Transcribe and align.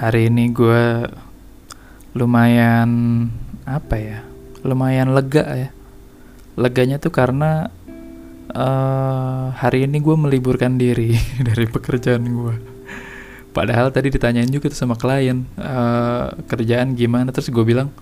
hari 0.00 0.32
ini 0.32 0.48
gue 0.48 1.04
lumayan 2.16 2.88
apa 3.68 3.96
ya 4.00 4.18
lumayan 4.64 5.12
lega 5.12 5.44
ya. 5.44 5.70
Leganya 6.56 6.96
tuh 6.96 7.12
karena 7.12 7.68
uh, 8.52 9.52
hari 9.52 9.84
ini 9.84 10.00
gue 10.00 10.16
meliburkan 10.16 10.80
diri 10.80 11.20
dari 11.48 11.68
pekerjaan 11.68 12.24
gue 12.24 12.56
padahal 13.50 13.90
tadi 13.90 14.14
ditanyain 14.14 14.46
juga 14.46 14.70
tuh 14.70 14.78
sama 14.78 14.94
klien 14.96 15.44
uh, 15.60 16.32
kerjaan 16.48 16.96
gimana. 16.96 17.28
Terus 17.28 17.52
gue 17.52 17.64
bilang 17.64 17.92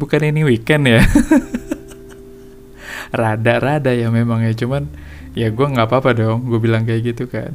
bukan 0.00 0.24
ini 0.24 0.40
weekend 0.40 0.88
ya. 0.88 1.04
Rada-rada 3.20 3.92
ya 3.92 4.08
memang 4.08 4.40
ya 4.40 4.56
cuman 4.56 4.88
ya 5.36 5.52
gue 5.52 5.66
nggak 5.68 5.84
apa-apa 5.84 6.16
dong 6.16 6.48
gue 6.48 6.56
bilang 6.56 6.88
kayak 6.88 7.12
gitu 7.12 7.28
kan 7.28 7.52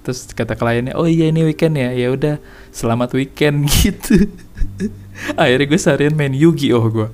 terus 0.00 0.32
kata 0.32 0.56
kliennya 0.56 0.96
oh 0.96 1.04
iya 1.04 1.28
ini 1.28 1.44
weekend 1.44 1.76
ya. 1.76 1.92
Ya 1.92 2.08
udah 2.12 2.40
selamat 2.72 3.14
weekend. 3.16 3.68
Gitu. 3.80 4.28
Akhirnya 5.36 5.66
gue 5.68 5.80
seharian 5.80 6.14
main 6.16 6.32
Yu-Gi-Oh! 6.32 6.84
gue 6.88 7.08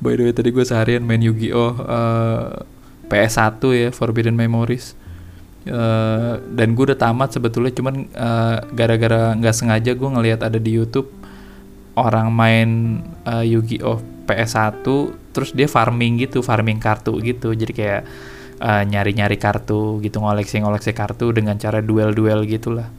by 0.00 0.16
the 0.16 0.24
way 0.24 0.32
tadi 0.32 0.48
gue 0.48 0.64
seharian 0.64 1.04
main 1.04 1.20
Yu-Gi-Oh! 1.20 1.72
Uh, 1.84 2.64
PS1 3.10 3.60
ya 3.76 3.88
Forbidden 3.92 4.32
Memories. 4.38 4.96
Uh, 5.68 6.40
dan 6.56 6.72
gue 6.72 6.88
udah 6.88 6.96
tamat 6.96 7.36
sebetulnya 7.36 7.68
cuman 7.76 8.08
uh, 8.16 8.64
gara-gara 8.72 9.36
nggak 9.36 9.52
sengaja 9.52 9.92
gue 9.92 10.08
ngelihat 10.08 10.40
ada 10.40 10.56
di 10.56 10.72
YouTube 10.72 11.12
orang 12.00 12.32
main 12.32 12.68
uh, 13.28 13.44
Yu-Gi-Oh! 13.44 14.24
PS1 14.24 14.86
terus 15.34 15.50
dia 15.52 15.66
farming 15.66 16.24
gitu 16.24 16.40
farming 16.40 16.80
kartu 16.80 17.18
gitu. 17.20 17.52
Jadi 17.52 17.72
kayak 17.76 18.02
nyari-nyari 18.60 19.36
uh, 19.36 19.42
kartu 19.42 20.04
gitu 20.04 20.20
ngoleksi-ngoleksi 20.20 20.92
kartu 20.92 21.32
dengan 21.32 21.56
cara 21.56 21.80
duel-duel 21.80 22.44
gitulah. 22.44 22.92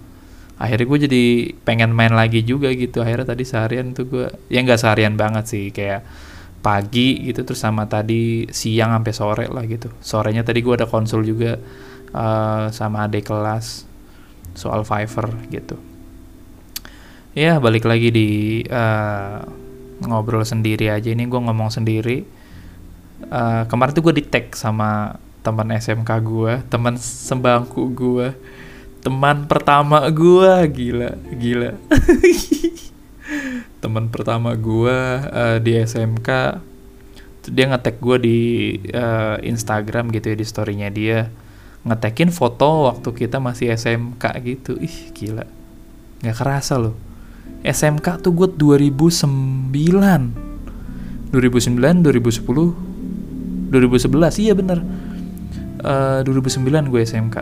Akhirnya 0.58 0.86
gue 0.90 1.00
jadi 1.10 1.24
pengen 1.62 1.94
main 1.94 2.14
lagi 2.14 2.42
juga 2.42 2.74
gitu. 2.74 3.02
Akhirnya 3.02 3.34
tadi 3.34 3.46
seharian 3.46 3.94
tuh 3.94 4.06
gue 4.10 4.26
ya 4.50 4.62
nggak 4.62 4.82
seharian 4.82 5.18
banget 5.18 5.46
sih 5.50 5.70
kayak 5.70 6.06
pagi 6.62 7.26
gitu 7.26 7.42
terus 7.42 7.58
sama 7.58 7.90
tadi 7.90 8.46
siang 8.54 8.94
sampai 8.94 9.14
sore 9.14 9.46
lah 9.50 9.66
gitu. 9.66 9.90
Sorenya 10.02 10.46
tadi 10.46 10.62
gue 10.62 10.74
ada 10.78 10.86
konsul 10.86 11.26
juga 11.26 11.58
uh, 12.14 12.70
sama 12.70 13.10
adik 13.10 13.30
kelas 13.30 13.86
soal 14.54 14.86
Fiverr 14.86 15.34
gitu. 15.50 15.78
Ya 17.34 17.58
balik 17.58 17.90
lagi 17.90 18.10
di 18.14 18.30
uh, 18.70 19.42
ngobrol 20.06 20.46
sendiri 20.46 20.90
aja. 20.94 21.10
Ini 21.10 21.26
gue 21.26 21.42
ngomong 21.42 21.70
sendiri. 21.74 22.22
Uh, 23.30 23.66
kemarin 23.70 23.94
tuh 23.94 24.04
gue 24.06 24.22
di 24.22 24.26
tag 24.26 24.54
sama 24.54 25.18
teman 25.42 25.74
SMK 25.74 26.10
gue 26.22 26.62
teman 26.70 26.94
sembangku 27.02 27.90
gue 27.94 28.34
teman 29.02 29.50
pertama 29.50 30.06
gue 30.14 30.54
gila 30.70 31.18
gila. 31.34 31.74
Teman 33.82 34.14
pertama 34.14 34.54
gue 34.54 34.98
uh, 35.26 35.58
di 35.58 35.74
SMK 35.74 36.30
dia 37.50 37.66
ngetek 37.74 37.98
gue 37.98 38.18
di 38.22 38.40
uh, 38.94 39.42
Instagram 39.42 40.14
gitu 40.14 40.30
ya 40.30 40.38
di 40.38 40.46
storynya 40.46 40.94
dia. 40.94 41.34
Ngetekin 41.82 42.30
foto 42.30 42.94
waktu 42.94 43.10
kita 43.10 43.42
masih 43.42 43.74
SMK 43.74 44.22
gitu. 44.46 44.78
Ih 44.78 45.10
gila. 45.18 45.50
Nggak 46.22 46.38
kerasa 46.38 46.78
loh. 46.78 46.94
SMK 47.66 48.22
tuh 48.22 48.38
gue 48.38 48.54
2009 48.54 49.74
2009 51.34 51.34
2010 51.34 52.92
2011 53.72 54.44
iya 54.46 54.54
bener 54.54 54.84
uh, 55.82 56.22
2009 56.24 56.92
gue 56.92 57.02
SMK 57.04 57.38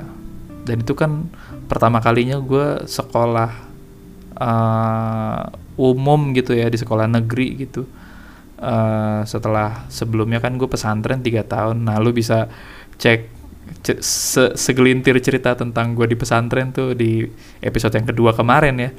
dan 0.70 0.86
itu 0.86 0.94
kan 0.94 1.26
pertama 1.66 1.98
kalinya 1.98 2.38
gue 2.38 2.86
sekolah 2.86 3.52
uh, 4.38 5.42
umum 5.80 6.36
gitu 6.36 6.54
ya 6.54 6.68
di 6.68 6.78
sekolah 6.78 7.08
negeri 7.08 7.66
gitu. 7.66 7.90
Uh, 8.60 9.24
setelah 9.24 9.88
sebelumnya 9.88 10.44
kan 10.44 10.60
gue 10.60 10.68
pesantren 10.68 11.24
tiga 11.24 11.48
tahun. 11.48 11.88
Nah 11.88 11.98
lu 11.98 12.12
bisa 12.12 12.52
cek 13.00 13.40
se 14.04 14.54
segelintir 14.60 15.16
cerita 15.24 15.56
tentang 15.56 15.96
gue 15.96 16.06
di 16.10 16.18
pesantren 16.20 16.76
tuh 16.76 16.92
di 16.94 17.24
episode 17.64 17.96
yang 17.96 18.08
kedua 18.12 18.36
kemarin 18.36 18.76
ya. 18.78 18.92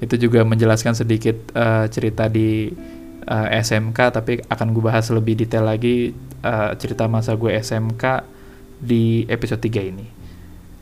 Itu 0.00 0.16
juga 0.16 0.42
menjelaskan 0.42 0.96
sedikit 0.96 1.52
uh, 1.52 1.84
cerita 1.92 2.26
di 2.26 2.72
uh, 3.28 3.48
SMK 3.52 3.98
tapi 4.10 4.40
akan 4.48 4.66
gue 4.72 4.82
bahas 4.82 5.06
lebih 5.12 5.44
detail 5.44 5.68
lagi 5.68 6.16
uh, 6.42 6.72
cerita 6.80 7.04
masa 7.06 7.36
gue 7.36 7.52
SMK 7.52 8.35
di 8.80 9.24
episode 9.28 9.60
3 9.60 9.90
ini. 9.92 10.06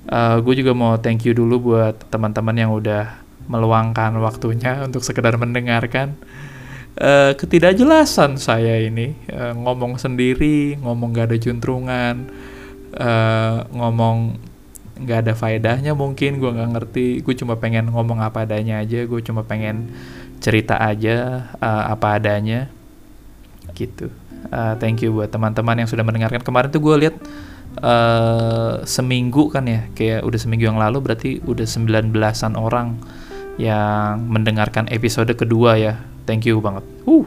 Uh, 0.04 0.36
gue 0.44 0.60
juga 0.60 0.76
mau 0.76 1.00
thank 1.00 1.24
you 1.24 1.32
dulu 1.32 1.72
buat 1.72 1.96
teman-teman 2.12 2.56
yang 2.56 2.70
udah 2.74 3.24
meluangkan 3.48 4.12
waktunya 4.20 4.80
untuk 4.86 5.00
sekedar 5.00 5.36
mendengarkan. 5.40 6.16
Uh, 6.94 7.34
ketidakjelasan 7.34 8.38
saya 8.38 8.78
ini 8.78 9.18
uh, 9.34 9.50
ngomong 9.50 9.98
sendiri 9.98 10.78
ngomong 10.78 11.10
gak 11.10 11.26
ada 11.26 11.36
juntrungan 11.42 12.30
uh, 12.94 13.66
ngomong 13.74 14.38
nggak 14.94 15.26
ada 15.26 15.32
faedahnya 15.34 15.90
mungkin 15.98 16.38
gue 16.38 16.50
nggak 16.54 16.70
ngerti. 16.78 17.06
Gue 17.26 17.34
cuma 17.34 17.58
pengen 17.58 17.90
ngomong 17.90 18.22
apa 18.22 18.46
adanya 18.46 18.78
aja 18.78 19.02
gue 19.02 19.20
cuma 19.26 19.42
pengen 19.42 19.90
cerita 20.38 20.78
aja 20.78 21.50
uh, 21.58 21.90
apa 21.90 22.18
adanya. 22.18 22.70
Gitu. 23.74 24.06
Uh, 24.54 24.78
thank 24.78 25.02
you 25.02 25.10
buat 25.10 25.34
teman-teman 25.34 25.82
yang 25.82 25.90
sudah 25.90 26.06
mendengarkan. 26.06 26.46
Kemarin 26.46 26.70
tuh 26.70 26.78
gue 26.78 26.94
lihat 27.06 27.16
uh, 27.80 28.84
seminggu 28.84 29.50
kan 29.50 29.64
ya 29.66 29.88
kayak 29.96 30.22
udah 30.22 30.38
seminggu 30.38 30.68
yang 30.68 30.78
lalu 30.78 31.00
berarti 31.00 31.30
udah 31.42 31.66
19-an 31.66 32.54
orang 32.54 32.98
yang 33.58 34.22
mendengarkan 34.26 34.90
episode 34.90 35.30
kedua 35.34 35.78
ya. 35.78 35.94
Thank 36.26 36.46
you 36.50 36.58
banget. 36.58 36.82
Uh 37.06 37.26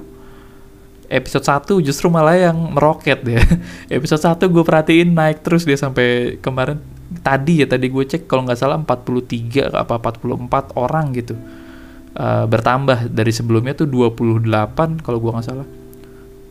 episode 1.08 1.44
1 1.44 1.88
justru 1.88 2.12
malah 2.12 2.36
yang 2.36 2.76
meroket 2.76 3.24
ya 3.24 3.40
episode 3.98 4.20
1 4.20 4.44
gue 4.44 4.64
perhatiin 4.64 5.16
naik 5.16 5.42
terus 5.44 5.64
dia 5.64 5.80
sampai 5.80 6.38
kemarin. 6.44 6.80
Tadi 7.24 7.64
ya 7.64 7.68
tadi 7.72 7.88
gue 7.88 8.04
cek 8.04 8.28
kalau 8.28 8.44
nggak 8.44 8.60
salah 8.60 8.76
43 8.84 9.72
apa 9.72 9.96
44 9.96 10.76
orang 10.76 11.16
gitu. 11.16 11.40
Uh, 12.18 12.44
bertambah. 12.52 13.08
Dari 13.08 13.32
sebelumnya 13.32 13.72
tuh 13.80 13.88
28 13.88 14.44
kalau 15.00 15.18
gue 15.24 15.32
nggak 15.32 15.48
salah. 15.48 15.68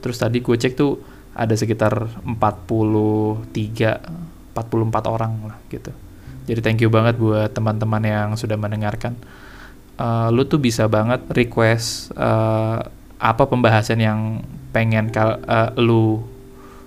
Terus 0.00 0.16
tadi 0.16 0.40
gue 0.40 0.56
cek 0.56 0.72
tuh 0.72 0.96
ada 1.36 1.52
sekitar 1.52 2.08
43 2.24 3.44
44 4.56 5.12
orang 5.12 5.32
lah 5.52 5.58
gitu. 5.69 5.92
Jadi 6.48 6.60
thank 6.64 6.80
you 6.80 6.88
banget 6.88 7.20
buat 7.20 7.52
teman-teman 7.52 8.00
yang 8.00 8.28
sudah 8.41 8.56
mendengarkan. 8.56 9.12
Uh, 10.00 10.32
lu 10.32 10.48
tuh 10.48 10.60
bisa 10.60 10.88
banget 10.88 11.20
request 11.32 12.12
uh, 12.16 12.80
apa 13.16 13.42
pembahasan 13.48 14.00
yang 14.00 14.20
pengen 14.72 15.12
kal 15.12 15.41
uh, 15.44 15.76
lu 15.76 16.24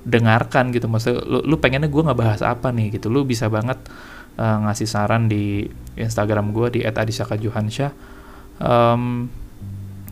dengarkan 0.02 0.74
gitu. 0.74 0.90
Maksud 0.90 1.30
lu, 1.30 1.40
lu 1.46 1.56
pengennya 1.62 1.92
gue 1.92 2.02
nggak 2.02 2.18
bahas 2.18 2.42
apa 2.42 2.74
nih 2.74 2.98
gitu. 2.98 3.14
Lu 3.14 3.22
bisa 3.28 3.52
banget 3.54 3.78
uh, 4.42 4.58
ngasih 4.66 4.90
saran 4.90 5.30
di 5.30 5.70
Instagram 5.94 6.50
gue 6.56 6.80
di 6.80 6.81
@adisakajuhansyah 6.81 7.92
um, 8.64 9.30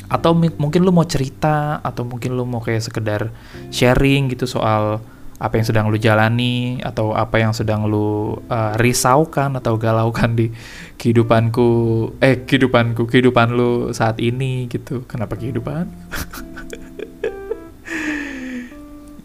atau 0.07 0.31
mungkin 0.33 0.81
lu 0.87 0.95
mau 0.95 1.03
cerita 1.03 1.83
atau 1.83 2.07
mungkin 2.07 2.35
lu 2.35 2.47
mau 2.47 2.63
kayak 2.63 2.79
sekedar 2.79 3.27
sharing 3.71 4.31
gitu 4.31 4.47
soal 4.47 5.03
apa 5.37 5.61
yang 5.61 5.65
sedang 5.69 5.85
lu 5.93 5.97
jalani 6.01 6.81
atau 6.81 7.13
apa 7.13 7.37
yang 7.37 7.53
sedang 7.53 7.85
lu 7.85 8.33
uh, 8.49 8.73
risaukan 8.81 9.53
atau 9.61 9.77
galaukan 9.77 10.33
di 10.33 10.49
kehidupanku 10.97 11.69
eh 12.17 12.41
kehidupanku 12.41 13.05
kehidupan 13.05 13.53
lu 13.53 13.93
saat 13.93 14.17
ini 14.17 14.65
gitu. 14.65 15.05
Kenapa 15.05 15.37
kehidupan? 15.37 15.85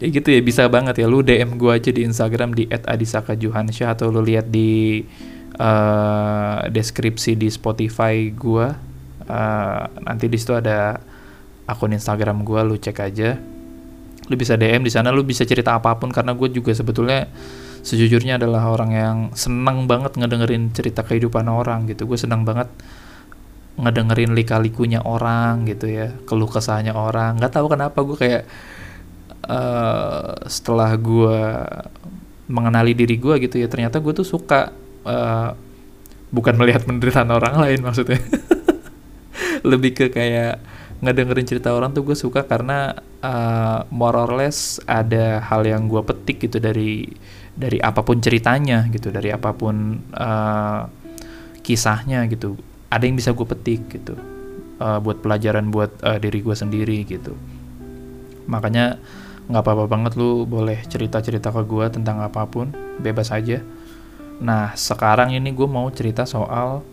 Ya 0.01 0.11
gitu 0.11 0.35
ya 0.35 0.43
bisa 0.43 0.67
banget 0.67 0.99
ya. 0.99 1.07
Lu 1.07 1.23
DM 1.23 1.55
gue 1.55 1.71
aja 1.71 1.87
di 1.87 2.03
Instagram 2.03 2.51
di 2.51 2.67
@adisakajuhansyah 2.67 3.95
atau 3.95 4.11
lu 4.11 4.19
lihat 4.19 4.51
di 4.51 4.99
uh, 5.55 6.67
deskripsi 6.67 7.39
di 7.39 7.47
Spotify 7.47 8.27
gue 8.27 8.67
uh, 9.27 9.83
nanti 10.03 10.25
di 10.31 10.37
situ 10.39 10.55
ada 10.55 10.99
akun 11.67 11.95
Instagram 11.95 12.43
gue 12.43 12.61
lu 12.63 12.75
cek 12.79 12.97
aja. 12.99 13.37
Lu 14.31 14.35
bisa 14.39 14.55
DM 14.55 14.87
di 14.87 14.91
sana 14.91 15.11
lu 15.11 15.27
bisa 15.27 15.43
cerita 15.43 15.75
apa 15.75 15.95
pun 15.99 16.11
karena 16.11 16.31
gue 16.31 16.47
juga 16.51 16.71
sebetulnya 16.71 17.27
sejujurnya 17.83 18.39
adalah 18.39 18.71
orang 18.71 18.91
yang 18.95 19.17
senang 19.35 19.83
banget 19.83 20.15
ngedengerin 20.15 20.71
cerita 20.71 21.03
kehidupan 21.03 21.47
orang 21.51 21.87
gitu. 21.91 22.07
Gue 22.07 22.15
senang 22.15 22.47
banget 22.47 22.71
ngedengerin 23.73 24.37
lika-likunya 24.37 25.01
orang 25.01 25.65
gitu 25.65 25.91
ya 25.91 26.15
keluh 26.23 26.47
kesahnya 26.47 26.95
orang. 26.95 27.39
Nggak 27.39 27.53
tahu 27.59 27.67
kenapa 27.67 27.99
gue 28.05 28.17
kayak 28.17 28.43
uh, 29.47 30.47
setelah 30.47 30.95
gue 30.95 31.39
mengenali 32.47 32.93
diri 32.95 33.15
gue 33.19 33.35
gitu 33.43 33.55
ya 33.59 33.67
ternyata 33.71 34.03
gue 34.03 34.13
tuh 34.15 34.27
suka 34.27 34.71
uh, 35.07 35.49
bukan 36.33 36.55
melihat 36.59 36.83
penderitaan 36.83 37.31
orang 37.31 37.55
lain 37.59 37.79
maksudnya 37.85 38.19
lebih 39.69 39.91
ke 39.95 40.05
kayak 40.13 40.59
ngedengerin 41.03 41.47
cerita 41.47 41.75
orang 41.75 41.91
tuh 41.91 42.07
gue 42.07 42.15
suka 42.15 42.47
karena 42.47 42.95
uh, 43.19 43.83
more 43.91 44.15
or 44.15 44.31
less 44.39 44.79
ada 44.87 45.43
hal 45.43 45.67
yang 45.67 45.91
gue 45.91 45.99
petik 45.99 46.47
gitu 46.47 46.63
dari 46.63 47.11
dari 47.53 47.77
apa 47.83 48.01
pun 48.01 48.23
ceritanya 48.23 48.87
gitu 48.87 49.11
dari 49.11 49.29
apa 49.29 49.51
pun 49.51 49.99
uh, 50.15 50.87
kisahnya 51.59 52.23
gitu. 52.31 52.55
Ada 52.87 53.09
yang 53.09 53.17
bisa 53.19 53.35
gue 53.35 53.47
petik 53.47 53.89
gitu 53.91 54.15
uh, 54.79 54.99
buat 55.03 55.19
pelajaran 55.19 55.69
buat 55.73 55.91
uh, 56.01 56.17
diri 56.21 56.39
gue 56.39 56.55
sendiri 56.55 57.03
gitu. 57.03 57.35
Makanya 58.47 58.95
nggak 59.43 59.59
apa-apa 59.59 59.85
banget 59.91 60.15
lu 60.15 60.47
boleh 60.47 60.79
cerita-cerita 60.87 61.51
ke 61.51 61.67
gue 61.67 61.85
tentang 61.91 62.23
apa 62.23 62.47
pun 62.47 62.71
bebas 63.03 63.35
aja. 63.35 63.59
Nah 64.39 64.71
sekarang 64.75 65.35
ini 65.35 65.51
gue 65.51 65.67
mau 65.67 65.91
cerita 65.91 66.23
soal 66.23 66.83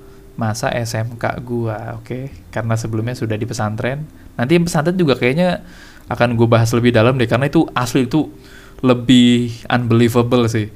masa 0.40 0.72
SMK 0.72 1.44
gue 1.44 1.76
oke? 2.00 2.04
Okay? 2.08 2.24
karena 2.48 2.72
sebelumnya 2.80 3.12
sudah 3.12 3.36
di 3.36 3.44
pesantren. 3.44 4.08
Nanti 4.40 4.56
pesantren 4.56 4.96
juga 4.96 5.20
kayaknya 5.20 5.60
akan 6.08 6.40
gue 6.40 6.48
bahas 6.48 6.72
lebih 6.72 6.96
dalam 6.96 7.20
deh 7.20 7.28
karena 7.28 7.52
itu 7.52 7.68
asli 7.76 8.08
itu 8.08 8.32
lebih 8.80 9.52
unbelievable 9.68 10.48
sih. 10.48 10.72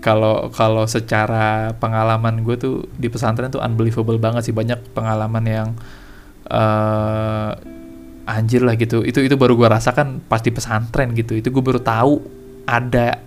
Kalau 0.00 0.48
kalau 0.48 0.88
secara 0.88 1.76
pengalaman 1.76 2.40
gue 2.40 2.56
tuh 2.56 2.88
di 2.96 3.12
pesantren 3.12 3.52
tuh 3.52 3.60
unbelievable 3.60 4.16
banget 4.16 4.48
sih. 4.48 4.54
Banyak 4.56 4.96
pengalaman 4.96 5.44
yang 5.44 5.68
uh, 6.48 7.52
anjir 8.24 8.64
lah 8.64 8.74
gitu. 8.80 9.04
Itu 9.04 9.20
itu 9.20 9.36
baru 9.36 9.54
gue 9.54 9.68
rasakan 9.68 10.24
pas 10.24 10.40
di 10.40 10.48
pesantren 10.48 11.12
gitu. 11.12 11.36
Itu 11.36 11.52
gue 11.52 11.60
baru 11.60 11.84
tahu 11.84 12.24
ada 12.64 13.20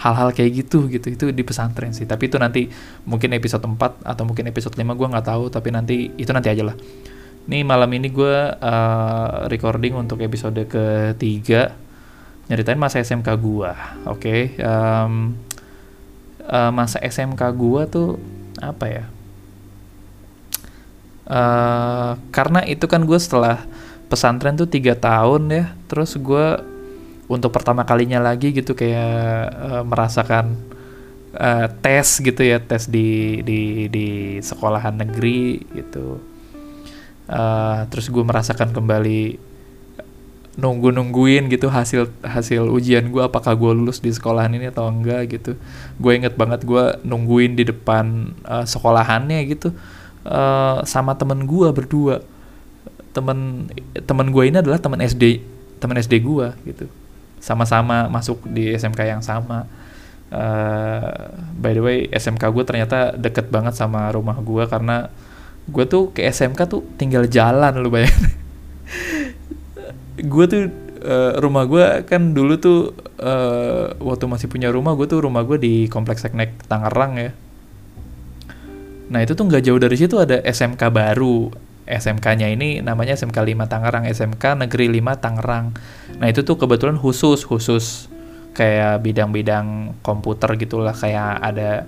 hal-hal 0.00 0.32
kayak 0.32 0.66
gitu 0.66 0.88
gitu. 0.92 1.06
Itu 1.12 1.24
di 1.32 1.42
pesantren 1.46 1.92
sih. 1.92 2.04
Tapi 2.04 2.28
itu 2.28 2.36
nanti 2.36 2.68
mungkin 3.08 3.32
episode 3.36 3.64
4 3.64 4.02
atau 4.04 4.22
mungkin 4.28 4.48
episode 4.48 4.76
5 4.76 4.82
gue 4.82 5.06
nggak 5.12 5.26
tahu. 5.26 5.48
Tapi 5.48 5.68
nanti 5.72 5.96
itu 6.16 6.30
nanti 6.32 6.48
aja 6.52 6.62
lah. 6.66 6.76
Ini 7.46 7.62
malam 7.62 7.86
ini 7.94 8.10
gue 8.10 8.36
uh, 8.58 9.46
recording 9.46 9.94
untuk 9.94 10.18
episode 10.18 10.58
ketiga. 10.66 11.78
Nyeritain 12.46 12.78
masa 12.78 13.02
SMK 13.02 13.26
gue 13.42 13.70
oke 14.06 14.22
okay? 14.22 14.54
um, 14.62 15.34
uh, 16.46 16.70
masa 16.70 17.02
SMK 17.02 17.42
gue 17.54 17.82
tuh 17.90 18.08
apa 18.62 18.84
ya? 18.86 19.04
Uh, 21.26 22.14
karena 22.30 22.62
itu 22.66 22.86
kan 22.86 23.02
gue 23.02 23.18
setelah 23.18 23.66
pesantren 24.06 24.54
tuh 24.54 24.70
tiga 24.70 24.94
tahun 24.94 25.50
ya. 25.50 25.64
Terus 25.90 26.18
gue 26.18 26.75
untuk 27.26 27.50
pertama 27.50 27.82
kalinya 27.82 28.22
lagi 28.22 28.54
gitu 28.54 28.78
kayak 28.78 29.50
uh, 29.50 29.82
merasakan 29.82 30.54
uh, 31.34 31.66
tes 31.82 32.22
gitu 32.22 32.38
ya 32.38 32.62
tes 32.62 32.86
di 32.86 33.42
di 33.42 33.90
di 33.90 34.38
sekolahan 34.38 34.94
negeri 34.94 35.62
gitu. 35.74 36.22
Uh, 37.26 37.82
terus 37.90 38.06
gue 38.06 38.22
merasakan 38.22 38.70
kembali 38.70 39.42
nunggu 40.56 40.88
nungguin 40.94 41.52
gitu 41.52 41.68
hasil 41.68 42.08
hasil 42.22 42.70
ujian 42.70 43.10
gue 43.12 43.20
apakah 43.20 43.52
gue 43.58 43.76
lulus 43.76 43.98
di 44.00 44.14
sekolahan 44.14 44.54
ini 44.54 44.70
atau 44.70 44.86
enggak 44.86 45.34
gitu. 45.34 45.58
Gue 45.98 46.14
inget 46.14 46.38
banget 46.38 46.62
gue 46.62 47.02
nungguin 47.02 47.58
di 47.58 47.66
depan 47.66 48.38
uh, 48.46 48.62
sekolahannya 48.62 49.42
gitu 49.50 49.74
uh, 50.22 50.86
sama 50.86 51.18
temen 51.18 51.42
gue 51.42 51.68
berdua. 51.74 52.22
Temen 53.10 53.66
temen 54.06 54.30
gue 54.30 54.44
ini 54.46 54.62
adalah 54.62 54.78
teman 54.78 55.02
SD 55.02 55.42
teman 55.82 55.98
SD 55.98 56.22
gue 56.24 56.48
gitu 56.64 56.86
sama-sama 57.46 58.10
masuk 58.10 58.42
di 58.50 58.74
SMK 58.74 59.06
yang 59.06 59.22
sama. 59.22 59.70
Uh, 60.26 61.30
by 61.54 61.70
the 61.70 61.78
way 61.78 62.10
SMK 62.10 62.50
gue 62.50 62.64
ternyata 62.66 63.14
deket 63.14 63.46
banget 63.46 63.78
sama 63.78 64.10
rumah 64.10 64.34
gue 64.42 64.66
karena 64.66 65.06
gue 65.70 65.84
tuh 65.86 66.10
ke 66.10 66.26
SMK 66.26 66.66
tuh 66.66 66.82
tinggal 66.98 67.30
jalan 67.30 67.78
lu 67.78 67.94
bayangin. 67.94 68.34
Gue 70.16 70.48
tuh 70.48 70.72
uh, 71.04 71.36
rumah 71.44 71.68
gue 71.68 72.08
kan 72.08 72.32
dulu 72.32 72.56
tuh 72.56 72.96
uh, 73.20 73.92
waktu 74.00 74.24
masih 74.24 74.48
punya 74.48 74.72
rumah 74.72 74.96
gue 74.96 75.04
tuh 75.04 75.20
rumah 75.20 75.44
gue 75.44 75.60
di 75.60 75.74
kompleks 75.92 76.24
Seknek 76.24 76.64
Tangerang 76.64 77.20
ya. 77.20 77.30
Nah 79.12 79.20
itu 79.20 79.36
tuh 79.36 79.44
nggak 79.44 79.62
jauh 79.62 79.76
dari 79.76 79.96
situ 80.00 80.16
ada 80.16 80.40
SMK 80.40 80.82
baru 80.88 81.52
SMK-nya 81.86 82.50
ini 82.50 82.82
namanya 82.82 83.14
SMK 83.14 83.38
5 83.38 83.70
Tangerang, 83.70 84.04
SMK 84.10 84.44
Negeri 84.66 84.90
5 84.90 85.22
Tangerang. 85.22 85.66
Nah, 86.18 86.26
itu 86.26 86.42
tuh 86.42 86.58
kebetulan 86.58 86.98
khusus 86.98 87.46
khusus 87.46 88.10
kayak 88.58 89.06
bidang-bidang 89.06 89.94
komputer 90.02 90.58
gitulah 90.58 90.92
kayak 90.92 91.38
ada 91.38 91.86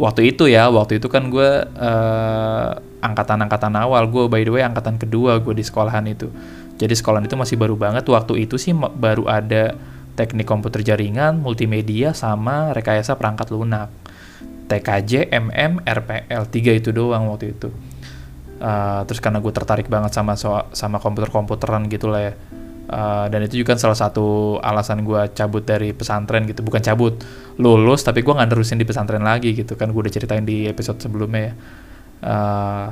waktu 0.00 0.32
itu 0.32 0.48
ya, 0.48 0.72
waktu 0.72 0.96
itu 0.96 1.12
kan 1.12 1.28
gue 1.28 1.50
uh, 1.68 2.68
angkatan-angkatan 3.04 3.76
awal, 3.76 4.08
gue 4.08 4.24
by 4.32 4.42
the 4.48 4.52
way 4.52 4.64
angkatan 4.64 4.96
kedua 4.96 5.44
gue 5.44 5.52
di 5.52 5.62
sekolahan 5.62 6.08
itu. 6.08 6.32
Jadi 6.80 6.94
sekolahan 6.96 7.28
itu 7.28 7.36
masih 7.36 7.60
baru 7.60 7.76
banget 7.76 8.08
waktu 8.08 8.48
itu 8.48 8.56
sih 8.56 8.72
baru 8.74 9.28
ada 9.28 9.76
teknik 10.16 10.48
komputer 10.48 10.80
jaringan, 10.80 11.36
multimedia 11.44 12.16
sama 12.16 12.72
rekayasa 12.72 13.12
perangkat 13.20 13.52
lunak. 13.52 13.92
TKJ, 14.68 15.32
MM, 15.32 15.80
RPL, 15.80 16.44
tiga 16.52 16.76
itu 16.76 16.92
doang 16.92 17.32
waktu 17.32 17.56
itu 17.56 17.72
uh, 18.58 19.02
terus 19.06 19.22
karena 19.22 19.38
gue 19.38 19.52
tertarik 19.54 19.86
banget 19.86 20.14
sama 20.14 20.34
so 20.34 20.54
sama 20.74 20.98
komputer-komputeran 21.02 21.86
gitu 21.90 22.10
lah 22.10 22.32
ya. 22.32 22.34
Uh, 22.88 23.28
dan 23.28 23.44
itu 23.44 23.60
juga 23.60 23.76
salah 23.76 24.00
satu 24.00 24.56
alasan 24.64 25.04
gue 25.04 25.20
cabut 25.36 25.60
dari 25.62 25.92
pesantren 25.92 26.48
gitu. 26.48 26.64
Bukan 26.64 26.80
cabut 26.80 27.20
lulus 27.60 28.00
tapi 28.00 28.24
gue 28.24 28.32
nggak 28.32 28.48
nerusin 28.48 28.80
di 28.80 28.86
pesantren 28.88 29.22
lagi 29.22 29.52
gitu 29.52 29.76
kan. 29.76 29.92
Gue 29.92 30.08
udah 30.08 30.12
ceritain 30.12 30.44
di 30.44 30.66
episode 30.66 30.98
sebelumnya 30.98 31.52
ya. 31.52 31.54
Uh, 32.18 32.86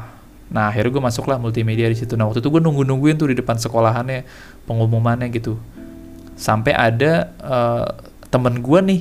nah 0.47 0.71
akhirnya 0.71 0.95
gue 0.95 1.03
masuklah 1.03 1.41
multimedia 1.41 1.89
di 1.91 1.97
situ. 1.99 2.15
Nah 2.15 2.29
waktu 2.29 2.45
itu 2.45 2.49
gue 2.53 2.63
nunggu 2.63 2.87
nungguin 2.87 3.17
tuh 3.19 3.33
di 3.33 3.37
depan 3.41 3.57
sekolahannya 3.57 4.29
pengumumannya 4.69 5.33
gitu. 5.33 5.57
Sampai 6.37 6.77
ada 6.77 7.33
uh, 7.41 7.89
temen 8.29 8.61
gue 8.61 8.81
nih. 8.85 9.01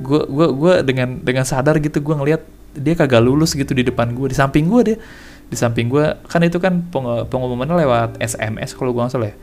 Gue 0.00 0.24
gue 0.24 0.48
gue 0.48 0.74
dengan 0.80 1.20
dengan 1.20 1.44
sadar 1.44 1.76
gitu 1.76 2.00
gue 2.00 2.14
ngelihat 2.16 2.42
dia 2.70 2.94
kagak 2.94 3.20
lulus 3.20 3.52
gitu 3.52 3.74
di 3.74 3.82
depan 3.82 4.14
gue 4.14 4.30
di 4.30 4.36
samping 4.38 4.70
gue 4.70 4.82
dia 4.94 4.98
di 5.50 5.56
samping 5.58 5.90
gue 5.90 6.14
kan 6.30 6.40
itu 6.46 6.62
kan 6.62 6.86
peng 6.94 7.26
pengumumannya 7.26 7.74
lewat 7.82 8.22
SMS 8.22 8.78
kalau 8.78 8.94
gue 8.94 9.02
nggak 9.02 9.12
salah 9.12 9.28
ya. 9.34 9.36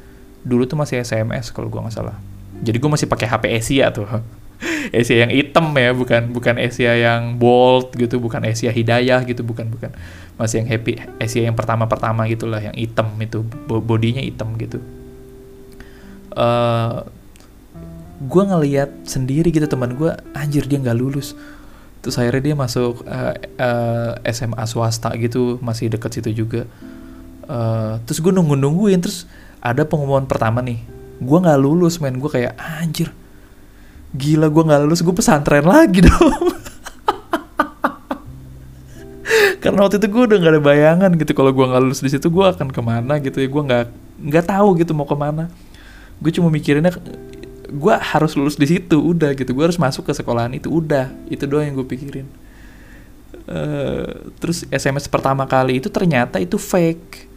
Dulu 0.47 0.63
tuh 0.63 0.79
masih 0.79 1.03
SMS 1.03 1.51
kalau 1.51 1.67
gue 1.67 1.77
nggak 1.77 1.91
salah. 1.91 2.15
Jadi 2.63 2.79
gue 2.79 2.89
masih 2.89 3.11
pakai 3.11 3.27
HP 3.27 3.43
Asia 3.51 3.91
tuh. 3.91 4.07
Asia 4.95 5.27
yang 5.27 5.31
hitam 5.35 5.69
ya 5.75 5.91
bukan 5.91 6.31
bukan 6.31 6.55
Asia 6.57 6.95
yang 6.95 7.35
bold 7.35 7.93
gitu 7.93 8.17
bukan 8.17 8.41
Asia 8.47 8.71
Hidayah 8.71 9.27
gitu 9.27 9.43
bukan 9.43 9.67
bukan. 9.67 9.91
Masih 10.39 10.63
yang 10.63 10.71
happy 10.71 11.03
Asia 11.19 11.43
yang 11.43 11.59
pertama 11.59 11.91
pertama 11.91 12.23
gitulah 12.31 12.63
yang 12.63 12.73
hitam 12.73 13.11
itu 13.19 13.43
bodinya 13.67 14.23
hitam 14.23 14.55
gitu. 14.55 14.79
Uh, 16.31 16.39
eh, 16.39 16.97
gue 18.23 18.43
ngeliat 18.47 18.89
sendiri 19.03 19.51
gitu 19.51 19.67
teman 19.67 19.93
gue 19.93 20.09
anjir 20.33 20.65
dia 20.65 20.81
nggak 20.81 20.97
lulus 20.97 21.37
terus 22.07 22.23
akhirnya 22.23 22.39
dia 22.39 22.55
masuk 22.55 23.03
uh, 23.03 23.35
uh, 23.59 24.15
SMA 24.31 24.63
swasta 24.63 25.11
gitu 25.19 25.59
masih 25.59 25.91
deket 25.91 26.15
situ 26.15 26.47
juga. 26.47 26.63
Uh, 27.43 27.99
terus 28.07 28.23
gue 28.23 28.31
nunggu 28.31 28.55
nungguin 28.55 29.03
terus 29.03 29.27
ada 29.59 29.83
pengumuman 29.83 30.23
pertama 30.23 30.63
nih. 30.63 30.79
Gue 31.19 31.43
nggak 31.43 31.59
lulus 31.59 31.99
main 31.99 32.15
gue 32.15 32.31
kayak 32.31 32.55
anjir 32.55 33.11
gila 34.15 34.47
gue 34.47 34.63
nggak 34.71 34.81
lulus 34.87 35.03
gue 35.03 35.11
pesantren 35.11 35.67
lagi 35.67 35.99
dong. 36.07 36.55
Karena 39.59 39.83
waktu 39.83 39.99
itu 39.99 40.07
gue 40.07 40.23
udah 40.31 40.37
gak 40.39 40.53
ada 40.55 40.61
bayangan 40.63 41.11
gitu 41.19 41.35
kalau 41.35 41.51
gue 41.51 41.65
nggak 41.67 41.83
lulus 41.83 41.99
di 41.99 42.07
situ 42.07 42.31
gue 42.31 42.45
akan 42.47 42.71
ke 42.71 42.79
mana 42.79 43.19
gitu 43.19 43.43
ya. 43.43 43.51
Gue 43.51 43.67
nggak 43.67 43.85
nggak 44.31 44.45
tahu 44.47 44.79
gitu 44.79 44.95
mau 44.95 45.03
ke 45.03 45.17
mana. 45.19 45.51
Gue 46.23 46.31
cuma 46.31 46.47
mikirinnya 46.47 46.95
gue 47.67 47.95
harus 47.95 48.31
lulus 48.39 48.55
di 48.55 48.67
situ 48.67 48.97
udah 48.97 49.35
gitu. 49.35 49.51
Gue 49.51 49.67
harus 49.67 49.79
masuk 49.79 50.07
ke 50.07 50.13
sekolahan 50.15 50.51
itu 50.55 50.71
udah. 50.71 51.11
Itu 51.27 51.45
doang 51.45 51.67
yang 51.67 51.75
gue 51.75 51.87
pikirin. 51.87 52.27
Uh, 53.47 54.31
terus 54.39 54.67
SMS 54.71 55.07
pertama 55.07 55.43
kali 55.47 55.79
itu 55.83 55.91
ternyata 55.91 56.39
itu 56.39 56.55
fake. 56.55 57.27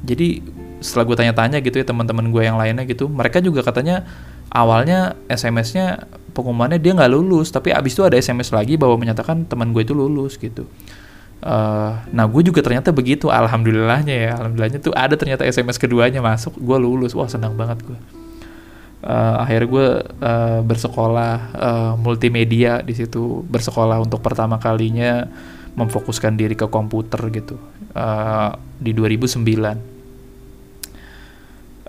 Jadi 0.00 0.42
setelah 0.80 1.04
gue 1.12 1.16
tanya-tanya 1.18 1.58
gitu 1.60 1.76
ya 1.76 1.84
teman-teman 1.84 2.32
gue 2.32 2.40
yang 2.40 2.56
lainnya 2.56 2.88
gitu 2.88 3.04
mereka 3.04 3.36
juga 3.44 3.60
katanya 3.60 4.08
awalnya 4.48 5.12
SMS-nya 5.28 6.08
pengumumannya 6.32 6.80
dia 6.80 6.96
nggak 6.96 7.12
lulus 7.12 7.52
tapi 7.52 7.68
abis 7.68 8.00
itu 8.00 8.02
ada 8.08 8.16
SMS 8.16 8.48
lagi 8.48 8.80
bahwa 8.80 8.96
menyatakan 8.96 9.44
teman 9.44 9.76
gue 9.76 9.84
itu 9.84 9.92
lulus 9.92 10.40
gitu. 10.40 10.64
Uh, 11.40 12.00
nah 12.12 12.24
gue 12.24 12.42
juga 12.44 12.64
ternyata 12.64 12.92
begitu 12.96 13.28
alhamdulillahnya 13.28 14.16
ya. 14.16 14.32
Alhamdulillahnya 14.40 14.80
tuh 14.80 14.96
ada 14.96 15.14
ternyata 15.20 15.44
SMS 15.44 15.76
keduanya 15.76 16.24
masuk 16.24 16.56
gue 16.56 16.78
lulus. 16.80 17.12
Wah 17.12 17.28
senang 17.28 17.52
banget 17.52 17.84
gue 17.84 18.19
uh, 19.04 19.42
akhirnya 19.42 19.68
gue 19.68 19.88
uh, 20.20 20.60
bersekolah 20.64 21.34
uh, 21.56 21.92
multimedia 22.00 22.80
di 22.80 22.94
situ. 22.96 23.42
Bersekolah 23.46 24.00
untuk 24.00 24.20
pertama 24.24 24.56
kalinya 24.56 25.28
memfokuskan 25.78 26.34
diri 26.34 26.58
ke 26.58 26.66
komputer 26.66 27.20
gitu 27.30 27.56
uh, 27.94 28.52
di 28.76 28.90
2009 28.90 29.40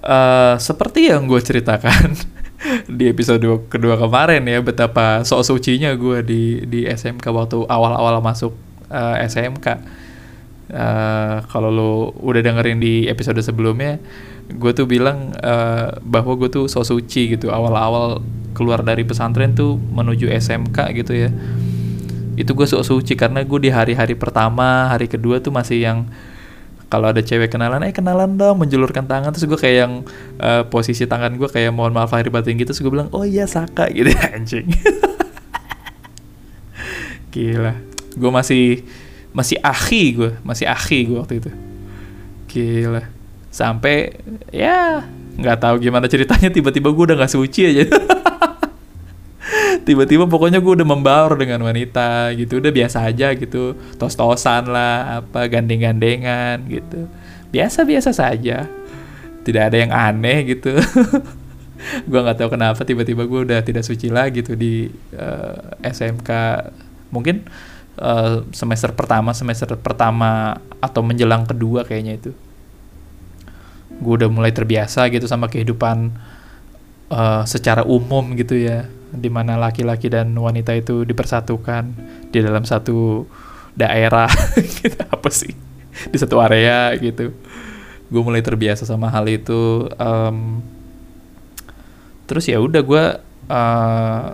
uh, 0.06 0.56
seperti 0.58 1.10
yang 1.10 1.26
gue 1.26 1.42
ceritakan 1.42 2.14
di 2.98 3.10
episode 3.10 3.42
kedua 3.68 3.98
kemarin 3.98 4.46
ya 4.46 4.62
betapa 4.62 5.26
sok 5.26 5.42
sucinya 5.42 5.90
gue 5.98 6.22
di 6.22 6.42
di 6.70 6.86
SMK 6.86 7.26
waktu 7.34 7.66
awal-awal 7.66 8.22
masuk 8.22 8.54
uh, 8.94 9.18
SMK 9.26 9.68
uh, 10.70 11.38
kalau 11.50 11.70
lo 11.74 11.92
udah 12.22 12.42
dengerin 12.46 12.78
di 12.78 13.10
episode 13.10 13.42
sebelumnya 13.42 13.98
gue 14.50 14.72
tuh 14.76 14.86
bilang 14.90 15.32
uh, 15.40 15.96
bahwa 16.02 16.34
gue 16.38 16.50
tuh 16.50 16.66
so 16.68 16.82
suci 16.82 17.38
gitu. 17.38 17.54
Awal-awal 17.54 18.22
keluar 18.58 18.84
dari 18.84 19.08
pesantren 19.08 19.56
tuh 19.56 19.78
menuju 19.78 20.28
SMK 20.30 20.78
gitu 21.02 21.14
ya. 21.16 21.30
Itu 22.36 22.58
gue 22.58 22.68
so 22.68 22.82
suci 22.82 23.14
karena 23.16 23.46
gue 23.46 23.60
di 23.62 23.70
hari-hari 23.72 24.18
pertama 24.18 24.92
hari 24.92 25.08
kedua 25.08 25.40
tuh 25.40 25.54
masih 25.54 25.84
yang 25.84 25.98
kalau 26.92 27.08
ada 27.08 27.24
cewek 27.24 27.48
kenalan 27.48 27.88
eh 27.88 27.96
kenalan 27.96 28.36
dong 28.36 28.60
menjulurkan 28.60 29.08
tangan. 29.08 29.32
Terus 29.32 29.48
gue 29.48 29.60
kayak 29.60 29.78
yang 29.88 29.94
uh, 30.40 30.68
posisi 30.68 31.08
tangan 31.08 31.36
gue 31.40 31.48
kayak 31.48 31.72
mohon 31.72 31.96
maaf 31.96 32.12
lahir 32.12 32.28
batin 32.28 32.60
gitu. 32.60 32.76
Terus 32.76 32.84
gue 32.84 32.92
bilang 32.92 33.08
oh 33.16 33.24
iya 33.24 33.48
Saka 33.48 33.88
gitu 33.94 34.12
anjing. 34.36 34.68
Gila. 37.32 37.74
Gue 38.20 38.32
masih 38.32 38.84
masih 39.32 39.56
akhi 39.64 40.12
gue 40.12 40.36
masih 40.44 40.68
akhi 40.68 41.08
gue 41.08 41.18
waktu 41.18 41.40
itu. 41.40 41.52
Gila 42.52 43.21
sampai 43.52 44.16
ya 44.50 45.04
nggak 45.38 45.60
tahu 45.60 45.76
gimana 45.84 46.08
ceritanya. 46.08 46.50
Tiba-tiba 46.50 46.90
gue 46.90 47.04
udah 47.12 47.18
nggak 47.20 47.34
suci 47.36 47.62
aja. 47.68 47.84
Tiba-tiba 49.88 50.26
pokoknya 50.26 50.64
gue 50.64 50.74
udah 50.82 50.88
membaur 50.88 51.36
dengan 51.36 51.62
wanita 51.68 52.32
gitu. 52.40 52.64
Udah 52.64 52.72
biasa 52.72 53.04
aja 53.06 53.36
gitu. 53.36 53.76
Tos-tosan 54.00 54.72
lah 54.72 55.22
apa 55.22 55.52
gandeng-gandengan 55.52 56.64
gitu. 56.72 57.12
Biasa-biasa 57.52 58.16
saja. 58.16 58.66
Tidak 59.42 59.64
ada 59.68 59.78
yang 59.78 59.92
aneh 59.92 60.56
gitu. 60.56 60.78
Gue 62.10 62.20
nggak 62.22 62.38
tahu 62.38 62.50
kenapa 62.54 62.86
tiba-tiba 62.86 63.26
gue 63.26 63.42
udah 63.42 63.66
tidak 63.66 63.82
suci 63.82 64.14
lagi 64.14 64.46
tuh 64.46 64.54
di 64.54 64.86
uh, 65.18 65.82
eh, 65.82 65.90
SMK 65.90 66.30
mungkin 67.10 67.42
uh, 67.98 68.46
semester 68.54 68.94
pertama 68.94 69.34
semester 69.34 69.74
pertama 69.82 70.62
atau 70.78 71.02
menjelang 71.02 71.50
kedua 71.50 71.82
kayaknya 71.82 72.22
itu 72.22 72.32
gue 74.02 74.14
udah 74.26 74.30
mulai 74.34 74.50
terbiasa 74.50 75.08
gitu 75.14 75.30
sama 75.30 75.46
kehidupan 75.46 76.10
uh, 77.14 77.46
secara 77.46 77.86
umum 77.86 78.34
gitu 78.34 78.58
ya 78.58 78.90
di 79.12 79.28
mana 79.28 79.60
laki-laki 79.60 80.08
dan 80.08 80.32
wanita 80.32 80.72
itu 80.72 81.04
dipersatukan 81.04 81.94
di 82.32 82.40
dalam 82.40 82.64
satu 82.64 83.28
daerah. 83.76 84.32
Gitu 84.80 84.98
apa 85.04 85.30
sih? 85.30 85.52
Di 86.08 86.18
satu 86.18 86.40
area 86.40 86.96
gitu. 86.96 87.36
Gue 88.08 88.22
mulai 88.24 88.40
terbiasa 88.40 88.88
sama 88.88 89.12
hal 89.12 89.28
itu 89.28 89.88
um, 90.00 90.64
terus 92.28 92.48
ya 92.48 92.64
udah 92.64 92.80
gue 92.80 93.04
uh, 93.52 94.28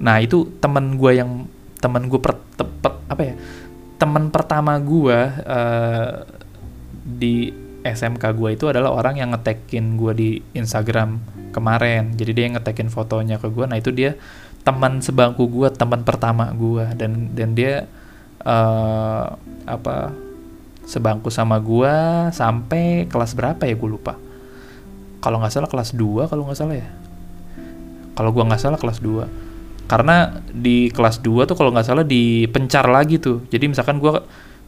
nah 0.00 0.16
itu 0.20 0.48
teman 0.64 0.96
gue 0.96 1.12
yang 1.20 1.44
teman 1.76 2.08
gue 2.08 2.20
per, 2.20 2.40
tepet, 2.56 2.94
apa 3.08 3.22
ya? 3.22 3.34
Teman 4.00 4.32
pertama 4.32 4.80
gue 4.80 5.18
uh, 5.44 6.24
di 7.04 7.63
SMK 7.84 8.24
gue 8.32 8.50
itu 8.56 8.64
adalah 8.72 8.96
orang 8.96 9.20
yang 9.20 9.36
ngetekin 9.36 10.00
gue 10.00 10.12
di 10.16 10.30
Instagram 10.56 11.20
kemarin. 11.52 12.16
Jadi 12.16 12.32
dia 12.32 12.46
ngetekin 12.56 12.88
fotonya 12.88 13.36
ke 13.36 13.52
gue 13.52 13.64
nah 13.68 13.76
itu 13.76 13.92
dia 13.92 14.16
teman 14.64 15.04
sebangku 15.04 15.44
gue 15.52 15.68
teman 15.76 16.00
pertama 16.08 16.48
gue 16.56 16.88
dan 16.96 17.36
dan 17.36 17.52
dia 17.52 17.84
uh, 18.48 19.36
apa 19.68 20.16
sebangku 20.88 21.28
sama 21.28 21.60
gue 21.60 21.92
sampai 22.32 23.04
kelas 23.12 23.36
berapa 23.36 23.60
ya 23.68 23.76
gue 23.76 23.90
lupa. 23.92 24.16
Kalau 25.20 25.40
nggak 25.40 25.52
salah 25.52 25.68
kelas 25.68 25.92
2 25.96 26.28
kalau 26.32 26.48
nggak 26.48 26.58
salah 26.58 26.76
ya. 26.76 26.88
Kalau 28.16 28.30
gue 28.32 28.44
nggak 28.44 28.60
salah 28.60 28.78
kelas 28.80 29.00
2 29.04 29.44
karena 29.84 30.40
di 30.48 30.88
kelas 30.88 31.20
2 31.20 31.44
tuh 31.44 31.56
kalau 31.60 31.68
nggak 31.68 31.84
salah 31.84 32.04
dipencar 32.04 32.88
lagi 32.88 33.20
tuh. 33.20 33.44
Jadi 33.52 33.68
misalkan 33.68 34.00
gue 34.00 34.12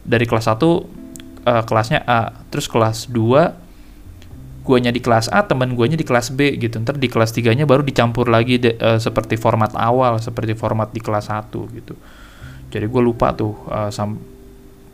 dari 0.05 0.25
kelas 0.29 0.45
1 0.45 1.06
uh, 1.47 1.63
kelasnya 1.63 2.03
A 2.03 2.43
terus 2.51 2.67
kelas 2.67 3.07
2 3.07 3.67
guanya 4.67 4.91
di 4.91 4.99
kelas 4.99 5.31
A, 5.31 5.47
teman 5.47 5.79
guanya 5.79 5.95
di 5.95 6.03
kelas 6.03 6.35
B 6.35 6.59
gitu. 6.59 6.83
Ntar 6.83 6.99
di 6.99 7.07
kelas 7.07 7.31
3-nya 7.31 7.63
baru 7.63 7.87
dicampur 7.87 8.27
lagi 8.27 8.59
de, 8.59 8.75
uh, 8.75 8.99
seperti 8.99 9.39
format 9.39 9.71
awal, 9.79 10.19
seperti 10.19 10.59
format 10.59 10.91
di 10.91 10.99
kelas 10.99 11.31
1 11.31 11.47
gitu. 11.71 11.95
Jadi 12.67 12.83
gue 12.83 13.01
lupa 13.01 13.31
tuh 13.31 13.55
uh, 13.71 13.87
sam 13.87 14.19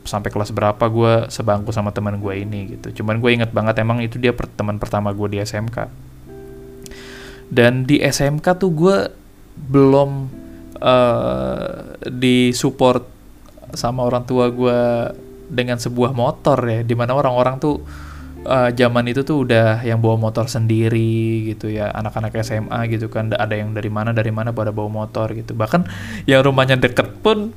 sampai 0.06 0.30
kelas 0.30 0.54
berapa 0.54 0.84
gue 0.86 1.26
sebangku 1.32 1.74
sama 1.74 1.90
teman 1.90 2.22
gue 2.22 2.34
ini 2.38 2.78
gitu. 2.78 3.02
Cuman 3.02 3.18
gue 3.18 3.30
inget 3.34 3.50
banget 3.50 3.82
emang 3.82 3.98
itu 3.98 4.22
dia 4.22 4.30
per 4.30 4.46
teman 4.46 4.78
pertama 4.78 5.10
gue 5.10 5.26
di 5.34 5.38
SMK. 5.42 5.90
Dan 7.50 7.82
di 7.82 7.98
SMK 7.98 8.46
tuh 8.54 8.70
gue 8.70 8.96
belum 9.58 10.10
uh, 10.78 11.98
disupport 12.06 13.02
sama 13.74 14.06
orang 14.06 14.22
tua 14.22 14.54
gue 14.54 14.78
dengan 15.48 15.76
sebuah 15.76 16.16
motor 16.16 16.58
ya, 16.64 16.80
di 16.80 16.94
mana 16.96 17.16
orang-orang 17.16 17.60
tuh 17.60 17.84
uh, 18.44 18.70
zaman 18.72 19.04
itu 19.08 19.24
tuh 19.24 19.44
udah 19.48 19.82
yang 19.82 19.98
bawa 20.00 20.20
motor 20.20 20.48
sendiri 20.48 21.52
gitu 21.54 21.72
ya 21.72 21.90
anak-anak 21.92 22.36
SMA 22.44 22.80
gitu 22.92 23.08
kan 23.08 23.32
ada 23.32 23.52
yang 23.56 23.72
dari 23.72 23.88
mana 23.88 24.12
dari 24.12 24.30
mana 24.30 24.52
pada 24.52 24.70
bawa 24.70 25.04
motor 25.04 25.32
gitu. 25.32 25.56
Bahkan 25.56 25.88
yang 26.28 26.44
rumahnya 26.44 26.76
deket 26.80 27.20
pun 27.24 27.52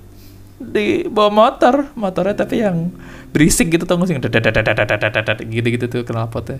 di 0.57 1.05
bawa 1.05 1.29
motor 1.29 1.93
motornya 1.93 2.33
tapi 2.33 2.65
yang 2.65 2.89
berisik 3.29 3.69
gitu 3.69 3.85
tuh 3.85 4.01
sih 4.09 4.17
gitu 4.17 4.29
gitu 5.69 5.85
tuh 5.85 6.01
knalpotnya 6.01 6.57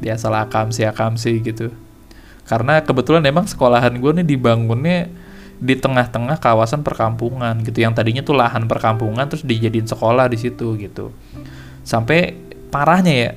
biasalah 0.00 0.48
akamsi 0.48 0.88
akamsi 0.88 1.44
gitu 1.44 1.68
karena 2.48 2.80
kebetulan 2.80 3.20
emang 3.28 3.44
sekolahan 3.44 3.92
gue 4.00 4.12
nih 4.20 4.26
dibangunnya 4.36 5.12
di 5.64 5.80
tengah-tengah 5.80 6.36
kawasan 6.44 6.84
perkampungan 6.84 7.56
gitu. 7.64 7.80
Yang 7.80 8.04
tadinya 8.04 8.20
tuh 8.20 8.36
lahan 8.36 8.68
perkampungan 8.68 9.24
terus 9.32 9.48
dijadiin 9.48 9.88
sekolah 9.88 10.28
di 10.28 10.36
situ 10.36 10.76
gitu. 10.76 11.08
Sampai 11.80 12.36
parahnya 12.68 13.14
ya 13.16 13.30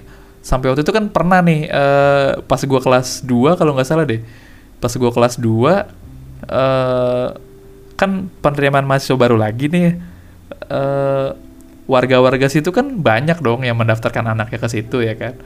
sampai 0.44 0.72
waktu 0.72 0.84
itu 0.84 0.92
kan 0.92 1.08
pernah 1.12 1.40
nih 1.44 1.72
uh, 1.72 2.44
pas 2.44 2.60
gue 2.60 2.80
kelas 2.84 3.24
2 3.24 3.56
kalau 3.56 3.72
nggak 3.80 3.88
salah 3.88 4.04
deh. 4.04 4.20
Pas 4.84 4.92
gue 4.92 5.12
kelas 5.12 5.40
2 5.40 5.48
uh, 5.48 5.80
kan 7.98 8.12
penerimaan 8.44 8.84
mahasiswa 8.84 9.16
baru 9.16 9.40
lagi 9.40 9.72
nih 9.72 9.96
uh, 10.68 11.32
warga-warga 11.88 12.52
situ 12.52 12.76
kan 12.76 13.00
banyak 13.00 13.40
dong 13.40 13.64
yang 13.64 13.80
mendaftarkan 13.80 14.28
anaknya 14.36 14.60
ke 14.60 14.68
situ 14.68 15.00
ya 15.00 15.16
kan. 15.16 15.40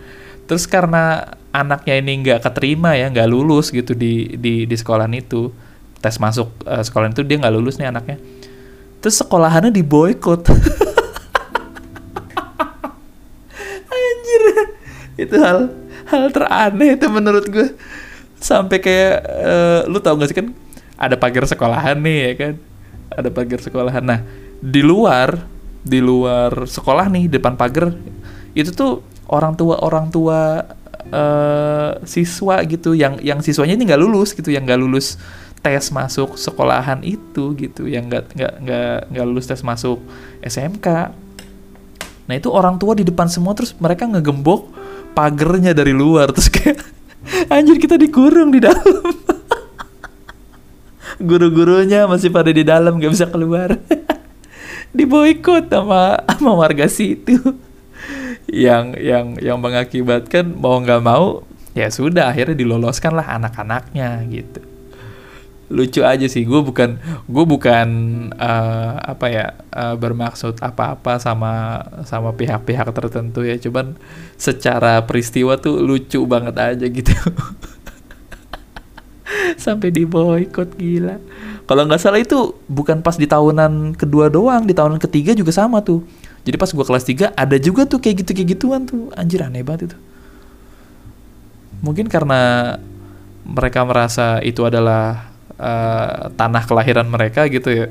Terus 0.50 0.66
karena 0.66 1.38
anaknya 1.54 2.02
ini 2.02 2.26
nggak 2.26 2.42
keterima 2.42 2.98
ya 2.98 3.14
nggak 3.14 3.30
lulus 3.30 3.70
gitu 3.70 3.94
di 3.94 4.34
di 4.42 4.66
di 4.66 4.76
sekolah 4.76 5.06
itu 5.14 5.54
tes 6.02 6.18
masuk 6.18 6.50
uh, 6.66 6.82
sekolah 6.82 7.14
itu 7.14 7.22
dia 7.22 7.38
nggak 7.38 7.54
lulus 7.54 7.78
nih 7.78 7.94
anaknya. 7.94 8.18
Terus 9.02 9.22
sekolahannya 9.22 9.72
diboykot 9.74 10.46
itu 15.22 15.38
hal 15.38 15.70
hal 16.10 16.34
teraneh 16.34 16.98
itu 16.98 17.06
menurut 17.06 17.46
gue 17.46 17.78
sampai 18.42 18.82
kayak 18.82 19.22
uh, 19.22 19.86
lu 19.86 20.02
tau 20.02 20.18
gak 20.18 20.34
sih 20.34 20.38
kan 20.42 20.50
ada 20.98 21.14
pagar 21.14 21.46
sekolahan 21.46 21.98
nih 22.02 22.18
ya 22.26 22.34
kan? 22.38 22.54
Ada 23.12 23.30
pagar 23.30 23.60
sekolahan. 23.62 24.02
Nah 24.02 24.26
di 24.62 24.82
luar 24.82 25.46
di 25.82 25.98
luar 25.98 26.70
sekolah 26.70 27.10
nih 27.10 27.26
depan 27.30 27.58
pagar 27.58 27.94
itu 28.54 28.70
tuh 28.70 29.02
orang 29.26 29.58
tua 29.58 29.82
orang 29.82 30.14
tua 30.14 30.62
uh, 31.10 31.92
siswa 32.06 32.62
gitu 32.70 32.94
yang 32.94 33.18
yang 33.26 33.42
siswanya 33.42 33.74
ini 33.74 33.90
nggak 33.90 34.02
lulus 34.02 34.38
gitu 34.38 34.54
yang 34.54 34.70
nggak 34.70 34.78
lulus 34.78 35.18
tes 35.62 35.94
masuk 35.94 36.38
sekolahan 36.38 37.06
itu 37.06 37.54
gitu 37.58 37.86
yang 37.86 38.10
nggak 38.10 38.34
nggak 38.34 38.54
nggak 38.66 38.98
nggak 39.14 39.26
lulus 39.26 39.46
tes 39.46 39.62
masuk 39.62 40.02
SMK 40.42 41.14
nah 42.26 42.34
itu 42.38 42.50
orang 42.50 42.82
tua 42.82 42.98
di 42.98 43.06
depan 43.06 43.30
semua 43.30 43.54
terus 43.54 43.74
mereka 43.78 44.10
ngegembok 44.10 44.74
pagernya 45.14 45.76
dari 45.76 45.94
luar 45.94 46.34
terus 46.34 46.50
kayak 46.50 46.82
anjir 47.54 47.78
kita 47.78 47.96
dikurung 47.98 48.50
di 48.54 48.60
dalam. 48.64 48.82
Guru-gurunya 51.22 52.10
masih 52.10 52.34
pada 52.34 52.50
di 52.50 52.66
dalam 52.66 52.98
gak 52.98 53.14
bisa 53.14 53.28
keluar. 53.30 53.78
Diboikot 54.98 55.70
sama 55.70 56.20
sama 56.26 56.52
warga 56.58 56.90
situ. 56.90 57.38
Yang 58.50 58.86
yang 59.00 59.26
yang 59.40 59.58
mengakibatkan 59.62 60.52
mau 60.58 60.82
nggak 60.82 61.00
mau 61.00 61.46
ya 61.72 61.88
sudah 61.88 62.28
akhirnya 62.28 62.58
diloloskan 62.58 63.16
lah 63.16 63.40
anak-anaknya 63.40 64.28
gitu 64.28 64.71
lucu 65.72 66.04
aja 66.04 66.28
sih. 66.28 66.44
Gue 66.44 66.62
bukan 66.62 67.00
gue 67.26 67.46
bukan 67.48 67.88
uh, 68.36 69.00
apa 69.00 69.26
ya 69.32 69.46
uh, 69.72 69.96
bermaksud 69.96 70.60
apa-apa 70.60 71.18
sama 71.18 71.82
sama 72.04 72.36
pihak-pihak 72.36 72.92
tertentu 72.92 73.48
ya. 73.48 73.56
Cuman 73.56 73.96
secara 74.36 75.00
peristiwa 75.08 75.56
tuh 75.56 75.80
lucu 75.80 76.20
banget 76.28 76.56
aja 76.60 76.86
gitu. 76.86 77.10
Sampai 79.64 79.96
di 79.96 80.04
boykot 80.04 80.76
gila. 80.76 81.16
Kalau 81.64 81.88
nggak 81.88 82.02
salah 82.04 82.20
itu 82.20 82.60
bukan 82.68 83.00
pas 83.00 83.16
di 83.16 83.32
tahunan 83.32 83.96
kedua 83.96 84.28
doang 84.28 84.68
di 84.68 84.76
tahunan 84.76 85.00
ketiga 85.00 85.32
juga 85.32 85.56
sama 85.56 85.80
tuh. 85.80 86.04
Jadi 86.44 86.60
pas 86.60 86.68
gue 86.68 86.86
kelas 86.86 87.06
3 87.08 87.38
ada 87.38 87.58
juga 87.62 87.88
tuh 87.88 88.04
kayak 88.04 88.26
gitu 88.26 88.32
kayak 88.36 88.50
gituan 88.60 88.84
tuh. 88.84 89.08
Anjir 89.16 89.46
aneh 89.46 89.64
banget 89.64 89.94
itu. 89.94 89.98
Mungkin 91.82 92.12
karena 92.12 92.76
mereka 93.48 93.88
merasa 93.88 94.44
itu 94.44 94.62
adalah 94.66 95.31
uh, 95.62 96.34
tanah 96.34 96.66
kelahiran 96.66 97.06
mereka 97.06 97.46
gitu 97.46 97.70
ya. 97.70 97.86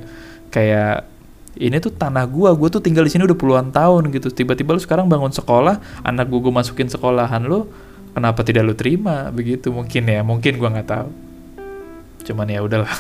Kayak 0.50 1.06
ini 1.54 1.78
tuh 1.78 1.94
tanah 1.94 2.26
gua 2.26 2.54
gua 2.58 2.66
tuh 2.70 2.82
tinggal 2.82 3.06
di 3.06 3.10
sini 3.14 3.22
udah 3.26 3.38
puluhan 3.38 3.70
tahun 3.70 4.10
gitu. 4.10 4.34
Tiba-tiba 4.34 4.74
lu 4.74 4.82
sekarang 4.82 5.06
bangun 5.06 5.30
sekolah 5.30 5.78
anak 6.02 6.26
gua 6.26 6.50
gua 6.50 6.62
masukin 6.62 6.90
sekolahan 6.90 7.46
lu 7.46 7.70
kenapa 8.12 8.42
tidak 8.42 8.66
lu 8.66 8.74
terima? 8.74 9.30
Begitu 9.30 9.70
mungkin 9.70 10.10
ya 10.10 10.20
mungkin 10.26 10.58
gua 10.58 10.74
nggak 10.74 10.88
tahu. 10.90 11.08
Cuman 12.26 12.46
ya 12.50 12.60
udahlah 12.60 12.90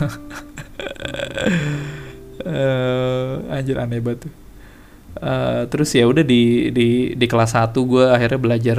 uh, 2.46 3.52
anjir 3.58 3.76
aneh 3.76 3.98
banget 3.98 4.30
Uh, 5.18 5.66
terus 5.66 5.90
ya 5.90 6.06
udah 6.06 6.22
di 6.22 6.70
di 6.70 7.18
di 7.18 7.26
kelas 7.26 7.58
1 7.58 7.74
gue 7.74 8.14
akhirnya 8.14 8.38
belajar 8.38 8.78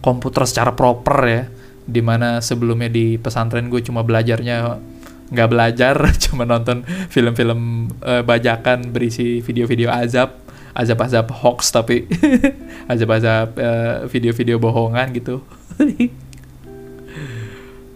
komputer 0.00 0.48
secara 0.48 0.72
proper 0.72 1.18
ya. 1.28 1.42
Di 1.84 2.00
mana 2.00 2.40
sebelumnya 2.40 2.88
di 2.88 3.20
pesantren 3.20 3.68
gue 3.68 3.84
cuma 3.84 4.00
belajarnya 4.00 4.80
nggak 5.30 5.48
belajar 5.50 5.96
cuma 6.28 6.46
nonton 6.46 6.86
film-film 7.10 7.90
uh, 8.02 8.22
bajakan 8.22 8.94
berisi 8.94 9.42
video-video 9.42 9.90
azab 9.90 10.46
azab-azab 10.76 11.32
hoax 11.32 11.72
tapi 11.72 12.04
azab-azab 12.92 13.48
uh, 13.56 13.98
video-video 14.12 14.60
bohongan 14.60 15.08
gitu. 15.16 15.40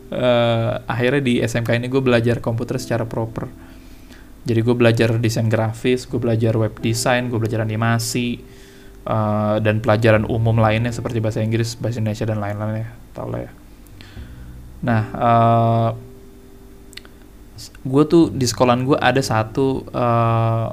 Uh, 0.08 0.80
akhirnya 0.92 1.20
di 1.20 1.34
SMK 1.44 1.76
ini 1.76 1.92
gue 1.92 2.00
belajar 2.00 2.40
komputer 2.40 2.80
secara 2.80 3.04
proper. 3.04 3.52
Jadi 4.40 4.60
gue 4.64 4.72
belajar 4.72 5.12
desain 5.20 5.52
grafis 5.52 6.08
gue 6.08 6.16
belajar 6.16 6.56
web 6.56 6.72
design 6.80 7.28
gue 7.28 7.36
belajar 7.36 7.60
animasi 7.60 8.40
uh, 9.04 9.60
dan 9.60 9.84
pelajaran 9.84 10.24
umum 10.24 10.56
lainnya 10.56 10.88
seperti 10.88 11.20
bahasa 11.20 11.44
Inggris 11.44 11.76
bahasa 11.76 12.00
Indonesia 12.00 12.24
dan 12.24 12.40
lain-lain 12.40 12.88
ya 12.88 12.88
tau 13.12 13.28
lah 13.28 13.44
ya. 13.44 13.52
Nah 14.80 15.02
uh, 15.12 15.90
gue 17.84 18.02
tuh 18.08 18.32
di 18.32 18.44
sekolahan 18.48 18.84
gue 18.84 18.96
ada 18.96 19.20
satu 19.20 19.84
uh, 19.92 20.72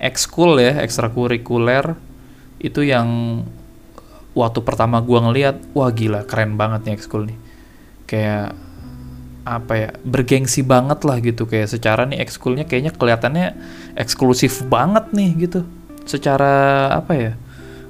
ekskul 0.00 0.60
ya 0.60 0.84
ekstrakurikuler. 0.84 1.96
Itu 2.60 2.84
yang 2.84 3.40
waktu 4.36 4.60
pertama 4.60 5.00
gue 5.00 5.18
ngeliat 5.18 5.56
wah 5.72 5.88
gila 5.88 6.26
keren 6.28 6.60
banget 6.60 6.84
nih 6.88 6.94
ekskul 6.96 7.22
nih. 7.28 7.38
Kayak 8.04 8.56
apa 9.44 9.72
ya 9.76 9.90
bergengsi 10.04 10.64
banget 10.64 11.04
lah 11.04 11.20
gitu. 11.20 11.48
Kayak 11.48 11.72
secara 11.72 12.04
nih 12.08 12.20
ekskulnya 12.20 12.64
kayaknya 12.68 12.92
kelihatannya 12.92 13.46
eksklusif 13.96 14.64
banget 14.68 15.12
nih 15.12 15.30
gitu. 15.48 15.60
Secara 16.04 16.88
apa 16.92 17.12
ya 17.16 17.32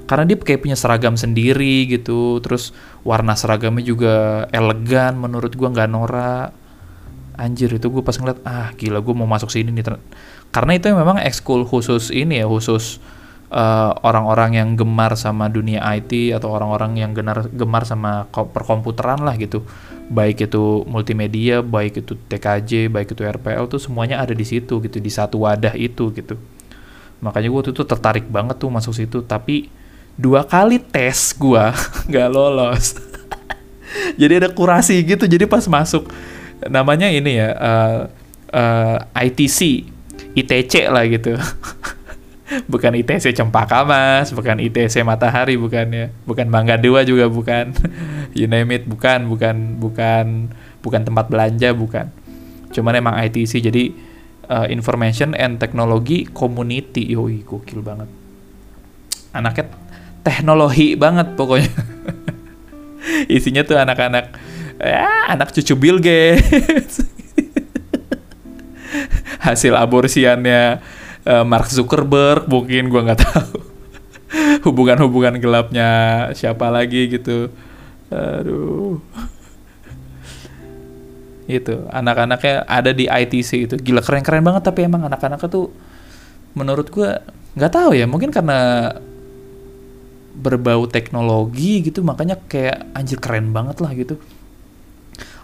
karena 0.05 0.29
dia 0.29 0.37
kayak 0.37 0.61
punya 0.63 0.77
seragam 0.77 1.15
sendiri 1.19 1.87
gitu. 1.91 2.39
Terus 2.39 2.71
warna 3.03 3.35
seragamnya 3.35 3.83
juga 3.83 4.45
elegan 4.55 5.19
menurut 5.19 5.55
gua 5.55 5.71
nggak 5.71 5.89
norak 5.91 6.49
anjir 7.35 7.69
itu 7.71 7.87
gue 7.91 8.03
pas 8.03 8.15
ngeliat 8.15 8.39
ah 8.47 8.71
gila 8.75 8.99
gue 9.03 9.15
mau 9.15 9.27
masuk 9.27 9.51
sini 9.51 9.71
nih 9.71 9.95
karena 10.55 10.71
itu 10.79 10.87
memang 10.91 11.19
ekskul 11.19 11.67
khusus 11.67 12.11
ini 12.15 12.39
ya 12.39 12.47
khusus 12.47 13.03
eh, 13.51 13.91
orang-orang 14.07 14.55
yang 14.55 14.69
gemar 14.79 15.19
sama 15.19 15.51
dunia 15.51 15.83
IT 15.99 16.31
atau 16.31 16.55
orang-orang 16.55 16.95
yang 16.95 17.11
gemar 17.11 17.51
gemar 17.51 17.83
sama 17.83 18.27
perkomputeran 18.31 19.19
lah 19.23 19.35
gitu. 19.35 19.67
Baik 20.05 20.47
itu 20.47 20.85
multimedia 20.85 21.65
baik 21.65 22.05
itu 22.05 22.13
TKJ 22.15 22.93
baik 22.93 23.17
itu 23.17 23.25
RPL 23.25 23.65
tuh 23.67 23.81
semuanya 23.81 24.21
ada 24.21 24.37
di 24.37 24.45
situ 24.45 24.79
gitu 24.79 24.97
di 25.01 25.11
satu 25.11 25.43
wadah 25.43 25.73
itu 25.75 26.13
gitu. 26.15 26.39
Makanya 27.19 27.49
gue 27.51 27.61
tuh 27.73 27.83
tertarik 27.83 28.29
banget 28.29 28.55
tuh 28.61 28.69
masuk 28.69 28.93
situ 28.93 29.25
tapi 29.25 29.67
dua 30.15 30.47
kali 30.47 30.79
tes 30.79 31.35
gue 31.35 31.65
nggak 32.09 32.27
lolos. 32.31 32.95
Jadi 34.21 34.33
ada 34.45 34.49
kurasi 34.51 34.99
gitu 35.03 35.23
jadi 35.23 35.47
pas 35.47 35.63
masuk 35.67 36.09
namanya 36.69 37.07
ini 37.09 37.37
ya 37.37 37.49
uh, 37.55 37.99
uh, 38.53 38.97
ITC 39.15 39.91
ITC 40.35 40.91
lah 40.91 41.07
gitu. 41.07 41.35
Bukan 42.71 42.93
ITC 42.93 43.33
Cempaka 43.33 43.81
Mas, 43.81 44.29
bukan 44.29 44.61
ITC 44.61 45.01
Matahari 45.01 45.57
bukan 45.57 45.89
ya, 45.89 46.13
bukan 46.29 46.45
Mangga 46.45 46.77
Dua 46.77 47.01
juga 47.01 47.25
bukan, 47.25 47.73
you 48.37 48.45
name 48.45 48.69
it 48.69 48.85
bukan, 48.85 49.25
bukan, 49.25 49.81
bukan, 49.81 50.53
bukan 50.85 51.01
tempat 51.01 51.25
belanja 51.25 51.73
bukan, 51.73 52.13
cuman 52.69 53.01
emang 53.01 53.17
ITC 53.17 53.65
jadi 53.65 53.97
uh, 54.45 54.69
Information 54.69 55.33
and 55.33 55.57
Technology 55.57 56.29
Community, 56.29 57.17
yoi 57.17 57.41
gokil 57.41 57.81
banget, 57.81 58.13
anaknya 59.33 59.73
teknologi 60.21 60.93
banget 60.93 61.33
pokoknya, 61.33 61.73
isinya 63.41 63.65
tuh 63.65 63.81
anak-anak, 63.81 64.37
ya 64.79 65.31
anak 65.31 65.55
cucu 65.55 65.73
Bill 65.77 65.97
Gates, 66.03 67.05
hasil 69.45 69.73
aborsiannya 69.77 70.81
uh, 71.25 71.45
Mark 71.45 71.69
Zuckerberg 71.69 72.49
mungkin 72.49 72.89
gue 72.89 73.01
nggak 73.01 73.21
tahu. 73.21 73.59
Hubungan-hubungan 74.65 75.37
gelapnya 75.39 75.89
siapa 76.35 76.67
lagi 76.73 77.07
gitu. 77.07 77.53
Aduh. 78.09 78.99
Itu 81.45 81.85
anak-anaknya 81.93 82.65
ada 82.65 82.91
di 82.91 83.05
ITC 83.05 83.69
itu. 83.69 83.75
Gila 83.77 84.01
keren-keren 84.01 84.41
banget 84.41 84.65
tapi 84.65 84.89
emang 84.89 85.05
anak-anaknya 85.05 85.47
tuh 85.47 85.69
menurut 86.57 86.89
gue 86.89 87.09
nggak 87.55 87.71
tahu 87.71 87.91
ya. 87.95 88.09
Mungkin 88.09 88.33
karena 88.33 88.91
berbau 90.35 90.83
teknologi 90.91 91.79
gitu 91.79 92.03
makanya 92.03 92.35
kayak 92.35 92.91
anjir 92.91 93.23
keren 93.23 93.55
banget 93.55 93.79
lah 93.79 93.95
gitu 93.95 94.19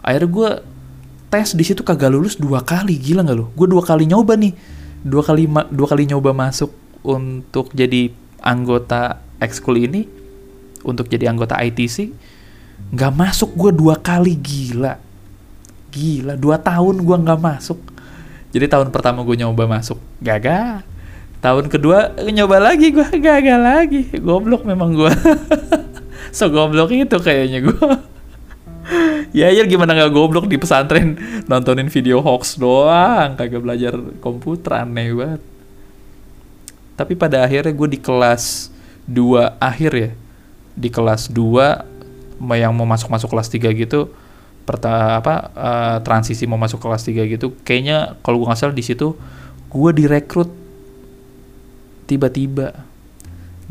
akhirnya 0.02 0.28
gue 0.28 0.50
tes 1.32 1.56
di 1.56 1.64
situ 1.64 1.80
kagak 1.80 2.12
lulus 2.12 2.36
dua 2.36 2.60
kali 2.60 3.00
gila 3.00 3.24
nggak 3.24 3.38
lo 3.38 3.48
gue 3.56 3.66
dua 3.70 3.82
kali 3.82 4.04
nyoba 4.04 4.36
nih. 4.36 4.52
Dua 5.02 5.22
kali 5.24 5.50
dua 5.50 5.86
kali 5.90 6.06
nyoba 6.06 6.30
masuk 6.30 6.70
untuk 7.02 7.74
jadi 7.74 8.12
anggota 8.38 9.18
ekskul 9.42 9.74
ini 9.80 10.06
untuk 10.86 11.10
jadi 11.10 11.26
anggota 11.30 11.58
ITC 11.58 12.14
nggak 12.92 13.12
masuk 13.14 13.56
gue 13.56 13.70
dua 13.72 13.96
kali 13.98 14.36
gila. 14.36 15.00
Gila 15.90 16.36
dua 16.36 16.60
tahun 16.60 17.00
gue 17.00 17.16
nggak 17.16 17.40
masuk. 17.40 17.80
Jadi 18.52 18.68
tahun 18.68 18.92
pertama 18.92 19.24
gue 19.24 19.36
nyoba 19.40 19.64
masuk 19.64 19.96
gagal. 20.20 20.84
Tahun 21.42 21.64
kedua 21.66 22.14
nyoba 22.28 22.60
lagi 22.60 22.92
gue 22.92 23.08
gagal 23.18 23.58
lagi. 23.58 24.02
Goblok 24.20 24.68
memang 24.68 24.92
gue 24.94 25.10
so 26.36 26.52
goblok 26.52 26.92
itu 26.92 27.16
kayaknya 27.18 27.64
gue 27.64 28.11
ya 29.38 29.48
ya 29.48 29.62
gimana 29.64 29.94
nggak 29.94 30.12
goblok 30.12 30.46
di 30.50 30.58
pesantren? 30.58 31.16
Nontonin 31.46 31.88
video 31.88 32.20
hoax 32.20 32.58
doang 32.58 33.34
kagak 33.38 33.62
belajar 33.62 33.94
komputer 34.18 34.82
aneh 34.84 35.14
banget. 35.14 35.42
Tapi 36.98 37.12
pada 37.16 37.42
akhirnya 37.42 37.72
gue 37.72 37.88
di 37.96 38.00
kelas 38.00 38.70
2 39.08 39.58
akhir 39.58 39.92
ya 39.96 40.10
di 40.72 40.88
kelas 40.88 41.32
2 41.32 42.48
yang 42.58 42.72
mau 42.74 42.86
masuk 42.88 43.08
masuk 43.12 43.32
kelas 43.32 43.48
3 43.50 43.70
gitu 43.74 44.12
perta 44.62 45.18
apa 45.18 45.34
uh, 45.58 45.96
transisi 46.06 46.46
mau 46.46 46.54
masuk 46.54 46.78
kelas 46.78 47.02
3 47.02 47.26
gitu 47.26 47.58
kayaknya 47.66 48.14
kalau 48.22 48.38
gue 48.38 48.46
nggak 48.46 48.60
salah 48.60 48.76
di 48.76 48.84
situ 48.86 49.18
gue 49.72 49.90
direkrut 49.96 50.50
tiba-tiba. 52.06 52.84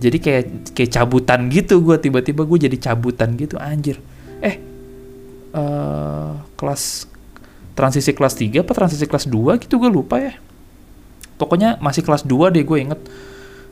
Jadi 0.01 0.17
kayak 0.17 0.73
kayak 0.73 0.91
cabutan 0.97 1.45
gitu 1.53 1.77
gue 1.85 1.93
tiba-tiba 2.01 2.41
gue 2.41 2.57
jadi 2.65 2.77
cabutan 2.89 3.37
gitu 3.37 3.61
anjir. 3.61 4.01
Eh 4.41 4.70
uh, 5.55 6.39
kelas 6.55 7.07
transisi 7.71 8.11
kelas 8.11 8.35
3 8.35 8.63
apa 8.63 8.73
transisi 8.75 9.05
kelas 9.07 9.25
2 9.27 9.61
gitu 9.63 9.79
gue 9.79 9.91
lupa 9.91 10.19
ya. 10.19 10.33
Pokoknya 11.39 11.79
masih 11.81 12.05
kelas 12.05 12.23
2 12.27 12.53
deh 12.53 12.63
gue 12.63 12.77
inget. 12.77 13.01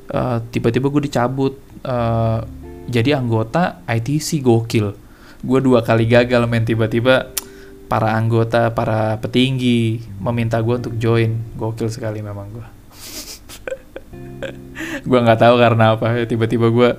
Uh, 0.10 0.42
tiba-tiba 0.50 0.90
gue 0.90 1.02
dicabut. 1.06 1.54
Uh, 1.86 2.42
jadi 2.90 3.22
anggota 3.22 3.86
ITC 3.86 4.42
gokil. 4.42 4.98
Gue 5.40 5.60
dua 5.62 5.86
kali 5.86 6.10
gagal 6.10 6.50
main 6.50 6.66
tiba-tiba 6.66 7.32
para 7.88 8.18
anggota 8.18 8.74
para 8.74 9.22
petinggi 9.22 10.02
meminta 10.18 10.58
gue 10.60 10.76
untuk 10.82 10.98
join. 10.98 11.38
Gokil 11.56 11.94
sekali 11.94 12.20
memang 12.26 12.50
gue 12.50 12.68
gue 15.10 15.20
nggak 15.22 15.40
tahu 15.40 15.56
karena 15.62 15.96
apa. 15.96 16.26
Tiba-tiba 16.26 16.74
gue 16.74 16.90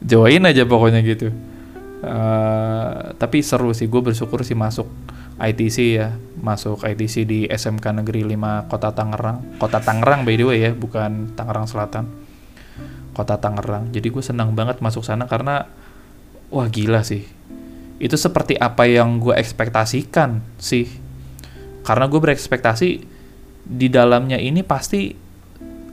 join 0.00 0.42
aja 0.48 0.64
pokoknya 0.64 1.04
gitu 1.04 1.30
Uh, 1.96 3.16
tapi 3.16 3.40
seru 3.40 3.72
sih 3.72 3.88
gue 3.88 4.02
bersyukur 4.04 4.44
sih 4.44 4.56
masuk 4.56 4.88
ITC 5.40 5.76
ya. 5.96 6.16
Masuk 6.40 6.84
ITC 6.84 7.24
di 7.24 7.40
SMK 7.48 8.02
Negeri 8.02 8.24
5 8.24 8.68
Kota 8.68 8.92
Tangerang. 8.92 9.60
Kota 9.60 9.80
Tangerang 9.80 10.24
by 10.24 10.34
the 10.36 10.44
way 10.44 10.58
ya 10.60 10.70
bukan 10.72 11.32
Tangerang 11.36 11.68
Selatan. 11.68 12.08
Kota 13.16 13.40
Tangerang. 13.40 13.92
Jadi 13.92 14.08
gue 14.12 14.24
senang 14.24 14.52
banget 14.52 14.80
masuk 14.84 15.04
sana 15.04 15.24
karena 15.24 15.68
wah 16.52 16.68
gila 16.68 17.00
sih. 17.04 17.24
Itu 17.96 18.20
seperti 18.20 18.60
apa 18.60 18.84
yang 18.84 19.20
gue 19.20 19.32
ekspektasikan 19.32 20.44
sih. 20.60 20.88
Karena 21.80 22.08
gue 22.12 22.20
berekspektasi 22.20 22.88
di 23.66 23.88
dalamnya 23.88 24.36
ini 24.36 24.60
pasti 24.62 25.10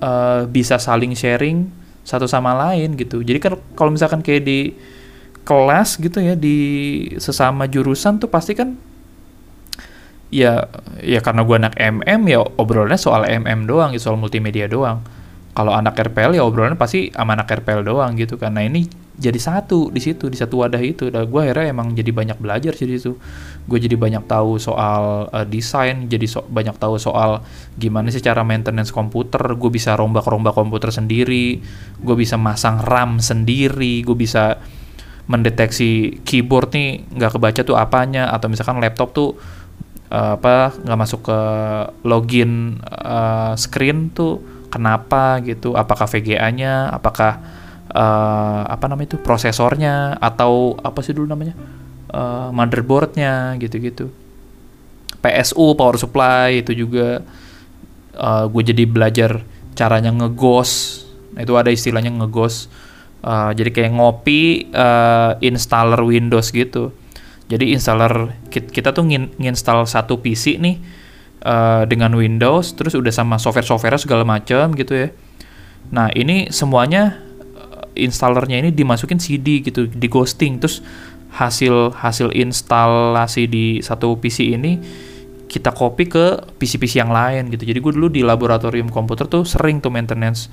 uh, 0.03 0.43
bisa 0.45 0.77
saling 0.77 1.15
sharing 1.15 1.83
satu 2.03 2.27
sama 2.27 2.51
lain 2.53 2.99
gitu. 2.99 3.23
Jadi 3.23 3.39
kan 3.39 3.53
kalau 3.73 3.95
misalkan 3.95 4.19
kayak 4.19 4.43
di 4.43 4.75
kelas 5.43 5.99
gitu 5.99 6.23
ya 6.23 6.35
di 6.39 6.57
sesama 7.19 7.67
jurusan 7.67 8.19
tuh 8.19 8.31
pasti 8.31 8.55
kan 8.55 8.79
ya 10.33 10.65
ya 11.03 11.19
karena 11.21 11.45
gue 11.45 11.55
anak 11.61 11.75
MM 11.77 12.21
ya 12.25 12.41
obrolannya 12.41 12.97
soal 12.97 13.29
MM 13.29 13.69
doang 13.69 13.93
soal 14.01 14.17
multimedia 14.17 14.65
doang. 14.65 15.05
Kalau 15.53 15.69
anak 15.69 15.93
RPL 15.93 16.33
ya 16.33 16.41
obrolannya 16.41 16.79
pasti 16.81 17.13
sama 17.13 17.37
anak 17.37 17.61
RPL 17.61 17.85
doang 17.85 18.17
gitu 18.17 18.41
nah 18.41 18.65
ini 18.65 18.89
jadi 19.13 19.37
satu 19.37 19.93
di 19.93 20.01
situ 20.01 20.25
di 20.25 20.33
satu 20.33 20.65
wadah 20.65 20.81
itu. 20.81 21.13
Dan 21.13 21.29
gue 21.29 21.39
akhirnya 21.45 21.69
emang 21.69 21.93
jadi 21.93 22.09
banyak 22.09 22.41
belajar 22.41 22.73
sih 22.73 22.89
di 22.89 22.97
situ. 22.97 23.13
Gue 23.69 23.77
jadi 23.77 23.93
banyak 23.93 24.25
tahu 24.25 24.57
soal 24.57 25.29
uh, 25.29 25.45
desain 25.45 26.09
jadi 26.09 26.25
so 26.25 26.41
banyak 26.49 26.73
tahu 26.81 26.97
soal 26.97 27.45
gimana 27.77 28.09
sih 28.09 28.25
cara 28.25 28.41
maintenance 28.41 28.89
komputer. 28.89 29.53
Gue 29.53 29.69
bisa 29.69 29.93
rombak-rombak 29.93 30.57
komputer 30.57 30.89
sendiri. 30.89 31.61
Gue 32.01 32.15
bisa 32.17 32.41
masang 32.41 32.81
RAM 32.81 33.21
sendiri. 33.21 34.01
Gue 34.01 34.17
bisa 34.17 34.57
mendeteksi 35.23 36.19
keyboard 36.27 36.75
nih 36.75 37.07
nggak 37.15 37.31
kebaca 37.39 37.61
tuh 37.63 37.79
apanya 37.79 38.27
atau 38.31 38.51
misalkan 38.51 38.83
laptop 38.83 39.15
tuh 39.15 39.29
uh, 40.11 40.35
apa 40.35 40.75
nggak 40.83 40.99
masuk 40.99 41.21
ke 41.31 41.39
login 42.03 42.83
uh, 42.83 43.55
screen 43.55 44.11
tuh 44.11 44.43
kenapa 44.73 45.37
gitu? 45.45 45.77
Apakah 45.77 46.09
VGA-nya 46.09 46.89
apakah 46.89 47.37
uh, 47.93 48.65
apa 48.65 48.85
namanya 48.89 49.13
itu 49.13 49.17
prosesornya? 49.21 50.17
Atau 50.17 50.81
apa 50.81 51.05
sih 51.05 51.13
dulu 51.13 51.29
namanya? 51.29 51.53
Uh, 52.09 52.49
motherboardnya 52.49 53.53
gitu-gitu. 53.61 54.09
PSU 55.21 55.77
power 55.77 55.95
supply 55.95 56.65
itu 56.65 56.73
juga 56.75 57.23
uh, 58.17 58.45
gue 58.49 58.63
jadi 58.65 58.83
belajar 58.89 59.45
caranya 59.77 60.09
ngegos. 60.09 61.05
Itu 61.37 61.53
ada 61.57 61.69
istilahnya 61.69 62.09
ngegos 62.09 62.67
uh, 63.23 63.51
jadi 63.55 63.71
kayak 63.71 63.91
ngopi 63.95 64.69
uh, 64.75 65.39
installer 65.39 66.03
Windows 66.03 66.51
gitu. 66.51 66.91
Jadi 67.47 67.75
installer 67.75 68.39
kita 68.49 68.95
tuh 68.95 69.03
nginstal 69.09 69.83
satu 69.83 70.19
PC 70.23 70.59
nih 70.63 70.79
uh, 71.43 71.83
dengan 71.87 72.15
Windows 72.15 72.75
terus 72.75 72.95
udah 72.95 73.11
sama 73.11 73.35
software-software 73.39 73.99
segala 73.99 74.23
macam 74.23 74.71
gitu 74.75 74.95
ya. 74.95 75.07
Nah 75.91 76.07
ini 76.15 76.51
semuanya 76.51 77.19
installernya 77.93 78.63
ini 78.63 78.69
dimasukin 78.73 79.19
CD 79.19 79.61
gitu 79.61 79.85
di 79.87 80.07
ghosting. 80.07 80.59
Terus 80.63 80.81
hasil 81.33 81.97
hasil 81.97 82.29
instalasi 82.33 83.49
di 83.49 83.81
satu 83.81 84.17
PC 84.21 84.53
ini 84.53 84.77
kita 85.53 85.69
copy 85.69 86.09
ke 86.09 86.25
PC-PC 86.57 86.97
yang 87.05 87.13
lain 87.13 87.53
gitu. 87.53 87.69
Jadi 87.69 87.77
gue 87.77 87.93
dulu 87.93 88.09
di 88.09 88.25
laboratorium 88.25 88.89
komputer 88.89 89.29
tuh 89.29 89.45
sering 89.45 89.77
tuh 89.85 89.93
maintenance 89.93 90.49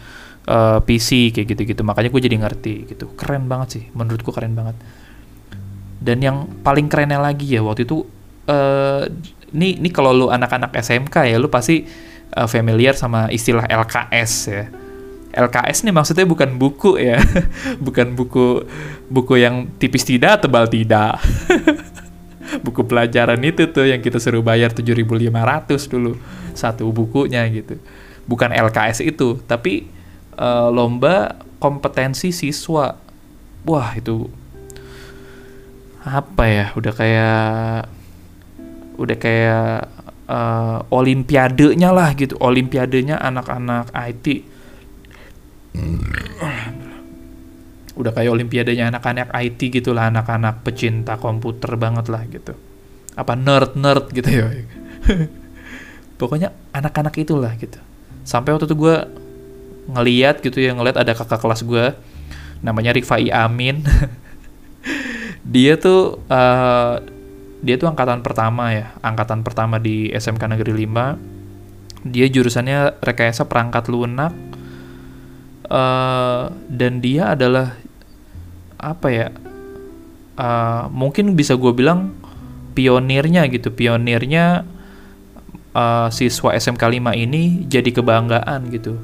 uh, 0.48 0.78
eh, 0.78 0.78
PC 0.84 1.34
kayak 1.34 1.46
gitu-gitu. 1.56 1.82
Makanya 1.84 2.08
gue 2.08 2.20
jadi 2.22 2.36
ngerti 2.40 2.74
gitu. 2.88 3.12
Keren 3.18 3.50
banget 3.50 3.68
sih. 3.80 3.84
Menurut 3.92 4.22
gue 4.22 4.32
keren 4.32 4.54
banget. 4.56 4.76
Dan 6.00 6.24
yang 6.24 6.48
paling 6.64 6.88
kerennya 6.88 7.20
lagi 7.20 7.44
ya 7.44 7.60
waktu 7.60 7.84
itu 7.84 8.08
uh, 8.48 9.04
ini 9.52 9.76
ini 9.82 9.88
kalau 9.92 10.16
lu 10.16 10.26
anak-anak 10.32 10.72
SMK 10.72 11.28
ya 11.28 11.36
lu 11.36 11.52
pasti 11.52 11.84
uh, 12.32 12.48
familiar 12.48 12.96
sama 12.96 13.28
istilah 13.28 13.66
LKS 13.68 14.32
ya. 14.48 14.64
LKS 15.30 15.86
nih 15.86 15.94
maksudnya 15.94 16.26
bukan 16.26 16.58
buku 16.58 16.98
ya, 16.98 17.22
bukan 17.86 18.18
buku 18.18 18.66
buku 19.06 19.38
yang 19.38 19.70
tipis 19.78 20.02
tidak, 20.02 20.42
tebal 20.42 20.66
tidak. 20.66 21.22
buku 22.66 22.82
pelajaran 22.82 23.38
itu 23.46 23.70
tuh 23.70 23.86
yang 23.86 24.02
kita 24.02 24.18
suruh 24.18 24.42
bayar 24.42 24.74
7.500 24.74 25.06
dulu 25.86 26.18
satu 26.50 26.90
bukunya 26.90 27.46
gitu. 27.46 27.78
Bukan 28.26 28.50
LKS 28.50 29.06
itu, 29.06 29.38
tapi 29.46 29.86
uh, 30.36 30.68
lomba 30.68 31.40
kompetensi 31.62 32.30
siswa. 32.30 32.98
Wah, 33.66 33.90
itu 33.96 34.28
apa 36.04 36.44
ya? 36.46 36.66
Udah 36.76 36.92
kayak 36.92 37.90
udah 39.00 39.16
kayak 39.16 39.88
uh, 40.28 40.78
olimpiadenya 40.92 41.90
lah 41.90 42.12
gitu. 42.14 42.36
Olimpiadenya 42.38 43.18
anak-anak 43.18 43.90
IT 43.94 44.50
udah 48.00 48.12
kayak 48.16 48.32
olimpiadanya 48.32 48.88
anak-anak 48.88 49.28
IT 49.36 49.60
gitu 49.68 49.92
lah 49.92 50.08
anak-anak 50.08 50.64
pecinta 50.64 51.20
komputer 51.20 51.76
banget 51.76 52.08
lah 52.08 52.24
gitu 52.32 52.56
apa 53.12 53.36
nerd 53.36 53.76
nerd 53.76 54.08
gitu 54.08 54.30
ya 54.32 54.48
pokoknya 56.20 56.56
anak-anak 56.72 57.12
itulah 57.20 57.52
gitu 57.60 57.76
sampai 58.24 58.56
waktu 58.56 58.64
itu 58.64 58.76
gue 58.80 58.96
ngeliat 59.94 60.42
gitu 60.44 60.62
ya 60.62 60.72
ngeliat 60.74 60.96
ada 60.98 61.12
kakak 61.12 61.40
kelas 61.42 61.66
gue 61.66 61.94
namanya 62.60 62.92
Rifai 62.94 63.32
Amin. 63.32 63.82
Dia 65.44 65.80
tuh 65.80 66.20
uh, 66.30 67.00
dia 67.60 67.76
tuh 67.76 67.92
angkatan 67.92 68.24
pertama 68.24 68.72
ya 68.72 68.96
angkatan 69.04 69.44
pertama 69.44 69.76
di 69.76 70.08
SMK 70.08 70.48
Negeri 70.48 70.88
5 70.88 72.08
dia 72.08 72.26
jurusannya 72.32 73.00
rekayasa 73.04 73.44
perangkat 73.44 73.92
lunak. 73.92 74.32
Uh, 75.70 76.50
dan 76.66 76.98
dia 76.98 77.30
adalah 77.30 77.78
apa 78.74 79.06
ya 79.06 79.28
uh, 80.34 80.90
mungkin 80.90 81.38
bisa 81.38 81.54
gue 81.54 81.70
bilang 81.70 82.10
pionirnya 82.74 83.46
gitu 83.46 83.70
pionirnya 83.70 84.66
uh, 85.76 86.08
siswa 86.10 86.58
SMK 86.58 86.80
5 86.80 87.14
ini 87.14 87.70
jadi 87.70 87.86
kebanggaan 87.92 88.66
gitu 88.74 88.98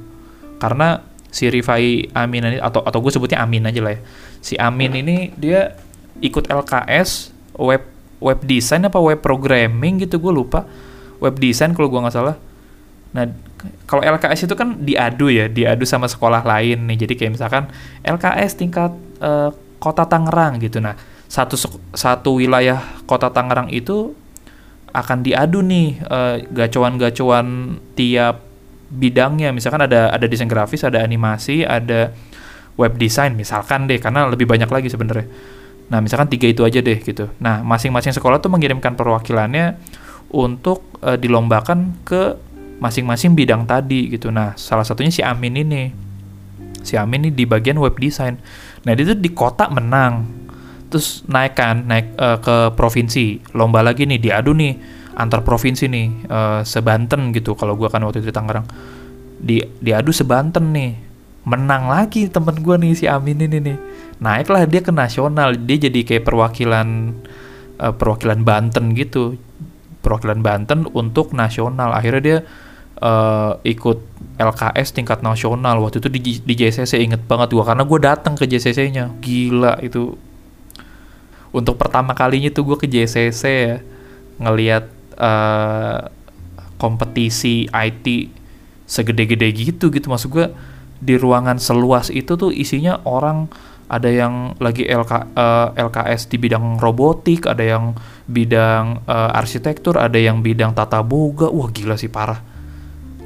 karena 0.57 1.05
si 1.29 1.51
Rifai 1.53 2.13
Amin 2.17 2.59
atau 2.61 2.81
atau 2.81 2.99
gue 3.03 3.13
sebutnya 3.13 3.45
Amin 3.45 3.67
aja 3.69 3.81
lah 3.85 3.97
ya 3.97 4.01
si 4.41 4.55
Amin 4.57 4.97
ini 4.97 5.33
dia 5.37 5.77
ikut 6.25 6.49
LKS 6.49 7.35
web 7.61 7.85
web 8.23 8.39
design 8.45 8.89
apa 8.89 8.97
web 8.97 9.21
programming 9.21 10.01
gitu 10.01 10.17
gue 10.17 10.33
lupa 10.33 10.65
web 11.21 11.37
design 11.37 11.77
kalau 11.77 11.93
gue 11.93 12.01
nggak 12.01 12.17
salah 12.17 12.37
nah 13.13 13.29
kalau 13.87 14.03
LKS 14.03 14.47
itu 14.47 14.55
kan 14.59 14.79
diadu 14.83 15.33
ya, 15.33 15.47
diadu 15.49 15.87
sama 15.89 16.07
sekolah 16.07 16.43
lain 16.45 16.87
nih. 16.87 17.07
Jadi 17.07 17.15
kayak 17.19 17.33
misalkan 17.39 17.65
LKS 18.05 18.53
tingkat 18.59 18.93
uh, 19.23 19.51
kota 19.79 20.05
Tangerang 20.07 20.59
gitu. 20.63 20.79
Nah, 20.83 20.95
satu 21.27 21.57
satu 21.95 22.39
wilayah 22.39 22.83
kota 23.09 23.31
Tangerang 23.31 23.71
itu 23.73 24.15
akan 24.93 25.21
diadu 25.21 25.61
nih 25.61 26.01
uh, 26.09 26.41
gacuan-gacuan 26.53 27.79
tiap 27.99 28.46
bidangnya. 28.91 29.51
Misalkan 29.51 29.83
ada 29.83 30.11
ada 30.15 30.27
desain 30.27 30.49
grafis, 30.49 30.87
ada 30.87 31.03
animasi, 31.03 31.67
ada 31.67 32.15
web 32.77 32.95
design 33.01 33.35
misalkan 33.35 33.89
deh 33.89 33.97
karena 33.97 34.29
lebih 34.29 34.45
banyak 34.45 34.69
lagi 34.69 34.89
sebenarnya. 34.93 35.27
Nah, 35.87 36.03
misalkan 36.03 36.27
tiga 36.27 36.51
itu 36.51 36.67
aja 36.67 36.83
deh 36.83 36.99
gitu. 36.99 37.31
Nah, 37.39 37.63
masing-masing 37.63 38.11
sekolah 38.11 38.43
tuh 38.43 38.51
mengirimkan 38.51 38.99
perwakilannya 38.99 39.79
untuk 40.35 40.83
uh, 40.99 41.15
dilombakan 41.15 42.03
ke 42.03 42.35
masing-masing 42.83 43.39
bidang 43.39 43.65
tadi 43.65 44.11
gitu. 44.11 44.35
Nah, 44.35 44.59
salah 44.59 44.83
satunya 44.83 45.15
si 45.15 45.23
Amin 45.23 45.55
ini. 45.55 45.95
Si 46.83 46.99
Amin 46.99 47.27
ini 47.27 47.31
di 47.31 47.47
bagian 47.47 47.79
web 47.79 47.95
design. 48.03 48.35
Nah, 48.83 48.93
dia 48.99 49.15
tuh 49.15 49.19
di 49.19 49.31
kota 49.31 49.71
menang. 49.71 50.27
Terus 50.91 51.23
naik 51.31 51.55
kan, 51.55 51.87
naik 51.87 52.19
uh, 52.19 52.43
ke 52.43 52.57
provinsi. 52.75 53.55
Lomba 53.55 53.87
lagi 53.87 54.11
nih, 54.11 54.19
diadu 54.19 54.59
nih 54.59 54.75
antar 55.17 55.41
provinsi 55.43 55.89
nih, 55.89 56.07
uh, 56.29 56.61
sebanten 56.63 57.33
gitu. 57.33 57.57
Kalau 57.57 57.75
gua 57.75 57.89
kan 57.89 58.05
waktu 58.05 58.21
itu 58.21 58.29
di 58.31 58.37
Tangerang. 58.37 58.67
Di 59.41 59.57
diadu 59.81 60.13
sebanten 60.13 60.71
nih. 60.77 60.93
Menang 61.47 61.89
lagi 61.89 62.29
temen 62.29 62.61
gua 62.61 62.77
nih 62.77 62.93
si 62.93 63.09
Amin 63.09 63.41
ini 63.41 63.59
nih. 63.59 63.77
Naiklah 64.21 64.69
dia 64.69 64.85
ke 64.85 64.93
nasional. 64.93 65.57
Dia 65.57 65.89
jadi 65.89 66.01
kayak 66.05 66.29
perwakilan 66.29 67.17
uh, 67.81 67.93
perwakilan 67.97 68.45
Banten 68.45 68.93
gitu. 68.93 69.41
Perwakilan 70.05 70.45
Banten 70.45 70.85
untuk 70.93 71.33
nasional. 71.33 71.97
Akhirnya 71.97 72.23
dia 72.23 72.39
uh, 73.01 73.57
ikut 73.65 73.99
LKS 74.37 74.93
tingkat 74.93 75.25
nasional 75.25 75.81
waktu 75.81 76.01
itu 76.05 76.09
di, 76.13 76.21
di 76.45 76.55
JCC 76.55 77.01
inget 77.01 77.25
banget 77.25 77.57
gua 77.57 77.65
karena 77.73 77.89
gue 77.89 77.99
datang 78.01 78.37
ke 78.37 78.45
JCC-nya 78.45 79.17
gila 79.25 79.81
itu 79.81 80.13
untuk 81.57 81.81
pertama 81.81 82.13
kalinya 82.13 82.53
tuh 82.53 82.69
gue 82.69 82.77
ke 82.77 82.85
JCC 82.85 83.43
ya 83.49 83.77
ngelihat 84.37 84.93
uh, 85.17 86.13
kompetisi 86.77 87.67
IT 87.73 88.07
segede-gede 88.87 89.49
gitu 89.53 89.91
gitu. 89.91 90.07
Maksud 90.07 90.29
gue 90.31 90.47
di 90.97 91.19
ruangan 91.19 91.61
seluas 91.61 92.09
itu 92.09 92.39
tuh 92.39 92.55
isinya 92.55 93.03
orang 93.05 93.51
ada 93.87 94.11
yang 94.11 94.59
lagi 94.59 94.83
LK, 94.83 95.13
uh, 95.13 95.23
eh, 95.39 95.69
LKS 95.87 96.27
di 96.27 96.43
bidang 96.43 96.83
robotik, 96.83 97.47
ada 97.47 97.63
yang 97.63 97.95
bidang 98.27 99.07
uh, 99.07 99.31
arsitektur, 99.39 99.95
ada 99.95 100.19
yang 100.19 100.43
bidang 100.43 100.75
tata 100.75 101.03
boga. 101.07 101.47
Wah 101.47 101.71
gila 101.71 101.95
sih 101.95 102.11
parah. 102.11 102.43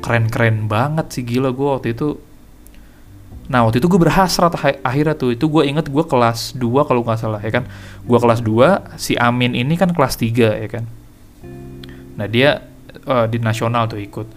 Keren-keren 0.00 0.68
banget 0.68 1.16
sih 1.16 1.24
gila 1.24 1.52
gue 1.52 1.68
waktu 1.68 1.88
itu. 1.96 2.20
Nah 3.48 3.64
waktu 3.66 3.80
itu 3.80 3.88
gue 3.88 4.00
berhasrat 4.00 4.52
akhirnya 4.84 5.16
tuh. 5.16 5.32
Itu 5.32 5.48
gue 5.48 5.64
inget 5.64 5.88
gue 5.88 6.04
kelas 6.04 6.52
2 6.56 6.88
kalau 6.88 7.08
nggak 7.08 7.18
salah 7.20 7.40
ya 7.40 7.52
kan? 7.56 7.64
Gue 8.04 8.20
kelas 8.20 8.44
2 8.44 9.00
si 9.00 9.16
Amin 9.16 9.56
ini 9.56 9.80
kan 9.80 9.96
kelas 9.96 10.20
3 10.20 10.60
ya 10.60 10.68
kan 10.68 10.99
nah 12.20 12.28
dia 12.28 12.60
uh, 13.08 13.24
di 13.24 13.40
nasional 13.40 13.88
tuh 13.88 13.96
ikut. 13.96 14.28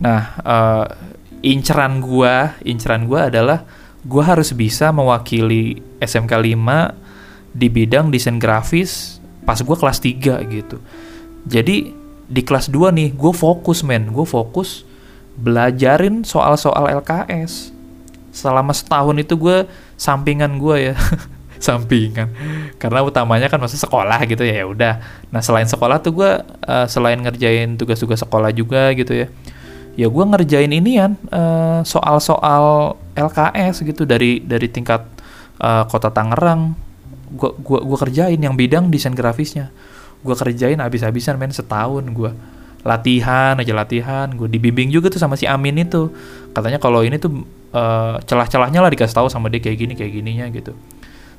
Nah 0.00 0.20
uh, 0.40 0.86
inceran 1.44 2.00
gue 2.00 2.34
inceran 2.64 3.04
gue 3.04 3.20
adalah 3.20 3.68
gue 4.00 4.22
harus 4.24 4.56
bisa 4.56 4.88
mewakili 4.88 5.84
SMK 6.00 6.32
5 6.32 7.52
di 7.52 7.68
bidang 7.68 8.08
desain 8.08 8.40
grafis 8.40 9.20
pas 9.44 9.60
gue 9.60 9.76
kelas 9.76 10.00
3 10.00 10.40
gitu. 10.48 10.80
Jadi 11.44 11.92
di 12.26 12.42
kelas 12.42 12.72
2 12.72 12.96
nih 12.96 13.08
gue 13.12 13.32
fokus 13.36 13.84
men. 13.84 14.08
Gue 14.08 14.24
fokus 14.24 14.88
belajarin 15.36 16.24
soal-soal 16.24 16.88
LKS 17.04 17.76
selama 18.32 18.72
setahun 18.72 19.16
itu 19.20 19.36
gue 19.36 19.64
sampingan 19.96 20.60
gue 20.60 20.92
ya 20.92 20.94
sampingan 21.58 22.28
karena 22.76 23.00
utamanya 23.02 23.48
kan 23.48 23.60
masa 23.60 23.76
sekolah 23.80 24.20
gitu 24.28 24.44
ya 24.44 24.62
ya 24.62 24.66
udah. 24.66 24.94
Nah 25.32 25.40
selain 25.40 25.68
sekolah 25.68 26.00
tuh 26.00 26.12
gue 26.22 26.30
uh, 26.44 26.86
selain 26.86 27.18
ngerjain 27.20 27.76
tugas-tugas 27.80 28.20
sekolah 28.22 28.52
juga 28.52 28.92
gitu 28.94 29.12
ya 29.12 29.28
ya 29.96 30.12
gue 30.12 30.24
ngerjain 30.28 30.68
ini 30.68 31.00
kan 31.00 31.12
uh, 31.32 31.80
soal-soal 31.80 32.96
LKS 33.16 33.80
gitu 33.88 34.04
dari 34.04 34.44
dari 34.44 34.68
tingkat 34.68 35.02
uh, 35.60 35.88
kota 35.88 36.12
Tangerang. 36.12 36.76
Gue 37.26 37.50
gua 37.58 37.82
gua 37.82 37.98
kerjain 37.98 38.38
yang 38.38 38.54
bidang 38.54 38.92
desain 38.92 39.16
grafisnya. 39.16 39.72
Gue 40.20 40.36
kerjain 40.36 40.78
habis-habisan 40.78 41.40
main 41.40 41.50
setahun 41.50 42.04
gue 42.12 42.32
latihan 42.86 43.58
aja 43.58 43.72
latihan. 43.74 44.30
Gue 44.30 44.46
dibimbing 44.46 44.92
juga 44.92 45.10
tuh 45.10 45.18
sama 45.18 45.34
si 45.34 45.48
Amin 45.48 45.80
itu. 45.80 46.12
Katanya 46.54 46.78
kalau 46.78 47.02
ini 47.02 47.18
tuh 47.18 47.42
uh, 47.76 48.16
celah-celahnya 48.22 48.80
lah 48.80 48.90
dikasih 48.92 49.16
tahu 49.16 49.28
sama 49.32 49.52
dia 49.52 49.60
kayak 49.60 49.78
gini 49.80 49.92
kayak 49.96 50.12
gininya 50.12 50.46
gitu 50.52 50.72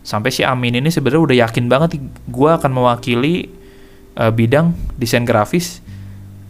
sampai 0.08 0.32
si 0.32 0.48
Amin 0.48 0.72
ini 0.72 0.88
sebenarnya 0.88 1.24
udah 1.28 1.38
yakin 1.44 1.68
banget 1.68 2.00
gue 2.32 2.50
akan 2.56 2.72
mewakili 2.72 3.52
uh, 4.16 4.32
bidang 4.32 4.72
desain 4.96 5.28
grafis 5.28 5.84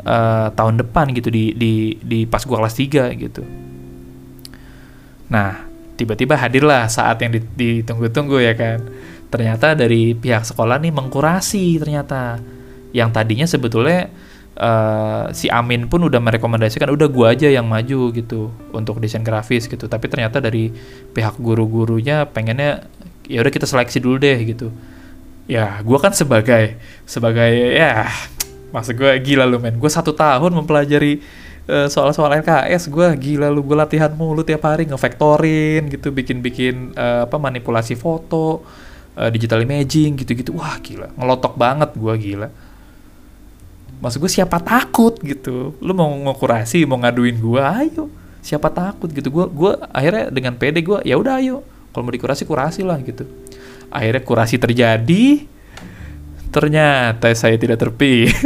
uh, 0.05 0.53
tahun 0.53 0.77
depan 0.85 1.09
gitu 1.17 1.33
di 1.33 1.57
di 1.57 1.97
di 1.97 2.29
pas 2.29 2.45
gue 2.45 2.53
kelas 2.53 2.77
3 2.77 3.17
gitu. 3.17 3.41
Nah 5.33 5.65
tiba-tiba 5.97 6.37
hadirlah 6.37 6.85
saat 6.85 7.17
yang 7.25 7.33
ditunggu-tunggu 7.57 8.37
ya 8.45 8.53
kan. 8.53 8.85
Ternyata 9.27 9.73
dari 9.73 10.13
pihak 10.13 10.45
sekolah 10.45 10.77
nih 10.77 10.93
mengkurasi 10.93 11.81
ternyata. 11.81 12.37
Yang 12.93 13.09
tadinya 13.11 13.47
sebetulnya 13.49 14.07
uh, 14.55 15.27
si 15.35 15.51
Amin 15.51 15.91
pun 15.91 16.05
udah 16.05 16.21
merekomendasikan 16.23 16.87
udah 16.93 17.09
gua 17.11 17.33
aja 17.35 17.51
yang 17.51 17.67
maju 17.67 18.13
gitu 18.13 18.53
untuk 18.71 19.03
desain 19.03 19.25
grafis 19.25 19.67
gitu. 19.67 19.89
Tapi 19.89 20.05
ternyata 20.07 20.39
dari 20.39 20.71
pihak 21.11 21.41
guru-gurunya 21.41 22.29
pengennya 22.29 22.87
ya 23.27 23.43
udah 23.43 23.53
kita 23.53 23.67
seleksi 23.67 23.99
dulu 23.99 24.17
deh 24.17 24.39
gitu. 24.47 24.71
Ya 25.47 25.79
gua 25.83 25.99
kan 25.99 26.11
sebagai 26.11 26.79
sebagai 27.07 27.51
ya 27.75 28.07
maksud 28.71 28.99
gue 28.99 29.11
gila 29.23 29.47
lu 29.47 29.59
men. 29.59 29.79
Gue 29.79 29.91
satu 29.91 30.11
tahun 30.11 30.51
mempelajari 30.51 31.23
uh, 31.71 31.87
soal-soal 31.87 32.35
LKS 32.43 32.91
gue 32.91 33.07
gila 33.15 33.47
lu 33.51 33.63
gue 33.63 33.77
latihan 33.77 34.11
mulu 34.11 34.43
tiap 34.43 34.67
hari 34.67 34.87
ngefaktorin 34.87 35.87
gitu 35.91 36.11
bikin-bikin 36.11 36.95
uh, 36.95 37.27
apa 37.27 37.37
manipulasi 37.39 37.95
foto 37.95 38.63
uh, 39.15 39.29
digital 39.31 39.63
imaging 39.63 40.19
gitu-gitu. 40.19 40.55
Wah 40.55 40.75
gila. 40.83 41.11
Ngelotok 41.15 41.53
banget 41.55 41.89
gue 41.95 42.13
gila. 42.19 42.49
Maksud 43.97 44.21
gue 44.21 44.31
siapa 44.31 44.61
takut 44.61 45.17
gitu? 45.23 45.73
Lu 45.81 45.91
mau 45.95 46.11
ngokurasi 46.11 46.85
mau 46.85 46.99
ngaduin 47.01 47.37
gue 47.39 47.61
ayo. 47.63 48.11
Siapa 48.43 48.69
takut 48.69 49.09
gitu. 49.09 49.31
Gue 49.31 49.45
gue 49.47 49.71
akhirnya 49.89 50.29
dengan 50.29 50.53
pede 50.59 50.83
gue 50.83 50.99
ya 51.07 51.15
udah 51.17 51.39
ayo 51.39 51.63
kalau 51.97 52.05
mau 52.05 52.13
dikurasi 52.13 52.45
kurasi 52.45 52.85
lah 52.85 53.01
gitu. 53.01 53.25
Akhirnya 53.89 54.21
kurasi 54.21 54.61
terjadi 54.61 55.49
ternyata 56.53 57.25
saya 57.33 57.57
tidak 57.57 57.81
terpilih. 57.81 58.29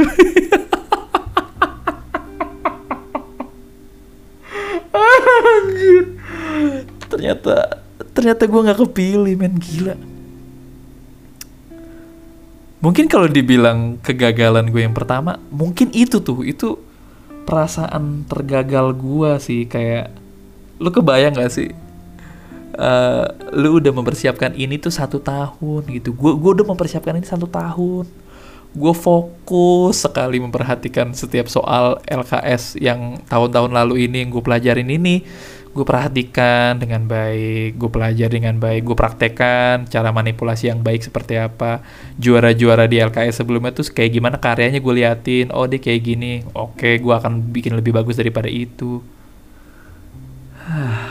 Ternyata 7.12 7.84
ternyata 8.16 8.48
gue 8.48 8.62
nggak 8.64 8.80
kepilih 8.88 9.36
men 9.36 9.60
gila. 9.60 10.00
Mungkin 12.80 13.12
kalau 13.12 13.28
dibilang 13.28 14.00
kegagalan 14.00 14.72
gue 14.72 14.80
yang 14.80 14.96
pertama 14.96 15.44
mungkin 15.52 15.92
itu 15.92 16.24
tuh 16.24 16.48
itu 16.48 16.80
perasaan 17.44 18.24
tergagal 18.32 18.96
gue 18.96 19.32
sih 19.44 19.68
kayak 19.68 20.08
lu 20.80 20.88
kebayang 20.88 21.36
gak 21.36 21.52
sih 21.52 21.91
uh, 22.78 23.26
lu 23.56 23.80
udah 23.82 23.92
mempersiapkan 23.92 24.56
ini 24.56 24.78
tuh 24.78 24.94
satu 24.94 25.20
tahun 25.20 25.82
gitu 25.90 26.16
gue 26.16 26.32
gue 26.36 26.52
udah 26.62 26.68
mempersiapkan 26.68 27.18
ini 27.18 27.28
satu 27.28 27.48
tahun 27.48 28.06
gue 28.72 28.94
fokus 28.96 30.08
sekali 30.08 30.40
memperhatikan 30.40 31.12
setiap 31.12 31.52
soal 31.52 32.00
LKS 32.08 32.80
yang 32.80 33.20
tahun-tahun 33.28 33.72
lalu 33.76 34.08
ini 34.08 34.24
yang 34.24 34.32
gue 34.32 34.44
pelajarin 34.44 34.88
ini 34.88 35.28
gue 35.72 35.88
perhatikan 35.88 36.76
dengan 36.84 37.08
baik, 37.08 37.80
gue 37.80 37.88
pelajari 37.88 38.44
dengan 38.44 38.60
baik, 38.60 38.84
gue 38.84 38.96
praktekkan 38.96 39.88
cara 39.88 40.12
manipulasi 40.12 40.68
yang 40.68 40.84
baik 40.84 41.08
seperti 41.08 41.40
apa. 41.40 41.80
Juara-juara 42.20 42.92
di 42.92 43.00
LKS 43.00 43.40
sebelumnya 43.44 43.72
tuh 43.72 43.88
kayak 43.88 44.12
gimana 44.12 44.36
karyanya 44.36 44.84
gue 44.84 44.94
liatin, 45.00 45.48
oh 45.56 45.64
dia 45.72 45.80
kayak 45.80 46.02
gini, 46.04 46.44
oke 46.52 47.00
gue 47.00 47.14
akan 47.16 47.56
bikin 47.56 47.80
lebih 47.80 47.96
bagus 47.96 48.20
daripada 48.20 48.52
itu. 48.52 49.00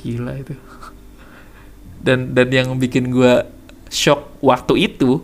Gila 0.00 0.32
itu. 0.40 0.56
Dan 2.00 2.32
dan 2.32 2.48
yang 2.48 2.72
bikin 2.80 3.12
gue 3.12 3.44
shock 3.92 4.40
waktu 4.40 4.88
itu, 4.88 5.20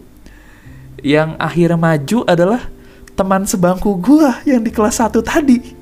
yang 1.01 1.33
akhirnya 1.41 1.81
maju 1.81 2.29
adalah 2.29 2.61
teman 3.17 3.49
sebangku 3.49 3.97
gue 3.97 4.29
yang 4.45 4.61
di 4.61 4.69
kelas 4.69 5.01
1 5.01 5.25
tadi. 5.25 5.73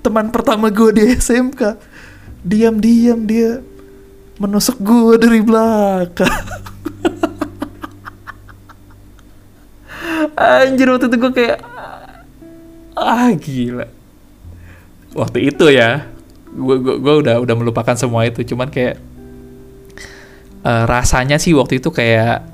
Teman 0.00 0.30
pertama 0.30 0.70
gue 0.70 0.94
di 0.94 1.02
SMK 1.18 1.74
diam-diam 2.46 3.26
dia 3.26 3.58
menusuk 4.38 4.78
gue 4.78 5.18
dari 5.18 5.42
belakang. 5.42 6.30
Anjir 10.40 10.88
waktu 10.88 11.10
itu 11.10 11.16
gue 11.20 11.32
kayak 11.34 11.58
ah 12.96 13.34
gila. 13.34 13.90
Waktu 15.12 15.50
itu 15.50 15.66
ya 15.74 16.06
gue 16.50 16.76
gue 16.82 17.14
udah 17.26 17.38
udah 17.38 17.54
melupakan 17.56 17.94
semua 17.94 18.26
itu. 18.26 18.42
Cuman 18.42 18.68
kayak 18.68 18.98
uh, 20.64 20.84
rasanya 20.84 21.40
sih 21.40 21.56
waktu 21.56 21.80
itu 21.80 21.88
kayak 21.90 22.44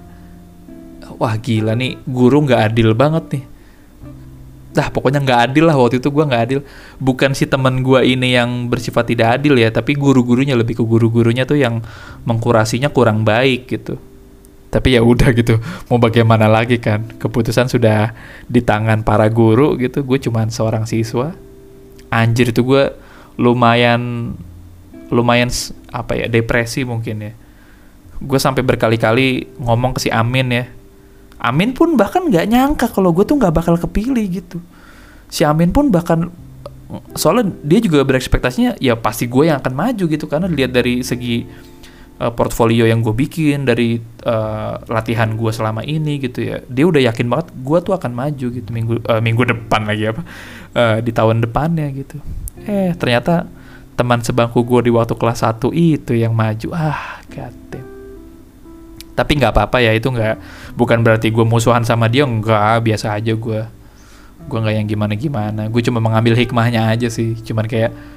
wah 1.17 1.35
gila 1.41 1.73
nih 1.73 1.97
guru 2.05 2.45
nggak 2.45 2.73
adil 2.73 2.93
banget 2.93 3.25
nih. 3.39 3.45
Dah 4.77 4.93
pokoknya 4.93 5.25
nggak 5.25 5.41
adil 5.51 5.65
lah 5.65 5.77
waktu 5.81 5.99
itu 5.99 6.09
gue 6.13 6.25
nggak 6.29 6.43
adil. 6.45 6.61
Bukan 7.01 7.33
si 7.33 7.49
teman 7.49 7.81
gue 7.81 8.01
ini 8.05 8.37
yang 8.37 8.69
bersifat 8.69 9.09
tidak 9.09 9.41
adil 9.41 9.57
ya 9.57 9.73
tapi 9.73 9.97
guru-gurunya 9.97 10.53
lebih 10.53 10.77
ke 10.77 10.85
guru-gurunya 10.85 11.49
tuh 11.49 11.57
yang 11.57 11.81
mengkurasinya 12.29 12.93
kurang 12.93 13.25
baik 13.25 13.73
gitu. 13.73 13.97
Tapi 14.69 14.99
ya 14.99 15.01
udah 15.01 15.33
gitu 15.33 15.57
mau 15.89 15.97
bagaimana 15.97 16.45
lagi 16.45 16.77
kan? 16.77 17.09
Keputusan 17.17 17.73
sudah 17.73 18.13
di 18.45 18.61
tangan 18.61 19.01
para 19.01 19.33
guru 19.33 19.81
gitu 19.81 20.05
gue 20.05 20.19
cuman 20.21 20.53
seorang 20.53 20.85
siswa. 20.85 21.33
Anjir 22.13 22.53
itu 22.53 22.61
gue 22.61 23.06
lumayan 23.37 24.33
lumayan 25.13 25.53
apa 25.93 26.19
ya 26.19 26.27
depresi 26.27 26.83
mungkin 26.83 27.17
ya. 27.23 27.33
Gue 28.17 28.41
sampai 28.41 28.65
berkali-kali 28.65 29.61
ngomong 29.61 29.97
ke 29.97 30.09
si 30.09 30.11
Amin 30.11 30.49
ya. 30.51 30.65
Amin 31.37 31.77
pun 31.77 31.95
bahkan 32.01 32.25
nggak 32.27 32.47
nyangka 32.49 32.87
kalau 32.89 33.13
gue 33.13 33.23
tuh 33.29 33.37
nggak 33.37 33.55
bakal 33.55 33.77
kepilih 33.77 34.25
gitu. 34.41 34.59
Si 35.29 35.45
Amin 35.45 35.71
pun 35.71 35.93
bahkan 35.93 36.33
soalnya 37.19 37.53
dia 37.61 37.83
juga 37.83 38.07
berekspektasinya 38.07 38.79
ya 38.81 38.97
pasti 38.97 39.29
gue 39.29 39.53
yang 39.53 39.61
akan 39.61 39.73
maju 39.77 40.05
gitu. 40.09 40.25
Karena 40.27 40.49
lihat 40.49 40.73
dari 40.73 41.05
segi 41.05 41.45
uh, 42.21 42.33
portfolio 42.33 42.89
yang 42.89 43.05
gue 43.05 43.13
bikin 43.13 43.69
dari 43.69 44.01
uh, 44.25 44.81
latihan 44.89 45.37
gue 45.37 45.51
selama 45.53 45.85
ini 45.85 46.21
gitu 46.21 46.45
ya 46.45 46.63
dia 46.67 46.85
udah 46.89 47.03
yakin 47.13 47.27
banget 47.29 47.53
gue 47.53 47.79
tuh 47.85 47.93
akan 47.97 48.13
maju 48.13 48.47
gitu 48.53 48.69
minggu 48.73 48.95
uh, 49.05 49.21
minggu 49.21 49.43
depan 49.45 49.85
lagi 49.85 50.11
apa 50.11 50.23
uh, 50.77 50.99
di 51.01 51.13
tahun 51.13 51.45
depannya 51.45 51.89
gitu. 51.93 52.17
Eh 52.65 52.97
ternyata 52.97 53.49
teman 53.97 54.21
sebangku 54.21 54.61
gue 54.65 54.89
di 54.89 54.93
waktu 54.93 55.17
kelas 55.17 55.41
1 55.45 55.73
itu 55.73 56.13
yang 56.17 56.33
maju. 56.37 56.69
Ah 56.77 57.21
goddamn. 57.29 57.87
Tapi 59.17 59.33
nggak 59.41 59.53
apa-apa 59.57 59.81
ya 59.81 59.97
itu 59.97 60.13
nggak 60.13 60.37
bukan 60.77 61.01
berarti 61.01 61.33
gue 61.33 61.45
musuhan 61.45 61.85
sama 61.85 62.09
dia 62.09 62.29
nggak 62.29 62.85
biasa 62.85 63.17
aja 63.17 63.33
gue 63.33 63.61
gue 64.47 64.59
nggak 64.63 64.77
yang 64.79 64.87
gimana 64.87 65.19
gimana 65.19 65.67
gue 65.67 65.83
cuma 65.83 65.99
mengambil 65.99 66.37
hikmahnya 66.37 66.93
aja 66.93 67.09
sih. 67.09 67.37
Cuman 67.41 67.65
kayak 67.65 68.16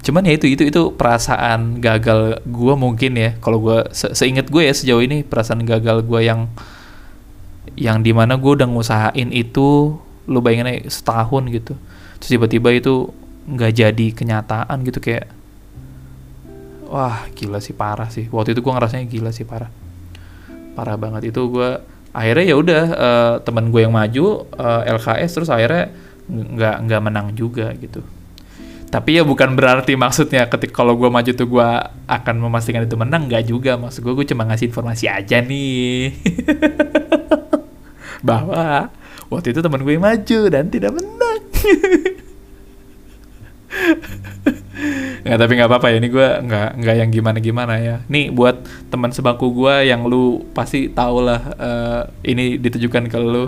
cuman 0.00 0.24
ya 0.24 0.32
itu 0.36 0.46
itu 0.48 0.62
itu 0.72 0.82
perasaan 0.96 1.78
gagal 1.78 2.40
gue 2.48 2.74
mungkin 2.76 3.12
ya. 3.16 3.30
Kalau 3.38 3.60
gue 3.60 3.78
se 3.92 4.12
seingat 4.16 4.48
gue 4.48 4.62
ya 4.64 4.72
sejauh 4.72 5.04
ini 5.04 5.22
perasaan 5.22 5.62
gagal 5.68 6.04
gue 6.08 6.20
yang 6.24 6.48
yang 7.76 8.00
di 8.00 8.16
mana 8.16 8.40
gue 8.40 8.52
udah 8.56 8.68
ngusahain 8.68 9.28
itu 9.30 9.96
lu 10.24 10.38
bayangin 10.40 10.72
aja 10.72 10.80
setahun 10.88 11.44
gitu. 11.52 11.76
Terus 12.20 12.30
tiba-tiba 12.32 12.72
itu 12.72 13.12
nggak 13.50 13.72
jadi 13.72 14.06
kenyataan 14.16 14.76
gitu 14.84 15.00
kayak 15.00 15.28
wah 16.88 17.28
gila 17.36 17.60
sih 17.60 17.76
parah 17.76 18.08
sih. 18.08 18.26
Waktu 18.32 18.56
itu 18.56 18.60
gue 18.64 18.72
ngerasanya 18.72 19.06
gila 19.06 19.30
sih 19.36 19.44
parah. 19.44 19.68
Parah 20.72 20.96
banget. 20.96 21.28
Itu 21.28 21.52
gue 21.52 21.76
akhirnya 22.10 22.44
ya 22.46 22.56
udah 22.58 22.82
uh, 22.90 23.34
teman 23.44 23.70
gue 23.70 23.86
yang 23.86 23.94
maju 23.94 24.48
uh, 24.58 24.82
eh, 24.82 24.96
LKS 24.98 25.30
terus 25.30 25.50
akhirnya 25.50 25.94
nggak 26.30 26.76
nggak 26.86 27.00
menang 27.02 27.34
juga 27.38 27.70
gitu 27.78 28.02
tapi 28.90 29.16
ya 29.16 29.22
bukan 29.22 29.54
berarti 29.54 29.94
maksudnya 29.94 30.50
ketika 30.50 30.82
kalau 30.82 30.98
gue 30.98 31.06
maju 31.06 31.30
tuh 31.30 31.46
gue 31.46 31.68
akan 32.10 32.36
memastikan 32.42 32.82
itu 32.82 32.98
menang 32.98 33.30
nggak 33.30 33.46
juga 33.46 33.78
maksud 33.78 34.02
gue 34.02 34.14
gue 34.18 34.26
cuma 34.34 34.42
ngasih 34.50 34.66
informasi 34.66 35.06
aja 35.06 35.38
nih 35.38 36.10
bahwa 38.28 38.90
waktu 39.30 39.54
itu 39.54 39.62
teman 39.62 39.86
gue 39.86 39.94
maju 39.94 40.40
dan 40.50 40.66
tidak 40.66 40.90
menang 40.90 41.42
Nggak, 45.20 45.36
tapi 45.36 45.52
nggak 45.60 45.68
apa-apa 45.68 45.86
ya. 45.92 45.96
Ini 46.00 46.08
gue 46.08 46.28
nggak 46.48 46.68
nggak 46.80 46.96
yang 46.96 47.10
gimana-gimana 47.12 47.74
ya. 47.78 47.96
Nih 48.08 48.32
buat 48.32 48.64
teman 48.88 49.12
sebangku 49.12 49.52
gue 49.52 49.86
yang 49.86 50.08
lu 50.08 50.42
pasti 50.56 50.88
tau 50.90 51.20
lah 51.20 51.40
uh, 51.60 52.02
ini 52.24 52.56
ditujukan 52.56 53.06
ke 53.06 53.18
lu. 53.20 53.46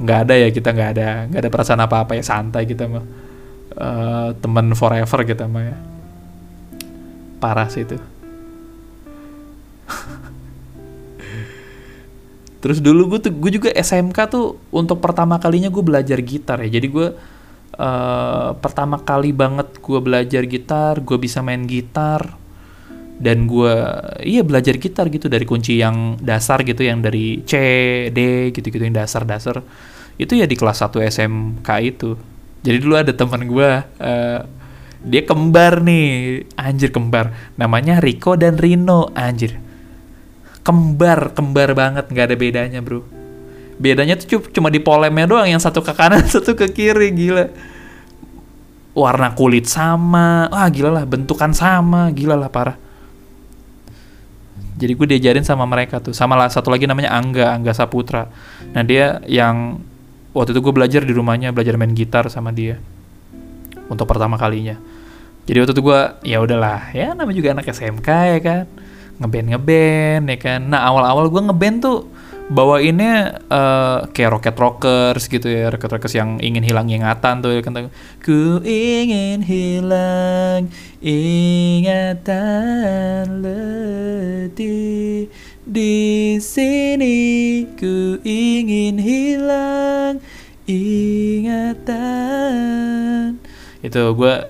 Nggak 0.00 0.18
ada 0.26 0.34
ya 0.34 0.48
kita 0.48 0.72
nggak 0.72 0.90
ada 0.96 1.08
nggak 1.28 1.40
ada 1.44 1.50
perasaan 1.52 1.80
apa-apa 1.84 2.16
ya 2.16 2.24
santai 2.24 2.64
kita 2.64 2.88
mah. 2.88 3.04
Uh, 3.76 4.32
teman 4.40 4.72
forever 4.72 5.20
kita 5.28 5.44
mah 5.44 5.68
ya. 5.68 5.76
Parah 7.36 7.68
sih 7.68 7.84
itu. 7.84 8.00
Terus 12.64 12.80
dulu 12.80 13.12
gue 13.12 13.28
tuh 13.28 13.32
gue 13.36 13.60
juga 13.60 13.68
SMK 13.68 14.18
tuh 14.32 14.56
untuk 14.72 15.04
pertama 15.04 15.36
kalinya 15.36 15.68
gue 15.68 15.84
belajar 15.84 16.16
gitar 16.24 16.64
ya. 16.64 16.80
Jadi 16.80 16.88
gue 16.88 17.12
uh, 17.76 18.56
pertama 18.56 19.04
kali 19.04 19.36
banget 19.36 19.76
gue 19.76 20.00
belajar 20.00 20.48
gitar, 20.48 21.04
gue 21.04 21.20
bisa 21.20 21.44
main 21.44 21.68
gitar 21.68 22.46
dan 23.16 23.48
gue 23.48 23.74
iya 24.28 24.44
belajar 24.44 24.76
gitar 24.76 25.08
gitu 25.08 25.32
dari 25.32 25.48
kunci 25.48 25.80
yang 25.80 26.20
dasar 26.20 26.60
gitu 26.64 26.84
yang 26.84 27.00
dari 27.00 27.40
C, 27.48 27.54
D 28.12 28.52
gitu-gitu 28.52 28.84
yang 28.84 28.96
dasar-dasar. 28.96 29.64
Itu 30.16 30.36
ya 30.36 30.48
di 30.48 30.56
kelas 30.56 30.84
1 30.84 31.00
SMK 31.00 31.68
itu. 31.84 32.16
Jadi 32.66 32.82
dulu 32.82 32.98
ada 32.98 33.14
teman 33.14 33.46
gue 33.46 33.70
uh, 34.02 34.40
dia 35.06 35.22
kembar 35.22 35.86
nih, 35.86 36.42
anjir 36.58 36.90
kembar. 36.90 37.30
Namanya 37.54 38.02
Rico 38.02 38.34
dan 38.34 38.58
Rino, 38.58 39.14
anjir. 39.14 39.54
Kembar 40.66 41.30
kembar 41.30 41.78
banget. 41.78 42.10
Nggak 42.10 42.26
ada 42.26 42.34
bedanya 42.34 42.80
bro. 42.82 43.06
Bedanya 43.78 44.18
tuh 44.18 44.42
cuma 44.50 44.66
di 44.66 44.82
polemnya 44.82 45.30
doang. 45.30 45.46
Yang 45.46 45.70
satu 45.70 45.78
ke 45.86 45.94
kanan 45.94 46.26
satu 46.34 46.58
ke 46.58 46.66
kiri. 46.74 47.14
Gila. 47.14 47.46
Warna 48.98 49.30
kulit 49.38 49.70
sama. 49.70 50.50
Wah 50.50 50.66
gila 50.74 50.90
lah. 50.90 51.04
Bentukan 51.06 51.54
sama. 51.54 52.10
Gila 52.10 52.34
lah 52.34 52.50
parah. 52.50 52.74
Jadi 54.76 54.92
gue 54.92 55.06
diajarin 55.14 55.46
sama 55.46 55.70
mereka 55.70 56.02
tuh. 56.02 56.18
Sama 56.18 56.34
lah 56.34 56.50
satu 56.50 56.74
lagi 56.74 56.90
namanya 56.90 57.14
Angga 57.14 57.54
Angga 57.54 57.70
Saputra. 57.70 58.26
Nah 58.74 58.82
dia 58.82 59.22
yang 59.30 59.78
waktu 60.36 60.52
itu 60.52 60.60
gue 60.60 60.74
belajar 60.76 61.00
di 61.00 61.16
rumahnya 61.16 61.48
belajar 61.56 61.80
main 61.80 61.96
gitar 61.96 62.28
sama 62.28 62.52
dia. 62.52 62.76
Untuk 63.88 64.04
pertama 64.04 64.36
kalinya. 64.36 64.76
Jadi 65.48 65.56
waktu 65.62 65.72
itu 65.72 65.80
gue 65.80 66.00
ya 66.26 66.42
udahlah 66.44 66.92
ya 66.92 67.16
namanya 67.16 67.36
juga 67.40 67.56
anak 67.56 67.72
SMK 67.72 68.08
ya 68.36 68.40
kan. 68.44 68.64
Ngeband 69.16 69.48
ngeband 69.56 70.24
ya 70.28 70.36
kan. 70.36 70.60
Nah 70.68 70.84
awal-awal 70.84 71.32
gue 71.32 71.42
ngeband 71.48 71.76
tuh 71.80 72.04
bawainnya 72.46 73.42
uh, 73.50 74.06
kayak 74.14 74.38
rocket 74.38 74.54
rockers 74.54 75.26
gitu 75.26 75.50
ya 75.50 75.66
rocket 75.66 75.90
rockers 75.90 76.14
yang 76.14 76.38
ingin 76.38 76.62
hilang 76.62 76.86
ingatan 76.90 77.40
tuh 77.40 77.56
ya 77.56 77.62
kan. 77.64 77.88
Ku 78.20 78.60
ingin 78.66 79.40
hilang 79.46 80.68
ingatan 81.00 82.26
letih 83.40 85.30
di 85.66 86.38
sini 86.38 87.66
ku 87.74 88.22
ingin 88.22 89.02
hilang 89.02 90.22
ingatan. 90.62 91.82
Itu 93.82 94.14
gue 94.14 94.46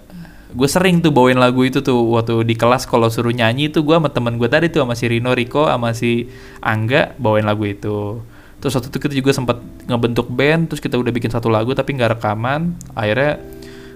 gue 0.52 0.68
sering 0.68 1.00
tuh 1.00 1.16
bawain 1.16 1.40
lagu 1.40 1.64
itu 1.64 1.80
tuh 1.80 1.96
waktu 2.12 2.44
di 2.44 2.52
kelas 2.52 2.84
kalau 2.84 3.08
suruh 3.08 3.32
nyanyi 3.32 3.72
tuh 3.72 3.80
gue 3.80 3.96
sama 3.96 4.12
temen 4.12 4.36
gue 4.36 4.44
tadi 4.44 4.68
tuh 4.68 4.84
sama 4.84 4.92
si 4.92 5.08
Rino 5.08 5.32
Riko 5.32 5.64
sama 5.64 5.96
si 5.96 6.28
Angga 6.60 7.16
bawain 7.16 7.48
lagu 7.48 7.64
itu. 7.64 8.20
Terus 8.60 8.76
waktu 8.76 8.92
itu 8.92 8.98
kita 9.00 9.16
juga 9.16 9.32
sempat 9.32 9.56
ngebentuk 9.88 10.28
band 10.28 10.68
terus 10.68 10.84
kita 10.84 11.00
udah 11.00 11.12
bikin 11.16 11.32
satu 11.32 11.48
lagu 11.48 11.72
tapi 11.72 11.96
nggak 11.96 12.20
rekaman. 12.20 12.76
Akhirnya 12.92 13.40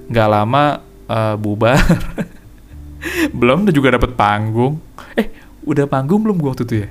nggak 0.08 0.28
lama 0.32 0.80
uh, 1.04 1.36
bubar. 1.36 1.76
Belum 3.36 3.68
juga 3.68 4.00
dapet 4.00 4.16
panggung. 4.16 4.80
Eh 5.20 5.28
udah 5.68 5.84
panggung 5.84 6.24
belum 6.24 6.40
gue 6.40 6.50
waktu 6.56 6.64
itu 6.64 6.76
ya 6.84 6.88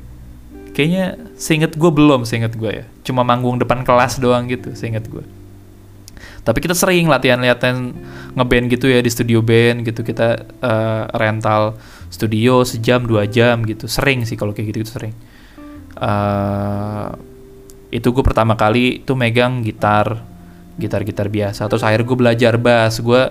kayaknya 0.71 1.17
seinget 1.35 1.75
gue 1.75 1.91
belum 1.91 2.23
seinget 2.23 2.55
gue 2.55 2.71
ya. 2.83 2.85
Cuma 3.05 3.25
manggung 3.25 3.57
depan 3.57 3.81
kelas 3.81 4.21
doang 4.21 4.47
gitu 4.47 4.73
seinget 4.77 5.07
gue 5.09 5.39
tapi 6.49 6.65
kita 6.65 6.73
sering 6.73 7.05
latihan-latihan 7.05 7.93
ngeband 8.33 8.73
gitu 8.73 8.89
ya 8.89 9.03
di 9.03 9.11
studio 9.13 9.45
band 9.45 9.85
gitu. 9.85 10.01
Kita 10.01 10.39
uh, 10.63 11.03
rental 11.13 11.77
studio 12.09 12.65
sejam 12.65 13.05
dua 13.05 13.29
jam 13.29 13.61
gitu. 13.67 13.85
Sering 13.85 14.25
sih 14.25 14.33
kalau 14.33 14.55
kayak 14.55 14.73
gitu, 14.73 14.81
gitu 14.81 14.91
sering. 14.97 15.13
Uh, 15.99 17.13
itu 17.93 18.09
gue 18.09 18.23
pertama 18.25 18.57
kali 18.57 19.05
tuh 19.05 19.13
megang 19.13 19.61
gitar 19.61 20.25
gitar 20.81 21.05
gitar 21.05 21.29
biasa. 21.29 21.69
Terus 21.69 21.85
akhirnya 21.85 22.07
gue 22.07 22.17
belajar 22.17 22.53
bass. 22.57 22.97
Gue 23.03 23.29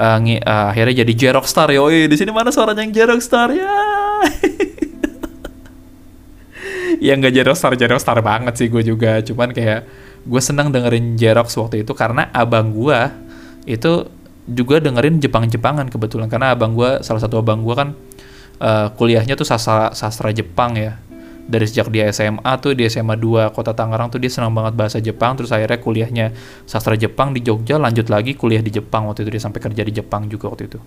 uh, 0.00 0.18
uh, 0.22 0.66
akhirnya 0.72 1.04
jadi 1.04 1.12
Jerok 1.12 1.44
Star 1.44 1.68
yo 1.74 1.90
di 1.90 2.16
sini 2.16 2.32
mana 2.32 2.54
suaranya 2.54 2.88
yang 2.88 2.94
Jerok 2.94 3.20
Star? 3.20 3.50
Ya 3.52 3.68
ya 6.98 7.12
nggak 7.16 7.32
Jerok 7.32 7.56
Star 7.56 7.72
Jerok 7.74 8.00
Star 8.00 8.18
banget 8.20 8.54
sih 8.58 8.68
gue 8.70 8.82
juga. 8.82 9.20
Cuman 9.22 9.52
kayak 9.52 9.86
gue 10.26 10.40
senang 10.42 10.70
dengerin 10.74 11.14
Jerox 11.14 11.54
waktu 11.58 11.86
itu 11.86 11.92
karena 11.94 12.28
abang 12.34 12.74
gue 12.74 13.00
itu 13.66 14.06
juga 14.46 14.78
dengerin 14.78 15.18
Jepang-Jepangan 15.18 15.90
kebetulan. 15.90 16.30
Karena 16.30 16.54
abang 16.54 16.74
gue 16.74 17.02
salah 17.02 17.22
satu 17.22 17.42
abang 17.42 17.62
gue 17.62 17.74
kan 17.74 17.88
uh, 18.62 18.88
kuliahnya 18.94 19.34
tuh 19.34 19.46
sastra 19.46 19.92
sastra 19.92 20.30
Jepang 20.30 20.74
ya. 20.78 20.98
Dari 21.46 21.62
sejak 21.62 21.94
dia 21.94 22.10
SMA 22.10 22.58
tuh 22.58 22.74
di 22.74 22.82
SMA 22.90 23.14
2 23.14 23.54
Kota 23.54 23.70
Tangerang 23.70 24.10
tuh 24.10 24.18
dia 24.18 24.26
senang 24.26 24.50
banget 24.50 24.74
bahasa 24.74 24.98
Jepang. 24.98 25.38
Terus 25.38 25.54
akhirnya 25.54 25.78
kuliahnya 25.78 26.26
sastra 26.66 26.98
Jepang 26.98 27.30
di 27.30 27.42
Jogja 27.42 27.78
lanjut 27.78 28.10
lagi 28.10 28.34
kuliah 28.34 28.58
di 28.58 28.74
Jepang 28.74 29.06
waktu 29.06 29.22
itu. 29.22 29.30
Dia 29.38 29.42
sampai 29.46 29.62
kerja 29.62 29.82
di 29.86 29.92
Jepang 29.94 30.26
juga 30.26 30.50
waktu 30.50 30.66
itu 30.66 30.82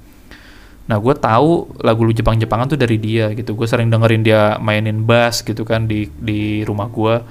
nah 0.89 0.97
gue 0.97 1.13
tahu 1.13 1.69
lagu 1.85 2.01
lu 2.01 2.09
Jepang-Jepangan 2.09 2.73
tuh 2.73 2.79
dari 2.81 2.97
dia 2.97 3.29
gitu. 3.37 3.53
Gue 3.53 3.69
sering 3.69 3.93
dengerin 3.93 4.25
dia 4.25 4.57
mainin 4.57 5.05
bass 5.05 5.45
gitu 5.45 5.61
kan 5.61 5.85
di 5.85 6.09
di 6.17 6.65
rumah 6.65 6.89
gue 6.89 7.21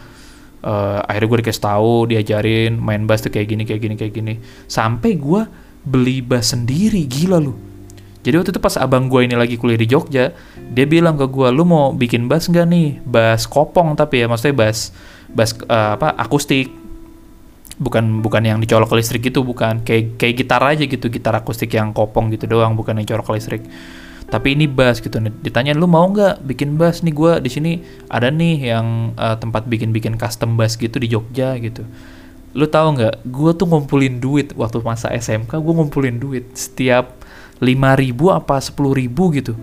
uh, 0.63 0.99
akhirnya 1.03 1.27
gue 1.27 1.39
dikasih 1.43 1.65
tahu 1.67 2.07
diajarin 2.07 2.79
main 2.79 3.03
bass 3.03 3.27
tuh 3.27 3.35
kayak 3.35 3.51
gini 3.51 3.63
kayak 3.67 3.83
gini 3.83 3.95
kayak 3.99 4.15
gini. 4.15 4.35
Sampai 4.71 5.19
gue 5.19 5.43
beli 5.83 6.23
bass 6.23 6.55
sendiri 6.55 7.03
gila 7.11 7.43
lu. 7.43 7.59
Jadi 8.23 8.35
waktu 8.39 8.51
itu 8.55 8.63
pas 8.63 8.79
abang 8.79 9.11
gue 9.11 9.27
ini 9.27 9.35
lagi 9.35 9.59
kuliah 9.59 9.79
di 9.79 9.91
Jogja 9.91 10.31
dia 10.71 10.87
bilang 10.87 11.19
ke 11.19 11.27
gue 11.27 11.49
lu 11.51 11.67
mau 11.67 11.91
bikin 11.91 12.31
bass 12.31 12.47
nggak 12.47 12.67
nih? 12.71 12.89
Bass 13.03 13.51
kopong 13.51 13.99
tapi 13.99 14.23
ya 14.23 14.31
maksudnya 14.31 14.55
bass 14.55 14.95
bass 15.35 15.59
uh, 15.67 15.99
apa 15.99 16.15
akustik 16.15 16.71
bukan 17.79 18.21
bukan 18.21 18.43
yang 18.43 18.59
dicolok 18.59 18.91
ke 18.93 18.97
listrik 18.99 19.23
gitu 19.31 19.47
bukan. 19.47 19.81
Kayak 19.87 20.19
kayak 20.19 20.35
gitar 20.35 20.63
aja 20.63 20.85
gitu 20.85 21.07
gitar 21.09 21.35
akustik 21.39 21.73
yang 21.73 21.95
kopong 21.95 22.35
gitu 22.35 22.51
doang 22.51 22.75
bukan 22.75 22.99
yang 22.99 23.07
colok 23.07 23.27
ke 23.31 23.33
listrik. 23.39 23.63
Tapi 24.29 24.53
ini 24.53 24.69
bass 24.69 25.01
gitu. 25.01 25.17
Ditanya 25.41 25.73
lu 25.73 25.89
mau 25.89 26.05
nggak 26.05 26.45
bikin 26.45 26.77
bass? 26.77 27.01
Nih 27.01 27.17
gue 27.17 27.41
di 27.41 27.49
sini 27.49 27.73
ada 28.13 28.29
nih 28.29 28.77
yang 28.77 29.17
uh, 29.17 29.41
tempat 29.41 29.65
bikin 29.65 29.89
bikin 29.89 30.21
custom 30.21 30.61
bass 30.61 30.77
gitu 30.77 31.01
di 31.01 31.09
Jogja 31.09 31.57
gitu. 31.57 31.89
Lu 32.53 32.69
tahu 32.69 33.01
nggak? 33.01 33.25
Gue 33.25 33.57
tuh 33.57 33.65
ngumpulin 33.65 34.21
duit 34.21 34.53
waktu 34.53 34.85
masa 34.85 35.09
SMK 35.15 35.57
gue 35.57 35.75
ngumpulin 35.75 36.21
duit 36.21 36.45
setiap 36.53 37.17
lima 37.65 37.97
ribu 37.97 38.29
apa 38.29 38.61
sepuluh 38.61 38.93
ribu 38.93 39.33
gitu. 39.33 39.57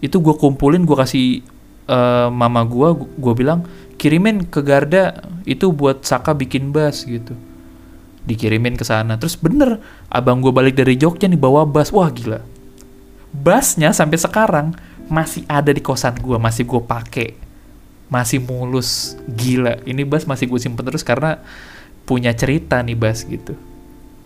Itu 0.00 0.24
gue 0.24 0.32
kumpulin 0.32 0.88
gue 0.88 0.96
kasih 0.96 1.44
uh, 1.92 2.32
mama 2.32 2.64
gue 2.64 2.88
gue 3.20 3.34
bilang 3.36 3.68
kirimin 4.02 4.50
ke 4.50 4.66
Garda 4.66 5.22
itu 5.46 5.70
buat 5.70 6.02
Saka 6.02 6.34
bikin 6.34 6.74
bass 6.74 7.06
gitu. 7.06 7.38
Dikirimin 8.26 8.74
ke 8.74 8.82
sana. 8.82 9.14
Terus 9.14 9.38
bener 9.38 9.78
abang 10.10 10.42
gue 10.42 10.50
balik 10.50 10.74
dari 10.74 10.98
Jogja 10.98 11.30
nih 11.30 11.38
bawa 11.38 11.62
bass 11.62 11.94
wah 11.94 12.10
gila. 12.10 12.42
Bassnya 13.30 13.94
sampai 13.94 14.18
sekarang 14.18 14.74
masih 15.06 15.46
ada 15.46 15.70
di 15.70 15.78
kosan 15.78 16.18
gue 16.18 16.34
masih 16.34 16.66
gue 16.66 16.82
pakai. 16.82 17.38
Masih 18.10 18.42
mulus. 18.42 19.14
Gila. 19.30 19.78
Ini 19.86 20.02
bass 20.02 20.26
masih 20.26 20.50
gue 20.50 20.58
simpen 20.58 20.82
terus 20.82 21.06
karena 21.06 21.38
punya 22.02 22.34
cerita 22.34 22.82
nih 22.82 22.98
bass 22.98 23.22
gitu. 23.22 23.54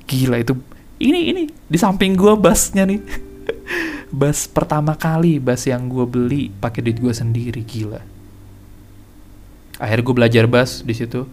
Gila 0.09 0.41
itu. 0.41 0.57
Ini 0.97 1.37
ini 1.37 1.43
di 1.69 1.77
samping 1.77 2.17
gue 2.17 2.33
bassnya 2.41 2.89
nih. 2.89 3.05
Bass 4.07 4.49
pertama 4.49 4.97
kali 4.97 5.37
bass 5.37 5.69
yang 5.69 5.93
gue 5.93 6.09
beli 6.09 6.49
pakai 6.49 6.81
duit 6.81 6.97
gue 6.97 7.13
sendiri. 7.13 7.61
Gila 7.67 8.16
akhirnya 9.83 10.05
gue 10.05 10.17
belajar 10.17 10.45
bass 10.49 10.83
di 10.83 10.95
situ 10.97 11.25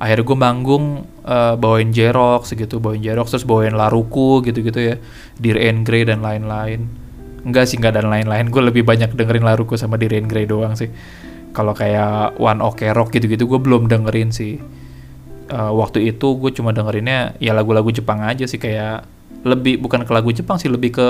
akhirnya 0.00 0.24
gue 0.24 0.38
manggung 0.38 0.84
uh, 1.28 1.54
bawain 1.60 1.92
Jerox 1.92 2.56
gitu 2.56 2.80
bawain 2.80 3.04
Jerox 3.04 3.36
terus 3.36 3.44
bawain 3.44 3.76
Laruku 3.76 4.40
gitu-gitu 4.40 4.80
ya 4.80 4.96
Dear 5.36 5.60
and 5.60 5.84
Grey 5.84 6.08
dan 6.08 6.24
lain-lain 6.24 7.00
Enggak 7.40 7.72
sih, 7.72 7.80
enggak 7.80 7.96
dan 8.00 8.12
lain-lain. 8.12 8.52
Gue 8.52 8.62
lebih 8.64 8.84
banyak 8.84 9.16
dengerin 9.16 9.44
Laruku 9.44 9.76
sama 9.80 9.96
Dirian 9.96 10.28
Gray 10.28 10.44
doang 10.44 10.76
sih. 10.76 10.92
Kalau 11.56 11.74
kayak 11.74 12.38
One 12.38 12.60
Ok 12.62 12.86
Rock 12.92 13.16
gitu-gitu 13.16 13.48
gue 13.48 13.60
belum 13.60 13.88
dengerin 13.88 14.30
sih. 14.30 14.60
Uh, 15.50 15.72
waktu 15.74 16.14
itu 16.14 16.38
gue 16.38 16.54
cuma 16.54 16.70
dengerinnya 16.70 17.34
ya 17.42 17.50
lagu-lagu 17.50 17.90
Jepang 17.90 18.22
aja 18.22 18.46
sih 18.46 18.62
kayak 18.62 19.02
lebih 19.42 19.82
bukan 19.82 20.06
ke 20.06 20.12
lagu 20.14 20.30
Jepang 20.30 20.62
sih 20.62 20.70
lebih 20.70 20.94
ke 20.94 21.08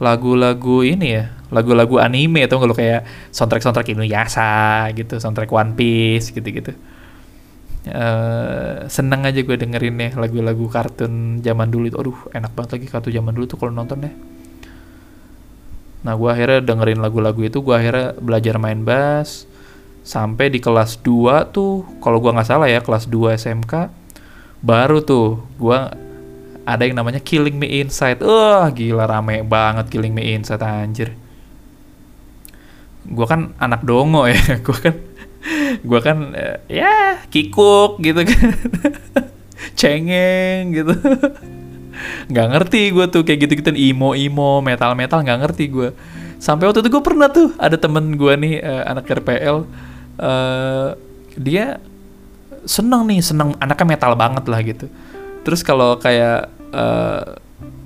lagu-lagu 0.00 0.80
ini 0.80 1.08
ya 1.12 1.24
lagu-lagu 1.52 2.00
anime 2.00 2.46
atau 2.46 2.62
kalau 2.62 2.72
kayak 2.72 3.04
soundtrack 3.34 3.60
soundtrack 3.60 3.92
Inuyasha 3.92 4.88
gitu 4.96 5.20
soundtrack 5.20 5.50
One 5.52 5.76
Piece 5.76 6.32
gitu-gitu. 6.32 6.72
Uh, 7.80 8.84
seneng 8.92 9.24
aja 9.24 9.40
gue 9.40 9.56
dengerin 9.56 9.96
ya 9.96 10.10
lagu-lagu 10.16 10.64
kartun 10.72 11.44
zaman 11.44 11.68
dulu 11.68 11.92
itu. 11.92 11.98
Aduh 12.00 12.18
enak 12.32 12.56
banget 12.56 12.80
lagi 12.80 12.86
kartun 12.88 13.12
zaman 13.12 13.32
dulu 13.36 13.44
tuh 13.50 13.58
kalau 13.60 13.72
nonton 13.76 14.08
ya. 14.08 14.12
Nah 16.00 16.16
gue 16.16 16.30
akhirnya 16.32 16.64
dengerin 16.64 17.00
lagu-lagu 17.04 17.40
itu 17.44 17.60
gue 17.60 17.74
akhirnya 17.76 18.16
belajar 18.16 18.56
main 18.56 18.80
bass. 18.86 19.44
Sampai 20.00 20.48
di 20.48 20.64
kelas 20.64 21.04
2 21.04 21.52
tuh 21.52 21.84
kalau 22.00 22.24
gue 22.24 22.32
nggak 22.32 22.48
salah 22.48 22.72
ya 22.72 22.80
kelas 22.80 23.04
2 23.04 23.36
SMK 23.36 23.92
baru 24.64 25.04
tuh 25.04 25.44
gue 25.60 25.78
ada 26.64 26.82
yang 26.84 26.96
namanya 26.96 27.20
Killing 27.20 27.56
Me 27.56 27.80
Inside. 27.80 28.20
Wah, 28.24 28.66
uh, 28.66 28.74
gila 28.74 29.08
rame 29.08 29.42
banget 29.44 29.88
Killing 29.88 30.12
Me 30.12 30.34
Inside 30.34 30.62
anjir. 30.62 31.16
Gua 33.08 33.26
kan 33.26 33.56
anak 33.56 33.84
dongo 33.86 34.28
ya. 34.28 34.38
Gua 34.66 34.78
kan 34.78 34.94
gua 35.80 36.00
kan 36.04 36.36
uh, 36.36 36.56
ya 36.68 37.24
kikuk 37.32 38.00
gitu 38.04 38.20
kan. 38.26 38.48
Cengeng 39.78 40.72
gitu. 40.72 40.92
nggak 42.30 42.46
ngerti 42.56 42.80
gue 42.96 43.06
tuh 43.12 43.22
kayak 43.26 43.38
gitu-gitu 43.46 43.70
imo 43.76 44.16
imo 44.16 44.64
metal 44.64 44.96
metal 44.96 45.20
nggak 45.20 45.40
ngerti 45.46 45.64
gue 45.68 45.88
sampai 46.40 46.70
waktu 46.70 46.80
itu 46.80 46.88
gue 46.88 47.04
pernah 47.04 47.28
tuh 47.28 47.52
ada 47.60 47.76
temen 47.76 48.16
gue 48.16 48.32
nih 48.40 48.54
uh, 48.64 48.82
anak 48.88 49.04
RPL 49.04 49.68
uh, 50.16 50.88
dia 51.36 51.76
seneng 52.64 53.04
nih 53.08 53.20
seneng 53.20 53.56
anaknya 53.60 53.86
metal 53.96 54.12
banget 54.16 54.44
lah 54.48 54.60
gitu 54.64 54.86
terus 55.42 55.64
kalau 55.64 55.96
kayak 55.96 56.52
uh, 56.72 57.40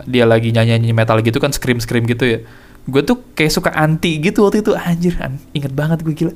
dia 0.04 0.28
lagi 0.28 0.52
nyanyi 0.52 0.76
nyanyi 0.76 0.92
metal 0.92 1.18
gitu 1.24 1.40
kan 1.40 1.54
scream 1.54 1.80
scream 1.80 2.04
gitu 2.04 2.26
ya 2.26 2.38
gue 2.84 3.00
tuh 3.00 3.16
kayak 3.32 3.52
suka 3.52 3.70
anti 3.72 4.20
gitu 4.20 4.44
waktu 4.44 4.60
itu. 4.60 4.72
Anjir 4.76 5.16
an 5.20 5.40
inget 5.56 5.72
banget 5.72 6.04
gue 6.04 6.14
gila. 6.14 6.34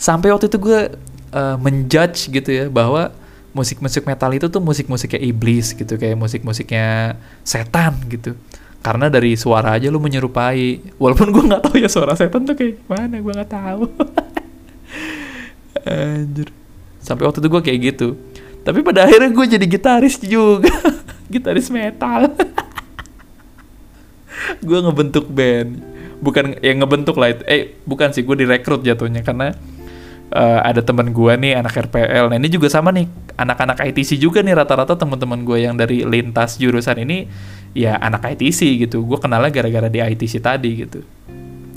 Sampai 0.00 0.32
waktu 0.32 0.48
itu 0.48 0.58
gue 0.58 0.80
uh, 1.32 1.56
menjudge 1.60 2.32
gitu 2.32 2.50
ya 2.50 2.64
bahwa 2.72 3.12
musik-musik 3.54 4.02
metal 4.02 4.34
itu 4.34 4.50
tuh 4.50 4.58
musik-musiknya 4.58 5.20
iblis 5.22 5.76
gitu 5.76 5.94
kayak 5.94 6.16
musik-musiknya 6.16 7.20
setan 7.44 8.00
gitu. 8.08 8.32
Karena 8.84 9.08
dari 9.08 9.36
suara 9.36 9.76
aja 9.76 9.92
lu 9.92 10.00
menyerupai. 10.00 10.96
Walaupun 10.96 11.28
gue 11.32 11.44
nggak 11.52 11.62
tahu 11.68 11.76
ya 11.80 11.88
suara 11.88 12.16
setan 12.16 12.48
tuh 12.48 12.56
kayak 12.56 12.80
mana 12.88 13.20
gue 13.20 13.32
nggak 13.32 13.52
tahu. 13.52 13.84
Anjir. 15.84 16.48
Sampai 17.04 17.28
waktu 17.28 17.44
itu 17.44 17.48
gue 17.52 17.62
kayak 17.62 17.80
gitu 17.92 18.16
tapi 18.64 18.80
pada 18.80 19.04
akhirnya 19.04 19.28
gue 19.28 19.46
jadi 19.60 19.66
gitaris 19.68 20.16
juga. 20.24 20.72
Gitaris 21.32 21.68
metal. 21.68 22.32
Gue 24.66 24.78
ngebentuk 24.80 25.28
band. 25.28 25.84
Bukan 26.24 26.56
yang 26.64 26.80
ngebentuk 26.80 27.20
lah. 27.20 27.36
Eh 27.44 27.76
bukan 27.84 28.16
sih 28.16 28.24
gue 28.24 28.32
direkrut 28.32 28.80
jatuhnya. 28.80 29.20
Karena 29.20 29.52
uh, 30.32 30.60
ada 30.64 30.80
teman 30.80 31.12
gue 31.12 31.32
nih 31.36 31.60
anak 31.60 31.76
RPL 31.88 32.32
nah 32.32 32.36
ini 32.40 32.48
juga 32.48 32.72
sama 32.72 32.88
nih. 32.92 33.04
Anak-anak 33.36 33.84
ITC 33.92 34.16
juga 34.16 34.40
nih 34.40 34.56
rata-rata 34.56 34.96
teman-teman 34.96 35.44
gue 35.44 35.58
yang 35.64 35.76
dari 35.76 36.04
lintas 36.06 36.56
jurusan 36.56 37.04
ini 37.04 37.28
ya 37.76 38.00
anak 38.00 38.24
ITC 38.36 38.88
gitu. 38.88 39.04
Gue 39.04 39.20
kenalnya 39.20 39.52
gara-gara 39.52 39.92
di 39.92 40.00
ITC 40.00 40.40
tadi 40.40 40.88
gitu. 40.88 41.04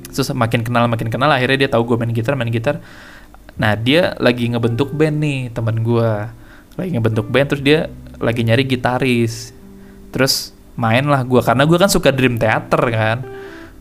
Terus 0.07 0.31
makin 0.31 0.63
kenal 0.63 0.88
makin 0.88 1.11
kenal 1.11 1.27
akhirnya 1.35 1.67
dia 1.67 1.69
tahu 1.71 1.83
gue 1.93 1.97
main 1.99 2.15
gitar 2.15 2.39
main 2.39 2.47
gitar. 2.47 2.79
Nah 3.57 3.75
dia 3.75 4.15
lagi 4.21 4.47
ngebentuk 4.47 4.95
band 4.95 5.17
nih 5.19 5.51
teman 5.51 5.83
gue 5.83 6.11
lagi 6.78 6.89
ngebentuk 6.93 7.28
band 7.28 7.47
terus 7.49 7.63
dia 7.65 7.89
lagi 8.21 8.45
nyari 8.45 8.63
gitaris. 8.63 9.51
Terus 10.13 10.53
main 10.78 11.03
lah 11.09 11.25
gue 11.25 11.41
karena 11.41 11.65
gue 11.65 11.78
kan 11.78 11.89
suka 11.89 12.13
Dream 12.13 12.38
Theater 12.38 12.82
kan. 12.93 13.17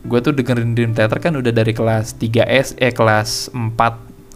Gue 0.02 0.18
tuh 0.24 0.32
dengerin 0.32 0.72
Dream 0.72 0.96
Theater 0.96 1.20
kan 1.20 1.36
udah 1.36 1.52
dari 1.52 1.76
kelas 1.76 2.16
3 2.16 2.48
S 2.48 2.68
eh 2.80 2.90
kelas 2.90 3.52
4 3.52 3.76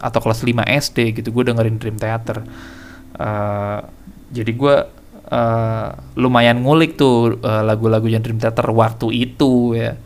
atau 0.01 0.19
kelas 0.21 0.41
5 0.45 0.65
SD 0.65 0.97
gitu 1.21 1.33
gue 1.33 1.43
dengerin 1.49 1.81
Dream 1.81 1.97
Theater. 1.97 2.45
Uh, 3.17 3.81
jadi 4.31 4.51
gue 4.53 4.75
uh, 5.33 5.87
lumayan 6.15 6.61
ngulik 6.61 6.95
tuh 6.95 7.41
uh, 7.41 7.65
lagu-lagu 7.65 8.05
yang 8.07 8.21
Dream 8.21 8.37
Theater 8.37 8.69
waktu 8.69 9.09
itu 9.09 9.73
ya. 9.73 9.97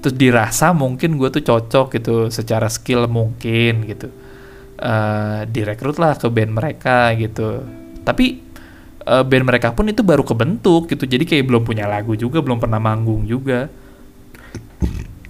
Terus 0.00 0.16
dirasa 0.16 0.72
mungkin 0.72 1.16
gue 1.20 1.28
tuh 1.32 1.44
cocok 1.44 2.00
gitu 2.00 2.28
secara 2.28 2.68
skill 2.68 3.08
mungkin 3.08 3.88
gitu 3.88 4.23
uh, 4.80 5.46
direkrut 5.46 5.96
lah 6.00 6.18
ke 6.18 6.26
band 6.30 6.52
mereka 6.54 7.12
gitu. 7.14 7.62
Tapi 8.02 8.40
uh, 9.06 9.24
band 9.24 9.44
mereka 9.46 9.72
pun 9.76 9.86
itu 9.86 10.02
baru 10.02 10.24
kebentuk 10.26 10.90
gitu. 10.90 11.04
Jadi 11.06 11.24
kayak 11.28 11.44
belum 11.46 11.62
punya 11.62 11.86
lagu 11.86 12.16
juga 12.18 12.40
belum 12.40 12.58
pernah 12.58 12.80
manggung 12.80 13.28
juga. 13.28 13.68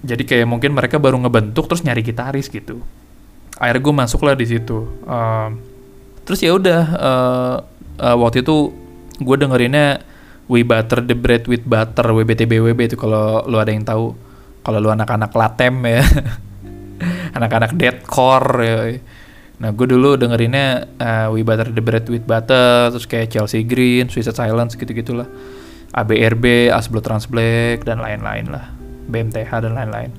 Jadi 0.05 0.21
kayak 0.21 0.45
mungkin 0.45 0.77
mereka 0.77 1.01
baru 1.01 1.17
ngebentuk 1.17 1.65
terus 1.65 1.81
nyari 1.81 2.05
gitaris 2.05 2.47
gitu. 2.49 2.81
Akhirnya 3.57 3.81
gue 3.81 3.95
masuk 3.95 4.21
lah 4.27 4.35
di 4.37 4.45
situ. 4.45 4.85
Uh, 5.05 5.49
terus 6.25 6.41
ya 6.41 6.53
udah 6.53 6.81
uh, 6.93 7.55
uh, 8.01 8.15
waktu 8.21 8.45
itu 8.45 8.73
gue 9.17 9.35
dengerinnya 9.39 10.03
We 10.45 10.61
Butter 10.61 11.01
the 11.01 11.17
Bread 11.17 11.49
with 11.49 11.65
Butter 11.65 12.05
WBTBWB 12.05 12.93
itu 12.93 12.97
kalau 12.99 13.41
lu 13.49 13.57
ada 13.57 13.73
yang 13.73 13.81
tahu. 13.81 14.13
Kalau 14.65 14.77
lu 14.81 14.89
anak-anak 14.93 15.33
latem 15.33 15.77
ya. 15.85 16.01
Anak-anak 17.37 17.75
deadcore 17.75 18.49
ya 18.61 18.77
Nah 19.59 19.71
gue 19.71 19.87
dulu 19.87 20.19
dengerinnya 20.19 20.89
uh, 20.99 21.27
We 21.31 21.47
Butter 21.47 21.71
the 21.71 21.79
Bread 21.79 22.11
with 22.11 22.27
Butter, 22.27 22.91
terus 22.91 23.07
kayak 23.07 23.31
Chelsea 23.31 23.63
Green, 23.63 24.11
Suicide 24.11 24.35
Silence 24.35 24.75
gitu-gitulah. 24.75 25.27
ABRB, 25.95 26.67
As 26.75 26.91
Blood 26.91 27.07
Trans 27.07 27.25
Black, 27.31 27.87
dan 27.87 28.03
lain-lain 28.03 28.51
lah. 28.51 28.75
BMTH 29.07 29.51
dan 29.63 29.79
lain-lain. 29.79 30.11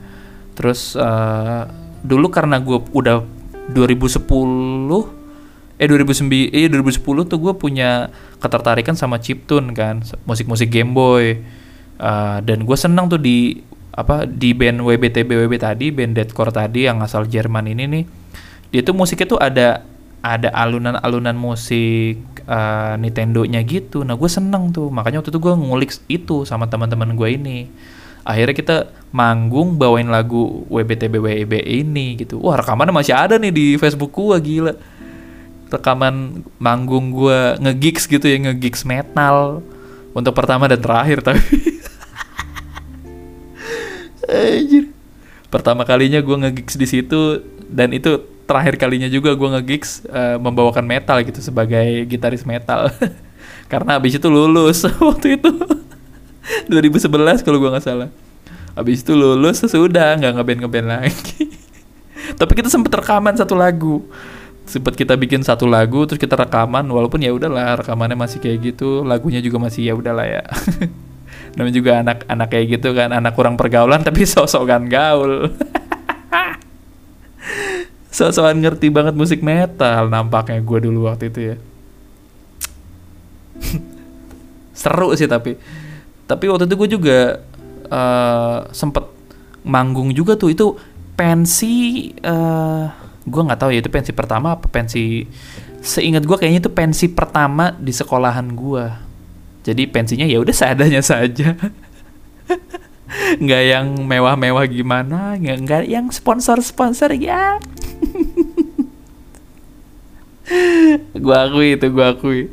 Terus 0.56 0.96
uh, 0.96 1.68
dulu 2.00 2.32
karena 2.32 2.56
gue 2.62 2.80
udah 2.96 3.20
2010 3.76 4.24
eh 5.76 5.84
2009 5.84 6.56
eh 6.56 6.72
2010 6.72 7.04
tuh 7.04 7.36
gue 7.36 7.52
punya 7.60 8.08
ketertarikan 8.40 8.96
sama 8.96 9.20
chiptune 9.20 9.76
kan 9.76 10.00
musik-musik 10.24 10.72
Game 10.72 10.96
Boy 10.96 11.44
uh, 12.00 12.40
dan 12.40 12.64
gue 12.64 12.76
senang 12.78 13.12
tuh 13.12 13.20
di 13.20 13.60
apa 13.92 14.24
di 14.24 14.56
band 14.56 14.80
WBTB 14.80 15.28
WB 15.44 15.54
tadi 15.60 15.92
band 15.92 16.16
deathcore 16.16 16.52
tadi 16.52 16.88
yang 16.88 17.00
asal 17.04 17.28
Jerman 17.28 17.68
ini 17.68 17.84
nih 17.88 18.04
dia 18.76 18.84
tuh 18.84 18.92
musiknya 18.92 19.24
tuh 19.24 19.40
ada 19.40 19.88
ada 20.20 20.52
alunan-alunan 20.52 21.32
musik 21.32 22.20
uh, 22.44 22.92
Nintendo-nya 23.00 23.64
gitu. 23.64 24.04
Nah, 24.04 24.20
gue 24.20 24.28
seneng 24.28 24.68
tuh. 24.68 24.92
Makanya 24.92 25.24
waktu 25.24 25.32
itu 25.32 25.40
gue 25.40 25.54
ngulik 25.56 25.96
itu 26.12 26.44
sama 26.44 26.68
teman-teman 26.68 27.16
gue 27.16 27.28
ini. 27.40 27.72
Akhirnya 28.20 28.52
kita 28.52 28.76
manggung 29.16 29.80
bawain 29.80 30.12
lagu 30.12 30.68
WBTBWB 30.68 31.56
ini 31.64 32.20
gitu. 32.20 32.36
Wah, 32.36 32.60
rekamannya 32.60 32.92
masih 32.92 33.16
ada 33.16 33.40
nih 33.40 33.48
di 33.48 33.66
Facebook 33.80 34.12
gue, 34.12 34.36
gila. 34.44 34.76
Rekaman 35.72 36.44
manggung 36.60 37.16
gue 37.16 37.56
ngegigs 37.64 38.04
gitu 38.04 38.28
ya, 38.28 38.36
ngegigs 38.36 38.84
metal. 38.84 39.64
Untuk 40.12 40.36
pertama 40.36 40.68
dan 40.68 40.84
terakhir 40.84 41.24
tapi. 41.24 41.40
Pertama 45.46 45.88
kalinya 45.88 46.20
gue 46.20 46.36
ngegigs 46.36 46.76
di 46.76 46.84
situ 46.84 47.40
dan 47.72 47.94
itu 47.96 48.35
terakhir 48.46 48.78
kalinya 48.78 49.10
juga 49.10 49.34
gue 49.34 49.48
nge-gigs 49.58 50.06
uh, 50.06 50.38
membawakan 50.38 50.86
metal 50.86 51.18
gitu 51.26 51.42
sebagai 51.42 52.06
gitaris 52.06 52.46
metal. 52.46 52.88
Karena 53.72 53.98
abis 53.98 54.22
itu 54.22 54.30
lulus 54.30 54.86
waktu 55.10 55.36
itu. 55.36 55.50
2011 56.70 57.42
kalau 57.42 57.58
gue 57.58 57.70
nggak 57.74 57.84
salah. 57.84 58.08
Abis 58.78 59.02
itu 59.02 59.18
lulus 59.18 59.66
sudah 59.66 60.14
nggak 60.14 60.32
ngeband 60.38 60.60
ngeband 60.62 60.86
lagi. 60.86 61.50
Tapi 62.38 62.52
kita 62.54 62.70
sempet 62.70 62.94
rekaman 62.94 63.34
satu 63.34 63.58
lagu. 63.58 64.06
Sempet 64.66 64.94
kita 64.94 65.18
bikin 65.18 65.42
satu 65.42 65.66
lagu 65.66 66.06
terus 66.06 66.18
kita 66.18 66.38
rekaman 66.38 66.86
walaupun 66.86 67.22
ya 67.22 67.34
udahlah 67.34 67.82
rekamannya 67.82 68.18
masih 68.18 68.42
kayak 68.42 68.74
gitu 68.74 69.06
lagunya 69.06 69.38
juga 69.42 69.58
masih 69.58 69.90
ya 69.90 69.94
udahlah 69.98 70.26
ya. 70.26 70.42
Namanya 71.58 71.74
juga 71.74 71.92
anak-anak 72.02 72.48
kayak 72.50 72.66
gitu 72.78 72.88
kan 72.94 73.10
anak 73.10 73.34
kurang 73.34 73.58
pergaulan 73.58 74.06
tapi 74.06 74.22
sosok 74.26 74.70
kan 74.70 74.86
gaul 74.86 75.50
soal 78.16 78.56
ngerti 78.56 78.88
banget 78.88 79.12
musik 79.12 79.44
metal 79.44 80.08
nampaknya 80.08 80.64
gue 80.64 80.78
dulu 80.88 81.10
waktu 81.10 81.28
itu 81.28 81.40
ya. 81.52 81.56
Seru 84.80 85.12
sih 85.12 85.28
tapi. 85.28 85.60
Tapi 86.24 86.44
waktu 86.48 86.64
itu 86.64 86.74
gue 86.74 86.88
juga 86.96 87.18
uh, 87.92 88.64
sempet 88.72 89.04
manggung 89.66 90.16
juga 90.16 90.40
tuh. 90.40 90.48
Itu 90.48 90.80
pensi 91.12 92.08
uh, 92.24 92.88
gue 93.26 93.42
nggak 93.42 93.60
tahu 93.60 93.70
ya 93.74 93.80
itu 93.82 93.90
pensi 93.90 94.12
pertama 94.12 94.54
apa 94.54 94.68
pensi 94.68 95.26
seingat 95.82 96.22
gue 96.22 96.36
kayaknya 96.36 96.60
itu 96.62 96.70
pensi 96.70 97.08
pertama 97.10 97.72
di 97.74 97.90
sekolahan 97.90 98.46
gue 98.52 98.84
jadi 99.66 99.82
pensinya 99.90 100.22
ya 100.22 100.38
udah 100.38 100.54
seadanya 100.54 101.02
saja. 101.02 101.58
Nggak 103.42 103.62
yang 103.66 103.86
mewah-mewah 104.06 104.66
gimana 104.70 105.34
nggak 105.38 105.86
yang 105.86 106.10
sponsor-sponsor 106.10 107.14
ya 107.18 107.58
gua 111.24 111.46
akui 111.46 111.74
itu 111.74 111.86
gua 111.90 112.14
akui. 112.14 112.50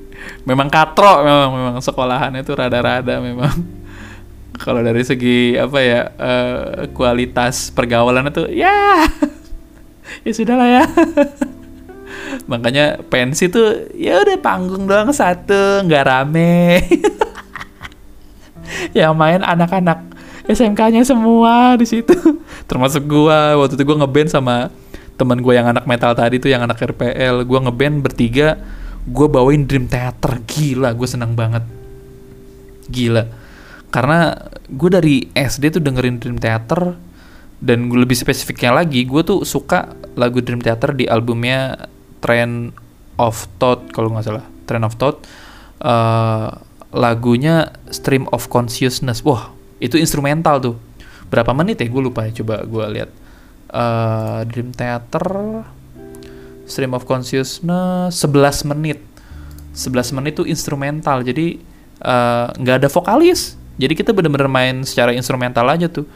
Memang 0.47 0.71
katro 0.71 1.21
memang 1.21 1.51
memang 1.53 1.75
sekolahan 1.83 2.33
itu 2.37 2.51
rada-rada 2.53 3.21
memang. 3.21 3.53
Kalau 4.63 4.79
dari 4.85 5.01
segi 5.01 5.57
apa 5.57 5.79
ya 5.81 6.01
uh, 6.13 6.87
kualitas 6.93 7.73
pergaulan 7.73 8.29
itu 8.29 8.47
ya 8.53 9.03
ya 10.25 10.31
sudahlah 10.31 10.69
ya. 10.69 10.83
Makanya 12.49 13.01
pensi 13.07 13.49
tuh 13.49 13.89
ya 13.97 14.21
udah 14.21 14.37
panggung 14.39 14.85
doang 14.85 15.09
satu 15.13 15.83
nggak 15.85 16.05
rame. 16.05 16.81
Yang 18.97 19.13
main 19.13 19.41
anak-anak 19.41 20.13
SMK-nya 20.49 21.07
semua 21.07 21.79
di 21.79 21.87
situ. 21.87 22.15
Termasuk 22.67 23.05
gue 23.07 23.39
waktu 23.57 23.73
itu 23.79 23.83
gue 23.83 23.97
ngeband 23.99 24.29
sama 24.31 24.71
teman 25.13 25.39
gue 25.39 25.53
yang 25.53 25.69
anak 25.69 25.85
metal 25.85 26.17
tadi 26.17 26.41
tuh 26.41 26.49
yang 26.49 26.65
anak 26.65 26.81
RPL 26.81 27.45
gue 27.45 27.59
ngeband 27.69 28.01
bertiga 28.01 28.57
gue 29.03 29.27
bawain 29.27 29.67
Dream 29.67 29.91
Theater. 29.91 30.39
Gila 30.47 30.95
gue 30.95 31.07
seneng 31.07 31.35
banget. 31.35 31.63
Gila. 32.87 33.23
Karena 33.91 34.33
gue 34.67 34.89
dari 34.89 35.15
SD 35.35 35.79
tuh 35.79 35.81
dengerin 35.83 36.17
Dream 36.17 36.39
Theater 36.39 36.95
dan 37.63 37.87
gue 37.87 37.99
lebih 37.99 38.15
spesifiknya 38.15 38.75
lagi 38.75 39.07
gue 39.07 39.21
tuh 39.23 39.43
suka 39.47 39.91
lagu 40.15 40.39
Dream 40.39 40.63
Theater 40.63 40.95
di 40.95 41.07
albumnya 41.07 41.87
Trend 42.23 42.75
of 43.19 43.47
Thought 43.59 43.91
kalau 43.91 44.11
nggak 44.15 44.25
salah. 44.25 44.45
Trend 44.65 44.83
of 44.87 44.95
Thought. 44.95 45.17
Uh, 45.83 46.47
lagunya 46.95 47.75
Stream 47.91 48.29
of 48.31 48.47
Consciousness. 48.47 49.19
Wah 49.27 49.51
itu 49.83 49.99
instrumental 49.99 50.63
tuh. 50.63 50.75
Berapa 51.27 51.51
menit 51.51 51.83
ya? 51.83 51.87
Gue 51.91 52.07
lupa 52.07 52.23
ya 52.23 52.31
coba 52.39 52.63
gue 52.63 52.85
lihat 52.95 53.22
uh, 53.73 54.45
Dream 54.47 54.69
Theater 54.71 55.25
Stream 56.63 56.95
of 56.95 57.03
Consciousness 57.03 58.15
11 58.23 58.71
menit. 58.71 59.03
11 59.75 60.15
menit 60.15 60.37
tuh 60.37 60.47
instrumental 60.47 61.25
jadi 61.25 61.57
eh, 61.99 62.45
nggak 62.55 62.75
uh, 62.77 62.79
ada 62.79 62.87
vokalis. 62.87 63.59
Jadi 63.75 63.93
kita 63.97 64.13
bener-bener 64.13 64.47
main 64.47 64.85
secara 64.85 65.11
instrumental 65.11 65.65
aja 65.67 65.89
tuh. 65.89 66.07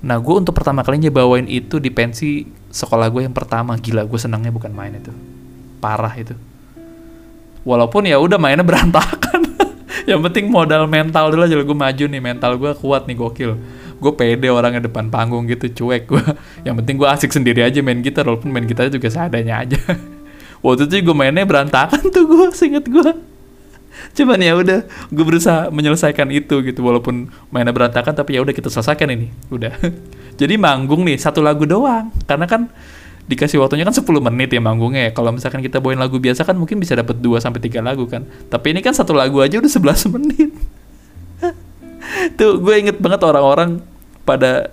Nah 0.00 0.16
gue 0.22 0.34
untuk 0.38 0.54
pertama 0.54 0.86
kalinya 0.86 1.10
bawain 1.10 1.44
itu 1.50 1.82
di 1.82 1.90
pensi 1.90 2.46
sekolah 2.72 3.10
gue 3.12 3.26
yang 3.28 3.34
pertama. 3.36 3.76
Gila 3.76 4.06
gue 4.06 4.16
senangnya 4.16 4.54
bukan 4.54 4.72
main 4.72 4.96
itu. 4.96 5.12
Parah 5.82 6.14
itu. 6.16 6.32
Walaupun 7.66 8.08
ya 8.08 8.16
udah 8.16 8.38
mainnya 8.40 8.64
berantakan. 8.70 9.44
Yang 10.08 10.20
penting 10.30 10.46
modal 10.48 10.88
mental 10.88 11.34
dulu 11.34 11.42
aja. 11.42 11.58
Gue 11.58 11.76
maju 11.76 12.04
nih 12.08 12.22
mental 12.22 12.56
gue 12.56 12.72
kuat 12.80 13.04
nih 13.10 13.18
gokil 13.18 13.81
gue 14.02 14.12
pede 14.18 14.50
orangnya 14.50 14.82
depan 14.90 15.06
panggung 15.06 15.46
gitu 15.46 15.70
cuek 15.70 16.10
gue 16.10 16.24
yang 16.66 16.74
penting 16.82 16.98
gue 16.98 17.06
asik 17.06 17.30
sendiri 17.30 17.62
aja 17.62 17.78
main 17.80 18.02
gitar 18.02 18.26
walaupun 18.26 18.50
main 18.50 18.66
gitar 18.66 18.90
juga 18.90 19.06
seadanya 19.06 19.62
aja 19.62 19.78
waktu 20.66 20.90
itu 20.90 21.06
gue 21.06 21.14
mainnya 21.14 21.46
berantakan 21.46 22.02
tuh 22.10 22.26
gue 22.26 22.50
seinget 22.50 22.82
gue 22.90 23.10
cuman 24.18 24.38
ya 24.42 24.58
udah 24.58 24.80
gue 25.08 25.24
berusaha 25.24 25.70
menyelesaikan 25.70 26.34
itu 26.34 26.66
gitu 26.66 26.82
walaupun 26.82 27.30
mainnya 27.54 27.70
berantakan 27.70 28.18
tapi 28.18 28.34
ya 28.34 28.42
udah 28.42 28.50
kita 28.50 28.66
selesaikan 28.66 29.06
ini 29.14 29.30
udah 29.54 29.78
jadi 30.40 30.58
manggung 30.58 31.06
nih 31.06 31.22
satu 31.22 31.38
lagu 31.38 31.62
doang 31.62 32.10
karena 32.26 32.50
kan 32.50 32.66
dikasih 33.22 33.62
waktunya 33.62 33.86
kan 33.86 33.94
10 33.94 34.02
menit 34.18 34.50
ya 34.50 34.58
manggungnya 34.58 35.08
ya. 35.08 35.10
Kalau 35.14 35.30
misalkan 35.30 35.62
kita 35.62 35.78
bawain 35.78 36.00
lagu 36.00 36.18
biasa 36.18 36.42
kan 36.42 36.58
mungkin 36.58 36.82
bisa 36.82 36.98
dapat 36.98 37.22
2 37.22 37.38
sampai 37.38 37.62
3 37.62 37.78
lagu 37.78 38.10
kan. 38.10 38.26
Tapi 38.50 38.74
ini 38.74 38.82
kan 38.82 38.92
satu 38.92 39.14
lagu 39.14 39.38
aja 39.38 39.62
udah 39.62 39.70
11 39.70 40.10
menit. 40.18 40.50
Tuh 42.38 42.58
gue 42.58 42.74
inget 42.76 42.98
banget 42.98 43.22
orang-orang 43.22 43.78
pada 44.22 44.70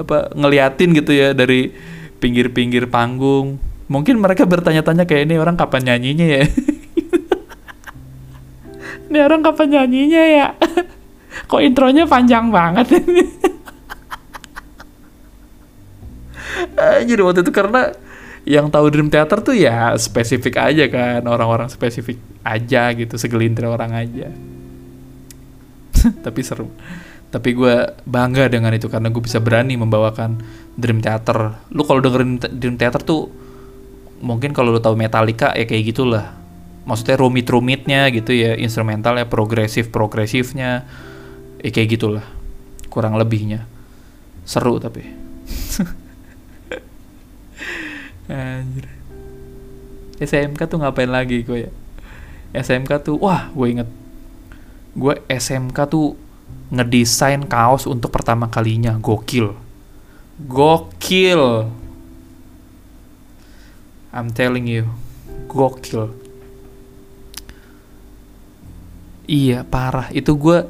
apa 0.00 0.32
ngeliatin 0.32 0.96
gitu 0.96 1.12
ya 1.12 1.36
dari 1.36 1.72
pinggir-pinggir 2.20 2.88
panggung. 2.88 3.58
Mungkin 3.90 4.22
mereka 4.22 4.46
bertanya-tanya 4.46 5.08
kayak 5.08 5.26
ini 5.26 5.34
orang 5.40 5.58
kapan 5.58 5.94
nyanyinya 5.94 6.26
ya. 6.26 6.42
ini 9.10 9.18
orang 9.18 9.42
kapan 9.42 9.68
nyanyinya 9.74 10.22
ya. 10.22 10.46
Kok 11.50 11.62
intronya 11.62 12.06
panjang 12.06 12.54
banget 12.54 13.02
ini. 13.02 13.24
Jadi 17.08 17.20
waktu 17.22 17.40
itu 17.42 17.50
karena 17.50 17.90
yang 18.48 18.72
tahu 18.72 18.88
Dream 18.88 19.12
Theater 19.12 19.44
tuh 19.44 19.52
ya 19.52 19.92
spesifik 20.00 20.56
aja 20.58 20.88
kan 20.88 21.20
orang-orang 21.28 21.68
spesifik 21.68 22.16
aja 22.40 22.88
gitu 22.96 23.20
segelintir 23.20 23.68
orang 23.68 23.92
aja 23.92 24.32
tapi 26.24 26.40
seru 26.40 26.72
tapi 27.30 27.54
gue 27.54 27.94
bangga 28.10 28.50
dengan 28.50 28.74
itu 28.74 28.90
karena 28.90 29.06
gue 29.06 29.22
bisa 29.22 29.38
berani 29.38 29.78
membawakan 29.78 30.42
Dream 30.74 30.98
Theater. 30.98 31.62
Lu 31.70 31.86
kalau 31.86 32.02
dengerin 32.02 32.42
Dream 32.42 32.74
Theater 32.74 32.98
tuh 33.06 33.30
mungkin 34.18 34.50
kalau 34.50 34.74
lu 34.74 34.82
tahu 34.82 34.98
Metallica 34.98 35.54
ya 35.54 35.62
kayak 35.62 35.94
gitulah. 35.94 36.34
Maksudnya 36.90 37.22
rumit-rumitnya 37.22 38.10
gitu 38.10 38.34
ya 38.34 38.58
instrumentalnya 38.58 39.30
progresif 39.30 39.94
progresifnya 39.94 40.90
ya 41.62 41.70
kayak 41.70 41.88
gitulah. 41.94 42.26
Kurang 42.90 43.14
lebihnya. 43.14 43.62
Seru 44.42 44.82
tapi. 44.82 45.06
Anjir. 48.26 48.90
SMK 50.18 50.60
tuh 50.66 50.82
ngapain 50.82 51.08
lagi 51.08 51.46
gue 51.46 51.70
ya? 51.70 51.70
SMK 52.58 53.06
tuh 53.06 53.22
wah 53.22 53.54
gue 53.54 53.66
inget. 53.70 53.86
Gue 54.98 55.22
SMK 55.30 55.78
tuh 55.86 56.18
ngedesain 56.70 57.44
kaos 57.50 57.84
untuk 57.84 58.14
pertama 58.14 58.46
kalinya. 58.46 58.96
Gokil. 58.96 59.52
Gokil. 60.46 61.66
I'm 64.14 64.30
telling 64.30 64.70
you. 64.70 64.86
Gokil. 65.50 66.14
Iya 69.26 69.66
parah. 69.66 70.10
Itu 70.14 70.38
gue 70.38 70.66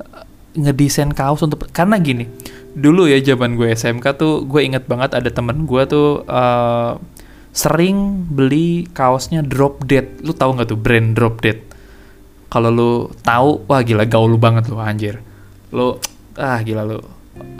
eh, 0.00 0.24
ngedesain 0.56 1.12
kaos 1.12 1.44
untuk 1.44 1.68
karena 1.70 2.00
gini 2.00 2.26
dulu 2.70 3.10
ya 3.10 3.18
zaman 3.18 3.58
gue 3.58 3.74
SMK 3.74 4.14
tuh 4.14 4.46
gue 4.46 4.62
inget 4.62 4.86
banget 4.86 5.18
ada 5.18 5.26
temen 5.26 5.66
gue 5.66 5.82
tuh 5.90 6.22
uh, 6.22 6.94
sering 7.50 8.30
beli 8.30 8.86
kaosnya 8.94 9.42
drop 9.42 9.82
dead. 9.84 10.22
Lu 10.22 10.30
tahu 10.30 10.54
nggak 10.54 10.70
tuh 10.70 10.78
brand 10.78 11.18
drop 11.18 11.42
dead 11.42 11.69
kalau 12.50 12.68
lu 12.68 12.92
tahu 13.22 13.62
wah 13.70 13.78
gila 13.80 14.02
gaul 14.10 14.34
lu 14.34 14.36
banget 14.36 14.66
lu 14.66 14.76
anjir. 14.82 15.22
Lu 15.70 16.02
ah 16.34 16.58
gila 16.66 16.82
lu. 16.82 16.98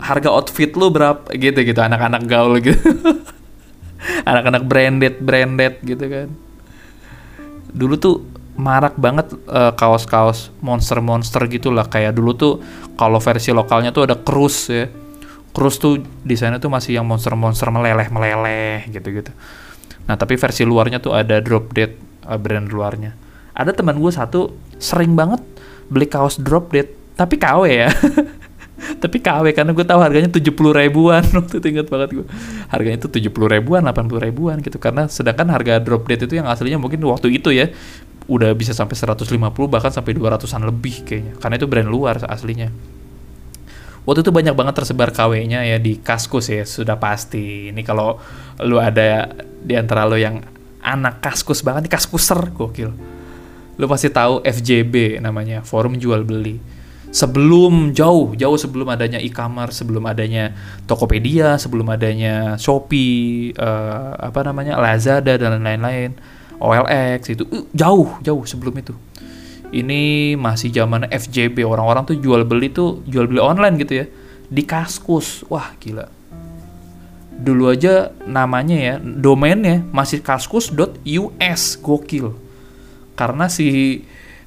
Harga 0.03 0.27
outfit 0.29 0.75
lu 0.75 0.91
berapa 0.91 1.31
gitu 1.31 1.63
gitu. 1.63 1.79
Anak-anak 1.79 2.27
gaul 2.27 2.59
gitu. 2.59 2.75
Anak-anak 4.29 4.67
branded 4.67 5.23
branded 5.23 5.79
gitu 5.87 6.05
kan. 6.11 6.27
Dulu 7.71 7.95
tuh 7.95 8.15
marak 8.59 8.99
banget 8.99 9.31
uh, 9.47 9.71
kaos-kaos 9.79 10.51
monster-monster 10.59 11.47
gitu 11.47 11.71
lah 11.71 11.87
kayak 11.87 12.11
dulu 12.11 12.35
tuh 12.35 12.53
kalau 12.99 13.23
versi 13.23 13.55
lokalnya 13.55 13.95
tuh 13.95 14.11
ada 14.11 14.19
Cruise 14.19 14.61
ya. 14.67 14.91
Cruise 15.55 15.79
tuh 15.79 16.03
desainnya 16.27 16.59
tuh 16.59 16.67
masih 16.67 16.99
yang 16.99 17.07
monster-monster 17.07 17.71
meleleh-meleleh 17.71 18.91
gitu-gitu. 18.91 19.31
Nah 20.03 20.19
tapi 20.19 20.35
versi 20.35 20.67
luarnya 20.67 20.99
tuh 20.99 21.15
ada 21.15 21.39
Drop 21.39 21.71
Dead 21.71 21.95
uh, 22.27 22.35
brand 22.35 22.67
luarnya 22.67 23.30
ada 23.51 23.71
teman 23.75 23.99
gue 23.99 24.11
satu 24.11 24.55
sering 24.81 25.13
banget 25.13 25.43
beli 25.91 26.07
kaos 26.07 26.39
drop 26.39 26.71
dead 26.71 26.87
tapi 27.19 27.35
KW 27.37 27.63
ya. 27.67 27.89
Tapi 28.81 29.21
KW 29.21 29.53
karena 29.53 29.77
gue 29.77 29.85
tahu 29.85 30.01
harganya 30.01 30.29
tujuh 30.33 30.57
puluh 30.57 30.73
ribuan. 30.73 31.21
Waktu 31.37 31.61
itu 31.61 31.67
inget 31.69 31.87
banget 31.89 32.17
gue 32.17 32.25
harganya 32.65 33.05
itu 33.05 33.09
tujuh 33.13 33.29
puluh 33.29 33.45
ribuan 33.45 33.85
delapan 33.85 34.09
puluh 34.09 34.21
ribuan 34.25 34.57
gitu. 34.57 34.81
Karena 34.81 35.05
sedangkan 35.05 35.53
harga 35.53 35.77
drop 35.77 36.09
dead 36.09 36.25
itu 36.25 36.41
yang 36.41 36.49
aslinya 36.49 36.81
mungkin 36.81 36.97
waktu 37.05 37.29
itu 37.29 37.53
ya 37.53 37.69
udah 38.25 38.53
bisa 38.57 38.71
sampai 38.71 38.95
150 38.95 39.27
bahkan 39.67 39.91
sampai 39.91 40.17
200-an 40.17 40.65
lebih 40.65 41.05
kayaknya. 41.05 41.33
Karena 41.37 41.55
itu 41.61 41.67
brand 41.69 41.89
luar 41.89 42.15
aslinya. 42.25 42.73
Waktu 44.01 44.25
itu 44.25 44.33
banyak 44.33 44.57
banget 44.57 44.73
tersebar 44.81 45.13
KW-nya 45.13 45.61
ya 45.61 45.77
di 45.77 46.01
Kaskus 46.01 46.49
ya 46.49 46.65
sudah 46.65 46.97
pasti. 46.97 47.69
Ini 47.69 47.81
kalau 47.85 48.17
lu 48.65 48.81
ada 48.81 49.29
di 49.61 49.77
antara 49.77 50.09
lo 50.09 50.17
yang 50.17 50.41
anak 50.81 51.21
Kaskus 51.21 51.61
banget 51.61 51.85
nih 51.85 51.93
Kaskuser 51.93 52.49
gokil 52.49 53.10
lu 53.81 53.89
pasti 53.89 54.13
tahu 54.13 54.45
FJB 54.45 55.17
namanya 55.17 55.65
forum 55.65 55.97
jual 55.97 56.21
beli. 56.21 56.61
Sebelum 57.09 57.91
jauh 57.91 58.37
jauh 58.37 58.55
sebelum 58.55 58.87
adanya 58.93 59.17
e-commerce 59.17 59.81
sebelum 59.81 60.05
adanya 60.05 60.53
Tokopedia 60.85 61.57
sebelum 61.57 61.89
adanya 61.89 62.55
Shopee 62.61 63.51
uh, 63.57 64.15
apa 64.15 64.45
namanya 64.45 64.77
Lazada 64.77 65.35
dan 65.35 65.59
lain-lain 65.59 66.15
OLX 66.61 67.33
itu 67.33 67.43
uh, 67.49 67.65
jauh 67.73 68.21
jauh 68.21 68.45
sebelum 68.45 68.77
itu. 68.77 68.93
Ini 69.73 70.35
masih 70.37 70.69
zaman 70.69 71.09
FJB 71.09 71.65
orang-orang 71.65 72.05
tuh 72.05 72.15
jual 72.21 72.45
beli 72.45 72.69
tuh 72.69 73.01
jual 73.09 73.25
beli 73.25 73.41
online 73.41 73.75
gitu 73.81 73.93
ya 73.97 74.05
di 74.47 74.63
Kaskus. 74.63 75.43
Wah 75.49 75.73
gila. 75.81 76.05
Dulu 77.41 77.73
aja 77.73 78.13
namanya 78.29 78.77
ya 78.77 78.95
domainnya 79.01 79.81
masih 79.89 80.21
kaskus.us 80.21 81.81
gokil 81.81 82.50
karena 83.15 83.51
si 83.51 84.01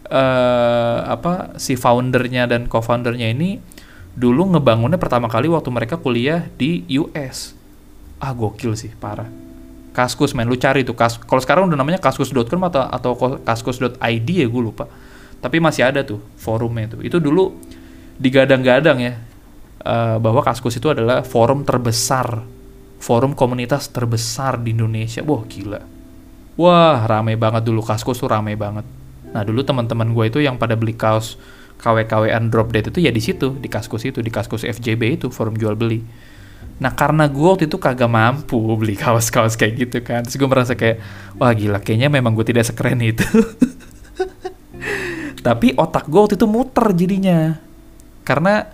uh, 0.09 0.99
apa 1.09 1.57
si 1.61 1.79
foundernya 1.79 2.49
dan 2.51 2.67
co-foundernya 2.69 3.33
ini 3.33 3.61
dulu 4.15 4.57
ngebangunnya 4.57 5.01
pertama 5.01 5.27
kali 5.27 5.51
waktu 5.51 5.71
mereka 5.73 5.99
kuliah 5.99 6.47
di 6.55 6.87
US. 7.01 7.57
Ah 8.23 8.33
gokil 8.33 8.79
sih, 8.79 8.93
parah. 8.95 9.29
Kaskus 9.95 10.35
main 10.35 10.51
lu 10.51 10.59
cari 10.59 10.83
tuh 10.83 10.99
kas 10.99 11.23
kalau 11.23 11.39
sekarang 11.39 11.71
udah 11.71 11.79
namanya 11.79 12.03
kaskus.com 12.03 12.63
atau 12.67 12.83
atau 12.91 13.13
kaskus.id 13.43 14.29
ya 14.29 14.47
gue 14.47 14.63
lupa. 14.63 14.91
Tapi 15.39 15.61
masih 15.61 15.85
ada 15.85 16.01
tuh 16.03 16.25
forumnya 16.41 16.97
tuh. 16.97 17.05
Itu 17.05 17.21
dulu 17.21 17.53
digadang-gadang 18.17 18.99
ya 19.03 19.15
uh, 19.85 20.17
bahwa 20.17 20.41
Kaskus 20.41 20.79
itu 20.79 20.89
adalah 20.89 21.21
forum 21.27 21.67
terbesar, 21.67 22.43
forum 22.97 23.37
komunitas 23.37 23.93
terbesar 23.93 24.57
di 24.63 24.73
Indonesia. 24.73 25.21
Wah, 25.21 25.45
gila 25.45 25.95
Wah, 26.55 27.03
rame 27.07 27.35
banget. 27.35 27.67
Dulu 27.67 27.83
Kaskus 27.83 28.23
tuh 28.23 28.31
rame 28.31 28.55
banget. 28.55 28.87
Nah, 29.35 29.43
dulu 29.43 29.67
teman-teman 29.67 30.15
gue 30.15 30.25
itu 30.31 30.39
yang 30.39 30.55
pada 30.55 30.79
beli 30.79 30.95
kaos 30.95 31.35
KW-KWan 31.85 32.49
drop 32.49 32.71
dead 32.71 32.87
itu 32.89 33.03
ya 33.03 33.11
di 33.11 33.21
situ 33.21 33.59
di 33.59 33.69
kaskus 33.69 34.09
itu 34.09 34.25
di 34.25 34.33
kaskus 34.33 34.65
FJB 34.65 35.21
itu 35.21 35.27
forum 35.29 35.59
jual 35.59 35.77
beli. 35.77 36.01
Nah 36.81 36.91
karena 36.97 37.29
gue 37.29 37.45
waktu 37.45 37.71
itu 37.71 37.79
kagak 37.79 38.11
mampu 38.11 38.59
beli 38.79 38.97
kaos-kaos 39.03 39.59
kayak 39.59 39.73
gitu 39.77 39.99
kan. 40.01 40.25
Terus 40.25 40.41
gue 40.41 40.49
merasa 40.49 40.73
kayak 40.79 41.03
wah 41.37 41.53
gila 41.53 41.85
kayaknya 41.85 42.09
memang 42.09 42.33
gue 42.33 42.47
tidak 42.47 42.65
sekeren 42.65 43.05
itu. 43.05 43.25
Tapi 45.47 45.77
otak 45.77 46.09
gue 46.09 46.21
waktu 46.25 46.41
itu 46.41 46.49
muter 46.49 46.87
jadinya. 46.97 47.61
Karena 48.25 48.65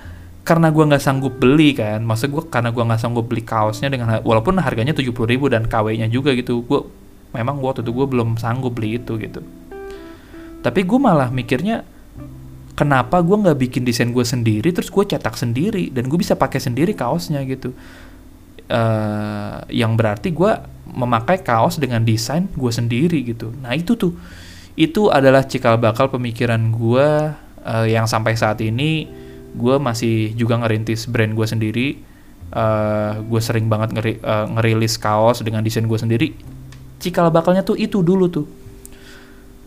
karena 0.47 0.71
gue 0.71 0.85
nggak 0.87 1.03
sanggup 1.03 1.35
beli 1.43 1.75
kan. 1.75 2.07
Maksud 2.07 2.31
gue 2.31 2.43
karena 2.47 2.71
gue 2.71 2.85
nggak 2.85 3.01
sanggup 3.01 3.27
beli 3.27 3.43
kaosnya 3.43 3.91
dengan 3.91 4.23
walaupun 4.23 4.55
harganya 4.63 4.95
tujuh 4.95 5.11
puluh 5.11 5.35
ribu 5.35 5.51
dan 5.51 5.67
KW-nya 5.67 6.07
juga 6.07 6.31
gitu. 6.39 6.63
Gue 6.63 6.87
memang 7.31 7.63
waktu 7.63 7.87
itu 7.87 7.93
gue 7.95 8.07
belum 8.07 8.39
sanggup 8.39 8.75
beli 8.79 8.99
itu 8.99 9.15
gitu. 9.19 9.41
Tapi 10.61 10.81
gue 10.85 10.99
malah 11.01 11.33
mikirnya 11.33 11.87
kenapa 12.77 13.21
gue 13.21 13.37
nggak 13.37 13.59
bikin 13.59 13.83
desain 13.85 14.11
gue 14.13 14.25
sendiri 14.25 14.73
terus 14.73 14.89
gue 14.89 15.05
cetak 15.05 15.37
sendiri 15.37 15.93
dan 15.93 16.09
gue 16.09 16.19
bisa 16.21 16.37
pakai 16.37 16.61
sendiri 16.61 16.93
kaosnya 16.93 17.43
gitu. 17.47 17.73
Uh, 18.71 19.67
yang 19.67 19.99
berarti 19.99 20.31
gue 20.31 20.53
memakai 20.95 21.43
kaos 21.43 21.79
dengan 21.79 22.03
desain 22.07 22.47
gue 22.51 22.73
sendiri 22.73 23.23
gitu. 23.25 23.55
Nah 23.63 23.75
itu 23.75 23.95
tuh. 23.95 24.15
Itu 24.79 25.11
adalah 25.11 25.45
cikal 25.45 25.77
bakal 25.77 26.09
pemikiran 26.09 26.71
gue 26.73 27.09
uh, 27.67 27.87
yang 27.87 28.07
sampai 28.07 28.39
saat 28.39 28.63
ini 28.63 29.11
gue 29.51 29.77
masih 29.83 30.33
juga 30.39 30.57
ngerintis 30.63 31.11
brand 31.11 31.35
gue 31.35 31.47
sendiri. 31.47 31.89
Uh, 32.51 33.23
gue 33.31 33.39
sering 33.39 33.71
banget 33.71 33.95
ngeri, 33.95 34.13
uh, 34.27 34.47
ngerilis 34.59 34.99
kaos 34.99 35.39
dengan 35.47 35.63
desain 35.63 35.87
gue 35.87 35.99
sendiri 35.99 36.35
cikal 37.01 37.33
bakalnya 37.33 37.65
tuh 37.65 37.75
itu 37.81 38.05
dulu 38.05 38.29
tuh. 38.29 38.47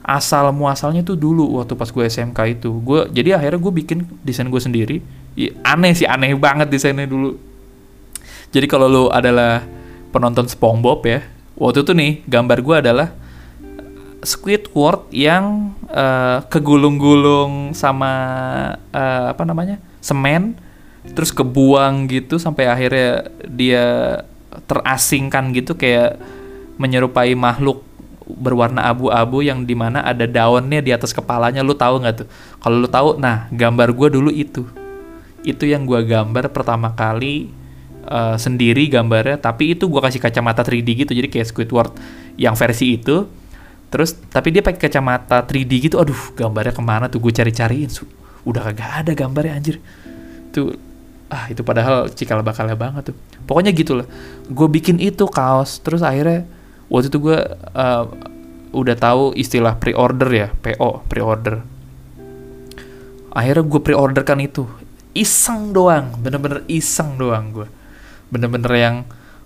Asal 0.03 0.51
muasalnya 0.53 1.01
tuh 1.01 1.17
dulu 1.17 1.59
waktu 1.59 1.73
pas 1.73 1.89
gue 1.89 2.03
SMK 2.05 2.39
itu. 2.59 2.69
Gue 2.79 3.09
jadi 3.09 3.36
akhirnya 3.36 3.59
gue 3.59 3.73
bikin 3.84 4.05
desain 4.21 4.47
gue 4.47 4.61
sendiri. 4.61 4.97
Ya, 5.34 5.49
aneh 5.65 5.97
sih 5.97 6.05
aneh 6.05 6.38
banget 6.38 6.69
desainnya 6.69 7.09
dulu. 7.09 7.36
Jadi 8.53 8.69
kalau 8.69 8.86
lo 8.86 9.03
adalah 9.09 9.65
penonton 10.13 10.45
SpongeBob 10.45 11.01
ya 11.09 11.25
waktu 11.57 11.81
itu 11.81 11.91
nih 11.97 12.11
gambar 12.29 12.59
gue 12.61 12.75
adalah 12.77 13.09
Squidward 14.23 15.11
yang 15.11 15.75
uh, 15.91 16.47
kegulung-gulung 16.47 17.75
sama 17.75 18.13
uh, 18.95 19.36
apa 19.36 19.43
namanya 19.43 19.84
semen 19.99 20.55
terus 21.11 21.36
kebuang 21.36 22.07
gitu 22.07 22.39
sampai 22.39 22.71
akhirnya 22.71 23.27
dia 23.43 23.86
terasingkan 24.63 25.51
gitu 25.51 25.75
kayak 25.75 26.15
menyerupai 26.78 27.38
makhluk 27.38 27.86
berwarna 28.24 28.88
abu-abu 28.88 29.43
yang 29.43 29.67
di 29.67 29.76
mana 29.76 30.01
ada 30.01 30.24
daunnya 30.24 30.80
di 30.80 30.91
atas 30.95 31.11
kepalanya. 31.11 31.61
Lu 31.61 31.76
tahu 31.76 32.03
nggak 32.03 32.15
tuh? 32.24 32.28
Kalau 32.59 32.78
lu 32.80 32.88
tahu 32.89 33.19
nah 33.19 33.51
gambar 33.51 33.91
gue 33.93 34.07
dulu 34.15 34.32
itu. 34.32 34.63
Itu 35.43 35.67
yang 35.67 35.84
gue 35.84 35.99
gambar 36.07 36.49
pertama 36.55 36.95
kali 36.95 37.51
uh, 38.07 38.39
sendiri 38.39 38.88
gambarnya 38.88 39.39
tapi 39.39 39.76
itu 39.76 39.91
gue 39.91 40.01
kasih 40.01 40.24
kacamata 40.24 40.63
3D 40.63 41.03
gitu 41.03 41.11
jadi 41.11 41.28
kayak 41.28 41.47
Squidward 41.51 41.91
yang 42.39 42.55
versi 42.55 42.95
itu. 42.95 43.28
Terus 43.91 44.17
tapi 44.32 44.49
dia 44.49 44.65
pakai 44.65 44.89
kacamata 44.89 45.43
3D 45.45 45.91
gitu 45.91 45.95
aduh 45.99 46.34
gambarnya 46.34 46.74
ke 46.74 46.84
mana 46.84 47.05
tuh? 47.11 47.19
Gue 47.19 47.36
cari-cariin 47.36 47.91
udah 48.43 48.61
kagak 48.71 48.91
ada 49.03 49.11
gambarnya 49.11 49.53
anjir. 49.59 49.78
Tuh 50.55 50.76
ah 51.34 51.49
itu 51.49 51.65
padahal 51.65 52.07
cikal 52.13 52.39
bakalnya 52.39 52.80
banget 52.80 53.11
tuh. 53.11 53.15
Pokoknya 53.43 53.76
gitulah. 53.76 54.07
Gue 54.47 54.71
bikin 54.71 55.03
itu 55.03 55.28
kaos 55.28 55.84
terus 55.84 55.99
akhirnya 55.99 56.47
waktu 56.93 57.09
itu 57.09 57.17
gue 57.17 57.37
uh, 57.73 58.05
udah 58.69 58.95
tahu 58.95 59.33
istilah 59.33 59.81
pre-order 59.81 60.29
ya 60.29 60.47
PO 60.61 61.09
pre-order. 61.09 61.65
Akhirnya 63.33 63.65
gue 63.65 63.81
pre-order 63.81 64.21
kan 64.21 64.37
itu. 64.37 64.69
Iseng 65.17 65.73
doang 65.73 66.13
bener-bener 66.21 66.61
iseng 66.69 67.17
doang 67.17 67.53
gue 67.53 67.67
bener-bener 68.33 68.73
yang 68.73 68.95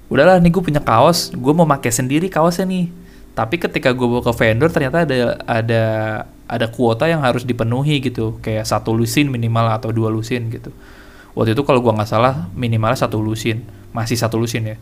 udahlah 0.07 0.39
nih 0.39 0.47
gue 0.47 0.63
punya 0.63 0.79
kaos 0.79 1.35
gue 1.35 1.53
mau 1.55 1.67
pakai 1.67 1.91
sendiri 1.91 2.27
kaosnya 2.27 2.67
nih. 2.67 2.91
Tapi 3.31 3.55
ketika 3.55 3.95
gue 3.95 4.07
bawa 4.07 4.23
ke 4.27 4.33
vendor 4.35 4.67
ternyata 4.67 5.07
ada 5.07 5.39
ada 5.47 5.83
ada 6.47 6.67
kuota 6.71 7.07
yang 7.07 7.23
harus 7.23 7.47
dipenuhi 7.47 8.03
gitu. 8.03 8.39
Kayak 8.43 8.67
satu 8.67 8.91
lusin 8.91 9.31
minimal 9.31 9.71
atau 9.71 9.95
dua 9.95 10.11
lusin 10.11 10.51
gitu. 10.51 10.75
Waktu 11.31 11.55
itu 11.55 11.63
kalau 11.63 11.79
gue 11.79 11.91
nggak 11.95 12.11
salah 12.11 12.51
minimalnya 12.55 12.99
satu 12.99 13.23
lusin. 13.23 13.63
Masih 13.95 14.19
satu 14.19 14.35
lusin 14.35 14.75
ya 14.75 14.77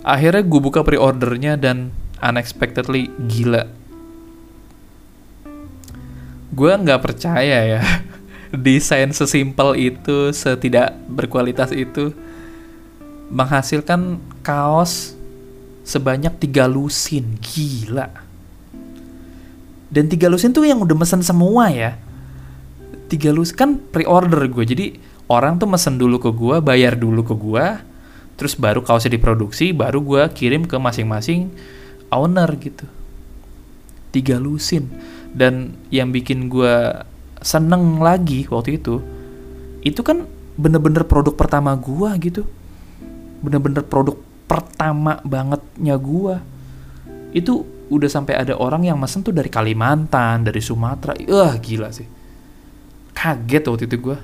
akhirnya 0.00 0.42
gue 0.44 0.60
buka 0.60 0.80
pre-ordernya 0.80 1.56
dan 1.60 1.92
unexpectedly 2.20 3.08
gila. 3.28 3.68
Gue 6.50 6.72
nggak 6.74 7.00
percaya 7.00 7.78
ya 7.78 7.80
desain 8.66 9.14
sesimpel 9.14 9.78
itu 9.78 10.34
setidak 10.34 10.98
berkualitas 11.06 11.70
itu 11.70 12.10
menghasilkan 13.30 14.18
kaos 14.42 15.14
sebanyak 15.86 16.34
tiga 16.42 16.66
lusin. 16.66 17.38
Gila. 17.38 18.10
Dan 19.90 20.06
tiga 20.06 20.30
lusin 20.30 20.54
tuh 20.54 20.66
yang 20.66 20.82
udah 20.82 20.94
mesen 20.94 21.22
semua 21.22 21.70
ya. 21.70 21.98
Tiga 23.10 23.34
lusin 23.34 23.56
kan 23.58 23.70
pre-order 23.78 24.46
gue 24.46 24.64
jadi 24.66 24.86
orang 25.30 25.58
tuh 25.58 25.70
mesen 25.70 25.98
dulu 25.98 26.18
ke 26.18 26.30
gue 26.34 26.56
bayar 26.62 26.98
dulu 26.98 27.22
ke 27.22 27.34
gue 27.34 27.89
terus 28.40 28.56
baru 28.56 28.80
kaosnya 28.80 29.20
diproduksi 29.20 29.76
baru 29.76 30.00
gue 30.00 30.22
kirim 30.32 30.64
ke 30.64 30.80
masing-masing 30.80 31.52
owner 32.08 32.48
gitu. 32.56 32.88
Tiga 34.16 34.40
lusin. 34.40 34.88
Dan 35.30 35.76
yang 35.92 36.08
bikin 36.08 36.48
gue 36.48 37.04
seneng 37.44 38.00
lagi 38.00 38.48
waktu 38.48 38.80
itu 38.80 39.04
itu 39.84 40.00
kan 40.00 40.24
bener-bener 40.56 41.04
produk 41.04 41.36
pertama 41.36 41.76
gue 41.76 42.08
gitu. 42.24 42.48
Bener-bener 43.44 43.84
produk 43.84 44.16
pertama 44.48 45.20
bangetnya 45.20 46.00
gue 46.00 46.34
itu 47.36 47.62
udah 47.92 48.08
sampai 48.08 48.40
ada 48.40 48.56
orang 48.56 48.88
yang 48.88 48.96
mesen 48.96 49.20
tuh 49.20 49.36
dari 49.36 49.52
Kalimantan 49.52 50.48
dari 50.48 50.64
Sumatera. 50.64 51.12
Wah 51.28 51.54
gila 51.60 51.92
sih. 51.92 52.08
Kaget 53.12 53.68
waktu 53.68 53.84
itu 53.84 53.96
gue 54.00 54.16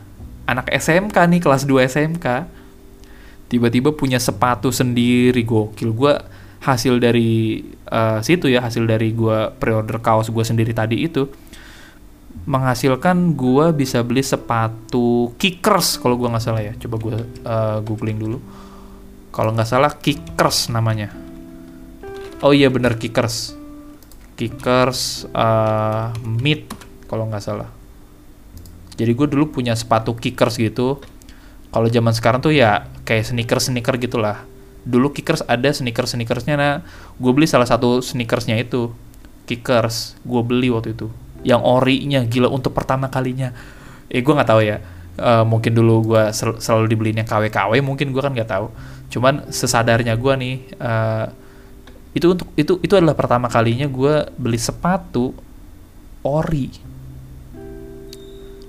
anak 0.48 0.72
SMK 0.72 1.12
nih 1.12 1.40
kelas 1.44 1.68
2 1.68 1.84
SMK 1.84 2.26
tiba-tiba 3.46 3.94
punya 3.94 4.18
sepatu 4.18 4.74
sendiri 4.74 5.42
gokil. 5.46 5.94
Gue 5.94 6.14
hasil 6.62 6.98
dari 6.98 7.62
uh, 7.90 8.18
situ 8.18 8.50
ya 8.50 8.64
hasil 8.64 8.82
dari 8.86 9.14
gue 9.14 9.54
pre-order 9.60 10.02
kaos 10.02 10.32
gue 10.34 10.42
sendiri 10.42 10.74
tadi 10.74 11.06
itu 11.06 11.30
menghasilkan 12.46 13.38
gue 13.38 13.70
bisa 13.74 14.02
beli 14.02 14.22
sepatu 14.22 15.34
kickers 15.38 15.98
kalau 15.98 16.18
gue 16.18 16.28
nggak 16.30 16.44
salah 16.44 16.62
ya. 16.62 16.74
Coba 16.78 16.96
gue 16.98 17.14
uh, 17.46 17.78
googling 17.82 18.18
dulu. 18.18 18.38
Kalau 19.30 19.52
nggak 19.54 19.68
salah 19.68 19.92
kickers 19.94 20.70
namanya. 20.70 21.12
Oh 22.44 22.52
iya 22.52 22.68
bener 22.68 22.98
kickers. 23.00 23.56
Kickers 24.36 25.24
uh, 25.32 26.12
mid 26.22 26.68
kalau 27.08 27.24
nggak 27.30 27.44
salah. 27.44 27.70
Jadi 28.96 29.12
gue 29.12 29.26
dulu 29.28 29.60
punya 29.60 29.76
sepatu 29.76 30.16
kickers 30.16 30.56
gitu. 30.56 31.00
Kalau 31.68 31.88
zaman 31.92 32.16
sekarang 32.16 32.40
tuh 32.40 32.56
ya 32.56 32.88
kayak 33.06 33.24
sneaker 33.30 33.62
sneaker 33.62 33.94
gitulah. 34.02 34.42
Dulu 34.82 35.14
kickers 35.14 35.46
ada 35.46 35.70
sneaker 35.70 36.04
sneakersnya 36.10 36.54
nah 36.58 36.74
gue 37.16 37.32
beli 37.32 37.46
salah 37.46 37.64
satu 37.64 38.02
sneakersnya 38.02 38.58
itu 38.58 38.90
kickers 39.46 40.18
gue 40.26 40.42
beli 40.42 40.68
waktu 40.74 40.98
itu. 40.98 41.06
Yang 41.46 41.62
orinya 41.62 42.20
gila 42.26 42.50
untuk 42.50 42.74
pertama 42.74 43.06
kalinya. 43.06 43.54
Eh 44.10 44.20
gue 44.20 44.34
nggak 44.34 44.50
tahu 44.50 44.60
ya. 44.66 44.82
Uh, 45.16 45.48
mungkin 45.48 45.72
dulu 45.72 46.12
gue 46.12 46.22
sel 46.36 46.60
selalu 46.60 46.92
dibelinya 46.92 47.24
KW 47.24 47.48
KW 47.48 47.80
mungkin 47.80 48.10
gue 48.10 48.20
kan 48.20 48.34
nggak 48.34 48.50
tahu. 48.50 48.66
Cuman 49.08 49.48
sesadarnya 49.48 50.18
gue 50.18 50.34
nih 50.36 50.56
uh, 50.82 51.30
itu 52.12 52.26
untuk 52.26 52.48
itu 52.58 52.76
itu 52.82 52.92
adalah 52.98 53.16
pertama 53.16 53.46
kalinya 53.46 53.86
gue 53.86 54.28
beli 54.36 54.58
sepatu 54.60 55.32
ori. 56.26 56.68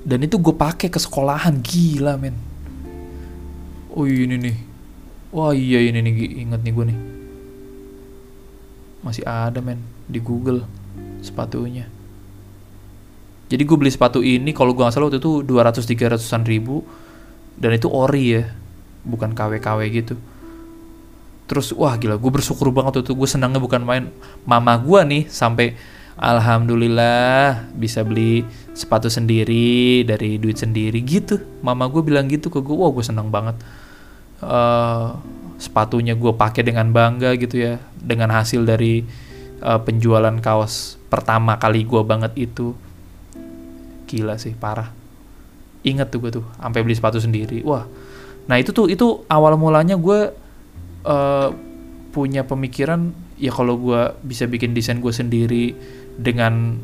Dan 0.08 0.24
itu 0.24 0.40
gue 0.40 0.56
pakai 0.56 0.88
ke 0.88 1.04
sekolahan 1.04 1.60
gila 1.60 2.16
men 2.16 2.47
oh 3.98 4.06
ini 4.06 4.38
nih. 4.38 4.58
Wah 5.34 5.58
iya 5.58 5.82
ini 5.82 6.00
nih 6.06 6.46
inget 6.46 6.62
nih 6.62 6.72
gue 6.72 6.86
nih. 6.94 7.00
Masih 9.02 9.26
ada 9.26 9.58
men 9.58 9.82
di 10.06 10.22
Google 10.22 10.70
sepatunya. 11.26 11.90
Jadi 13.50 13.64
gue 13.66 13.78
beli 13.80 13.90
sepatu 13.90 14.22
ini 14.22 14.54
kalau 14.54 14.78
gue 14.78 14.86
nggak 14.86 14.94
salah 14.94 15.10
waktu 15.10 15.18
itu 15.18 15.42
200 15.42 15.82
300an 15.82 16.46
ribu. 16.46 16.86
Dan 17.58 17.74
itu 17.74 17.90
ori 17.90 18.38
ya 18.38 18.54
bukan 19.02 19.34
KW-KW 19.34 19.80
gitu. 19.90 20.14
Terus 21.50 21.74
wah 21.74 21.98
gila 21.98 22.22
gue 22.22 22.32
bersyukur 22.32 22.70
banget 22.70 23.02
waktu 23.02 23.10
itu. 23.10 23.14
Gue 23.18 23.26
senangnya 23.26 23.58
bukan 23.58 23.82
main. 23.82 24.14
Mama 24.46 24.78
gue 24.78 25.00
nih 25.10 25.24
sampai 25.26 25.74
alhamdulillah 26.22 27.74
bisa 27.74 28.06
beli 28.06 28.46
sepatu 28.78 29.10
sendiri 29.10 30.06
dari 30.06 30.38
duit 30.38 30.62
sendiri 30.62 31.02
gitu. 31.02 31.42
Mama 31.66 31.90
gue 31.90 32.06
bilang 32.06 32.30
gitu 32.30 32.54
ke 32.54 32.62
gue 32.62 32.76
wah 32.78 32.94
gue 32.94 33.02
senang 33.02 33.34
banget 33.34 33.58
uh, 34.44 35.18
sepatunya 35.58 36.14
gue 36.14 36.34
pakai 36.34 36.62
dengan 36.66 36.90
bangga 36.92 37.34
gitu 37.38 37.58
ya. 37.58 37.82
Dengan 37.98 38.34
hasil 38.34 38.64
dari 38.64 39.02
uh, 39.62 39.80
penjualan 39.82 40.34
kaos 40.42 40.98
pertama 41.08 41.58
kali 41.58 41.86
gue 41.86 42.02
banget 42.04 42.34
itu. 42.38 42.74
Gila 44.08 44.36
sih 44.40 44.56
parah. 44.58 44.94
Inget 45.86 46.12
tuh 46.12 46.20
gue 46.24 46.32
tuh 46.42 46.46
sampai 46.58 46.80
beli 46.84 46.96
sepatu 46.98 47.22
sendiri. 47.22 47.62
Wah. 47.64 47.86
Nah 48.48 48.56
itu 48.56 48.72
tuh 48.72 48.88
itu 48.88 49.28
awal 49.28 49.60
mulanya 49.60 50.00
gue 50.00 50.32
uh, 51.04 51.50
punya 52.16 52.48
pemikiran 52.48 53.14
ya 53.38 53.54
kalau 53.54 53.78
gue 53.78 54.02
bisa 54.26 54.50
bikin 54.50 54.74
desain 54.74 54.98
gue 54.98 55.14
sendiri 55.14 55.78
dengan 56.18 56.82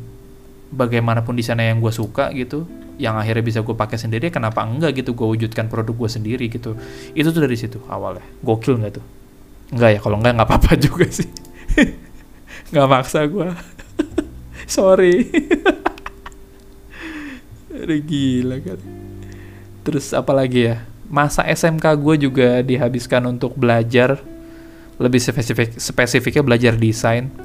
bagaimanapun 0.70 1.34
desainnya 1.34 1.74
yang 1.74 1.82
gue 1.82 1.90
suka 1.90 2.30
gitu 2.30 2.66
yang 2.96 3.18
akhirnya 3.18 3.42
bisa 3.42 3.60
gue 3.66 3.74
pakai 3.74 3.98
sendiri 3.98 4.30
kenapa 4.30 4.62
enggak 4.62 5.02
gitu 5.02 5.18
gue 5.18 5.26
wujudkan 5.26 5.66
produk 5.66 5.94
gue 5.94 6.10
sendiri 6.10 6.46
gitu. 6.46 6.78
Itu 7.12 7.34
tuh 7.34 7.42
dari 7.42 7.56
situ 7.58 7.82
awalnya. 7.90 8.22
Gokil 8.42 8.78
nggak 8.78 8.92
tuh? 8.94 9.04
Enggak 9.74 9.90
ya 9.96 9.98
kalau 10.00 10.16
enggak 10.22 10.32
nggak 10.38 10.48
apa-apa 10.48 10.70
juga 10.84 11.06
sih. 11.10 11.28
Nggak 12.70 12.86
maksa 12.90 13.26
gue 13.26 13.48
sorry. 14.76 15.28
Udah 17.84 18.00
gila 18.00 18.56
kan. 18.62 18.80
Terus 19.84 20.14
apa 20.14 20.32
lagi 20.32 20.72
ya? 20.72 20.86
Masa 21.10 21.44
SMK 21.44 21.84
gue 22.00 22.30
juga 22.30 22.62
dihabiskan 22.64 23.26
untuk 23.28 23.58
belajar. 23.58 24.22
Lebih 24.94 25.18
spesifik 25.18 25.74
spesifiknya 25.74 26.46
belajar 26.46 26.78
desain 26.78 27.43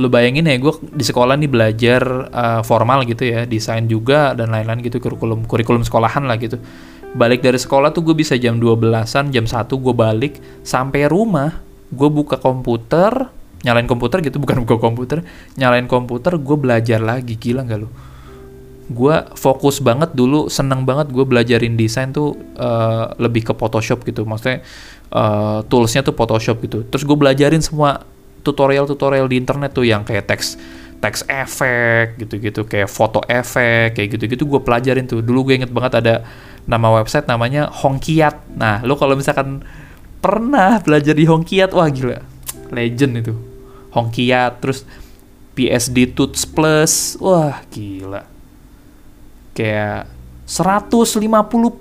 lu 0.00 0.08
bayangin 0.08 0.48
ya 0.48 0.56
gue 0.56 0.72
di 0.88 1.04
sekolah 1.04 1.36
nih 1.36 1.50
belajar 1.52 2.02
uh, 2.32 2.62
formal 2.64 3.04
gitu 3.04 3.28
ya 3.28 3.44
desain 3.44 3.84
juga 3.84 4.32
dan 4.32 4.48
lain-lain 4.48 4.80
gitu 4.80 4.96
kurikulum 5.04 5.44
kurikulum 5.44 5.84
sekolahan 5.84 6.24
lah 6.24 6.40
gitu. 6.40 6.56
Balik 7.12 7.44
dari 7.44 7.60
sekolah 7.60 7.92
tuh 7.92 8.00
gue 8.08 8.16
bisa 8.16 8.40
jam 8.40 8.56
12an 8.56 9.28
jam 9.28 9.44
1 9.44 9.68
gue 9.68 9.94
balik 9.94 10.40
sampai 10.64 11.04
rumah 11.12 11.60
gue 11.92 12.08
buka 12.08 12.40
komputer 12.40 13.28
nyalain 13.62 13.84
komputer 13.84 14.24
gitu 14.24 14.40
bukan 14.42 14.64
buka 14.64 14.80
komputer 14.80 15.20
nyalain 15.60 15.84
komputer 15.84 16.40
gue 16.40 16.56
belajar 16.56 17.00
lagi 17.04 17.36
gila 17.36 17.68
nggak 17.68 17.80
lu? 17.84 17.92
Gue 18.92 19.14
fokus 19.36 19.84
banget 19.84 20.16
dulu 20.16 20.48
seneng 20.48 20.88
banget 20.88 21.12
gue 21.12 21.24
belajarin 21.28 21.76
desain 21.76 22.16
tuh 22.16 22.32
uh, 22.56 23.12
lebih 23.20 23.44
ke 23.44 23.52
Photoshop 23.52 24.08
gitu 24.08 24.24
maksudnya 24.24 24.64
uh, 25.12 25.60
toolsnya 25.68 26.00
tuh 26.00 26.16
Photoshop 26.16 26.64
gitu. 26.64 26.80
Terus 26.88 27.04
gue 27.04 27.16
belajarin 27.16 27.60
semua 27.60 28.08
tutorial-tutorial 28.42 29.26
di 29.30 29.38
internet 29.38 29.70
tuh 29.74 29.86
yang 29.86 30.02
kayak 30.02 30.26
teks 30.26 30.58
teks 31.02 31.26
efek 31.26 32.14
gitu-gitu 32.14 32.62
kayak 32.62 32.86
foto 32.86 33.18
efek 33.26 33.98
kayak 33.98 34.08
gitu-gitu 34.18 34.46
gue 34.46 34.60
pelajarin 34.62 35.06
tuh. 35.10 35.18
Dulu 35.18 35.50
gue 35.50 35.54
inget 35.58 35.72
banget 35.74 35.98
ada 35.98 36.14
nama 36.62 36.94
website 37.02 37.26
namanya 37.26 37.66
Hongkiat. 37.70 38.54
Nah 38.54 38.86
lo 38.86 38.94
kalau 38.94 39.18
misalkan 39.18 39.66
pernah 40.22 40.78
belajar 40.78 41.18
di 41.18 41.26
Hongkiat 41.26 41.74
wah 41.74 41.90
gila 41.90 42.22
legend 42.70 43.12
itu. 43.18 43.34
Hongkiat 43.92 44.62
terus 44.62 44.86
PSD 45.58 46.14
Tuts 46.14 46.46
Plus 46.46 47.18
wah 47.18 47.58
gila. 47.74 48.22
Kayak 49.58 50.06
150 50.46 51.18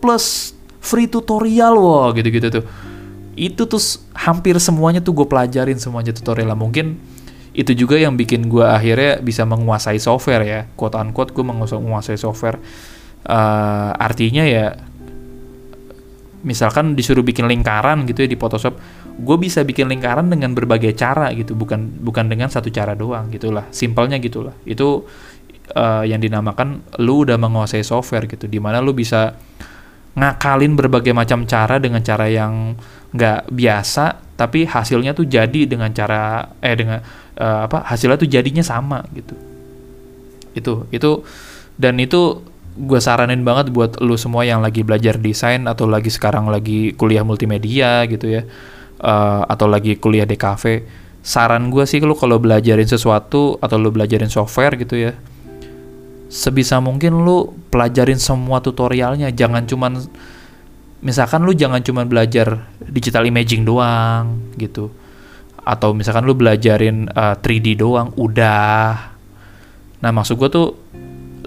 plus 0.01 0.57
free 0.81 1.05
tutorial 1.05 1.77
wah 1.77 2.09
gitu-gitu 2.17 2.49
tuh 2.49 2.65
itu 3.41 3.65
tuh 3.65 3.81
hampir 4.13 4.53
semuanya 4.61 5.01
tuh 5.01 5.17
gue 5.17 5.25
pelajarin 5.25 5.81
semuanya 5.81 6.13
tutorial 6.13 6.53
lah. 6.53 6.59
Mungkin 6.59 7.01
itu 7.57 7.73
juga 7.73 7.97
yang 7.97 8.13
bikin 8.13 8.45
gue 8.45 8.61
akhirnya 8.61 9.17
bisa 9.17 9.49
menguasai 9.49 9.97
software 9.97 10.45
ya. 10.45 10.59
Quote 10.77 10.93
unquote 10.93 11.33
gue 11.33 11.41
menguasai 11.41 12.21
software. 12.21 12.61
Uh, 13.25 13.97
artinya 13.97 14.45
ya 14.45 14.77
misalkan 16.41 16.93
disuruh 16.93 17.21
bikin 17.25 17.45
lingkaran 17.45 18.05
gitu 18.09 18.25
ya 18.25 18.29
di 18.29 18.37
Photoshop 18.37 18.77
gue 19.21 19.37
bisa 19.37 19.61
bikin 19.61 19.89
lingkaran 19.89 20.29
dengan 20.29 20.53
berbagai 20.53 20.93
cara 20.93 21.33
gitu. 21.33 21.57
Bukan 21.57 21.97
bukan 21.97 22.29
dengan 22.29 22.53
satu 22.53 22.69
cara 22.69 22.93
doang 22.93 23.33
gitulah. 23.33 23.65
Simpelnya 23.73 24.21
gitulah. 24.21 24.53
Itu 24.69 25.09
uh, 25.73 26.05
yang 26.05 26.21
dinamakan 26.21 27.01
lu 27.01 27.25
udah 27.25 27.41
menguasai 27.41 27.81
software 27.81 28.29
gitu. 28.29 28.45
Di 28.45 28.61
mana 28.61 28.85
lu 28.85 28.93
bisa 28.93 29.33
ngakalin 30.17 30.75
berbagai 30.75 31.15
macam 31.15 31.47
cara 31.47 31.79
dengan 31.79 32.03
cara 32.03 32.27
yang 32.27 32.75
nggak 33.11 33.51
biasa 33.51 34.35
tapi 34.35 34.65
hasilnya 34.65 35.15
tuh 35.15 35.27
jadi 35.27 35.67
dengan 35.67 35.91
cara 35.93 36.51
eh 36.59 36.75
dengan 36.75 36.99
uh, 37.37 37.67
apa 37.69 37.85
hasilnya 37.87 38.17
tuh 38.19 38.29
jadinya 38.29 38.63
sama 38.65 39.05
gitu. 39.15 39.35
Itu 40.51 40.73
itu 40.91 41.23
dan 41.79 41.95
itu 42.01 42.43
gue 42.71 42.99
saranin 43.03 43.43
banget 43.43 43.69
buat 43.75 43.99
lu 43.99 44.15
semua 44.15 44.47
yang 44.47 44.63
lagi 44.63 44.81
belajar 44.81 45.19
desain 45.19 45.67
atau 45.67 45.91
lagi 45.91 46.07
sekarang 46.07 46.47
lagi 46.47 46.95
kuliah 46.95 47.23
multimedia 47.27 48.07
gitu 48.07 48.31
ya 48.31 48.47
uh, 49.03 49.43
atau 49.43 49.67
lagi 49.67 49.99
kuliah 49.99 50.23
di 50.23 50.39
cafe 50.39 50.87
saran 51.21 51.69
gue 51.69 51.83
sih 51.83 51.99
lu 51.99 52.15
kalau 52.15 52.39
belajarin 52.39 52.87
sesuatu 52.87 53.59
atau 53.59 53.75
lu 53.77 53.91
belajarin 53.91 54.31
software 54.31 54.79
gitu 54.79 54.97
ya 54.97 55.11
sebisa 56.31 56.79
mungkin 56.79 57.27
lu 57.27 57.51
pelajarin 57.67 58.15
semua 58.15 58.63
tutorialnya. 58.63 59.27
Jangan 59.35 59.67
cuman 59.67 59.99
misalkan 61.03 61.43
lu 61.43 61.51
jangan 61.51 61.83
cuma 61.83 62.07
belajar 62.07 62.71
digital 62.87 63.27
imaging 63.27 63.67
doang 63.67 64.55
gitu. 64.55 64.87
Atau 65.61 65.91
misalkan 65.91 66.23
lu 66.23 66.33
belajarin 66.33 67.11
uh, 67.11 67.35
eh, 67.35 67.59
3D 67.59 67.83
doang 67.83 68.15
udah. 68.15 69.11
Nah 70.01 70.11
maksud 70.15 70.39
gue 70.39 70.49
tuh 70.49 70.67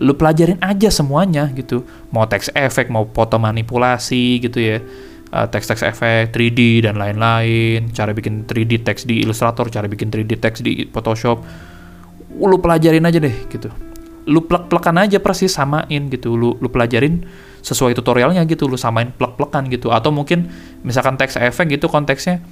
lu 0.05 0.13
pelajarin 0.21 0.61
aja 0.61 0.93
semuanya 0.93 1.49
gitu. 1.57 1.83
Mau 2.13 2.29
teks 2.29 2.53
efek 2.53 2.93
mau 2.93 3.09
foto 3.09 3.41
manipulasi 3.41 4.45
gitu 4.45 4.61
ya. 4.61 4.79
Uh, 5.35 5.51
teks-teks 5.51 5.83
efek 5.83 6.31
3D 6.31 6.85
dan 6.87 7.01
lain-lain. 7.01 7.91
Cara 7.91 8.15
bikin 8.15 8.47
3D 8.47 8.87
teks 8.87 9.09
di 9.09 9.25
Illustrator 9.25 9.67
cara 9.73 9.89
bikin 9.89 10.13
3D 10.13 10.39
teks 10.39 10.61
di 10.61 10.87
Photoshop. 10.93 11.43
Lu 12.39 12.61
pelajarin 12.61 13.03
aja 13.03 13.19
deh 13.19 13.35
gitu 13.51 13.94
lu 14.25 14.45
plek-plekan 14.45 14.97
aja 15.01 15.21
persis 15.21 15.53
samain 15.53 16.09
gitu. 16.09 16.37
Lu 16.37 16.57
lu 16.59 16.69
pelajarin 16.69 17.25
sesuai 17.65 17.97
tutorialnya 17.97 18.45
gitu 18.45 18.69
lu 18.69 18.77
samain 18.77 19.13
plek-plekan 19.13 19.69
gitu. 19.73 19.93
Atau 19.93 20.13
mungkin 20.13 20.53
misalkan 20.85 21.17
teks 21.17 21.41
efek 21.41 21.73
gitu 21.73 21.89
konteksnya 21.89 22.45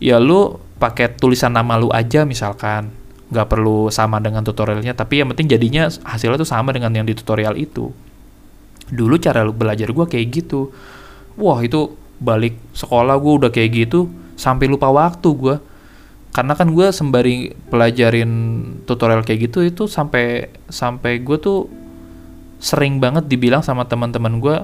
ya 0.00 0.16
lu 0.16 0.58
pakai 0.80 1.14
tulisan 1.18 1.54
nama 1.54 1.78
lu 1.78 1.90
aja 1.90 2.26
misalkan. 2.26 2.90
Nggak 3.30 3.46
perlu 3.46 3.94
sama 3.94 4.18
dengan 4.18 4.42
tutorialnya 4.42 4.94
tapi 4.98 5.22
yang 5.22 5.30
penting 5.30 5.46
jadinya 5.46 5.86
hasilnya 5.86 6.42
tuh 6.42 6.50
sama 6.50 6.74
dengan 6.74 6.90
yang 6.90 7.06
di 7.06 7.14
tutorial 7.14 7.54
itu. 7.54 7.94
Dulu 8.90 9.14
cara 9.22 9.46
lu 9.46 9.54
belajar 9.54 9.86
gue 9.86 10.06
kayak 10.06 10.26
gitu. 10.34 10.74
Wah 11.38 11.62
itu 11.62 11.94
balik 12.20 12.58
sekolah 12.74 13.16
gue 13.16 13.32
udah 13.46 13.50
kayak 13.54 13.70
gitu 13.86 14.10
sampai 14.34 14.66
lupa 14.66 14.90
waktu 14.90 15.28
gue 15.30 15.56
karena 16.30 16.54
kan 16.54 16.70
gue 16.70 16.86
sembari 16.94 17.52
pelajarin 17.68 18.30
tutorial 18.86 19.26
kayak 19.26 19.50
gitu 19.50 19.66
itu 19.66 19.90
sampai 19.90 20.46
sampai 20.70 21.18
gue 21.22 21.36
tuh 21.42 21.66
sering 22.62 23.02
banget 23.02 23.26
dibilang 23.26 23.64
sama 23.66 23.88
teman-teman 23.88 24.38
gue 24.38 24.56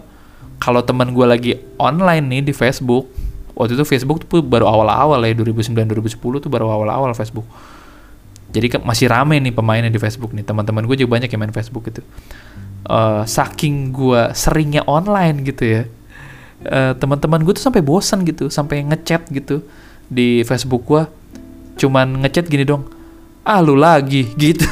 kalau 0.62 0.81
teman 0.87 1.11
gue 1.11 1.27
lagi 1.27 1.53
online 1.77 2.25
nih 2.39 2.43
di 2.47 2.53
Facebook 2.55 3.11
waktu 3.59 3.75
itu 3.75 3.85
Facebook 3.89 4.23
tuh 4.25 4.45
baru 4.45 4.69
awal-awal 4.69 5.25
ya 5.27 5.35
2009 5.35 5.75
2010 5.75 6.45
tuh 6.45 6.51
baru 6.53 6.69
awal-awal 6.69 7.17
Facebook. 7.17 7.49
Jadi 8.53 8.79
masih 8.85 9.09
rame 9.11 9.41
nih 9.43 9.53
pemainnya 9.53 9.89
di 9.89 10.01
Facebook 10.01 10.33
nih 10.33 10.45
teman-teman 10.45 10.85
gue 10.85 10.97
juga 11.03 11.19
banyak 11.19 11.29
yang 11.29 11.41
main 11.41 11.53
Facebook 11.57 11.89
gitu. 11.89 12.05
Uh, 12.87 13.27
saking 13.27 13.91
gue 13.91 14.31
seringnya 14.37 14.87
online 14.87 15.43
gitu 15.43 15.64
ya 15.67 15.83
uh, 16.64 16.93
teman-teman 16.97 17.43
gue 17.45 17.53
tuh 17.57 17.64
sampai 17.64 17.83
bosan 17.85 18.25
gitu 18.25 18.49
sampai 18.49 18.87
ngechat 18.87 19.29
gitu 19.29 19.62
di 20.07 20.47
Facebook 20.47 20.87
gue 20.87 21.03
cuman 21.77 22.24
ngechat 22.24 22.49
gini 22.49 22.64
dong 22.64 22.89
ah 23.47 23.61
lu 23.62 23.77
lagi 23.79 24.33
gitu 24.43 24.66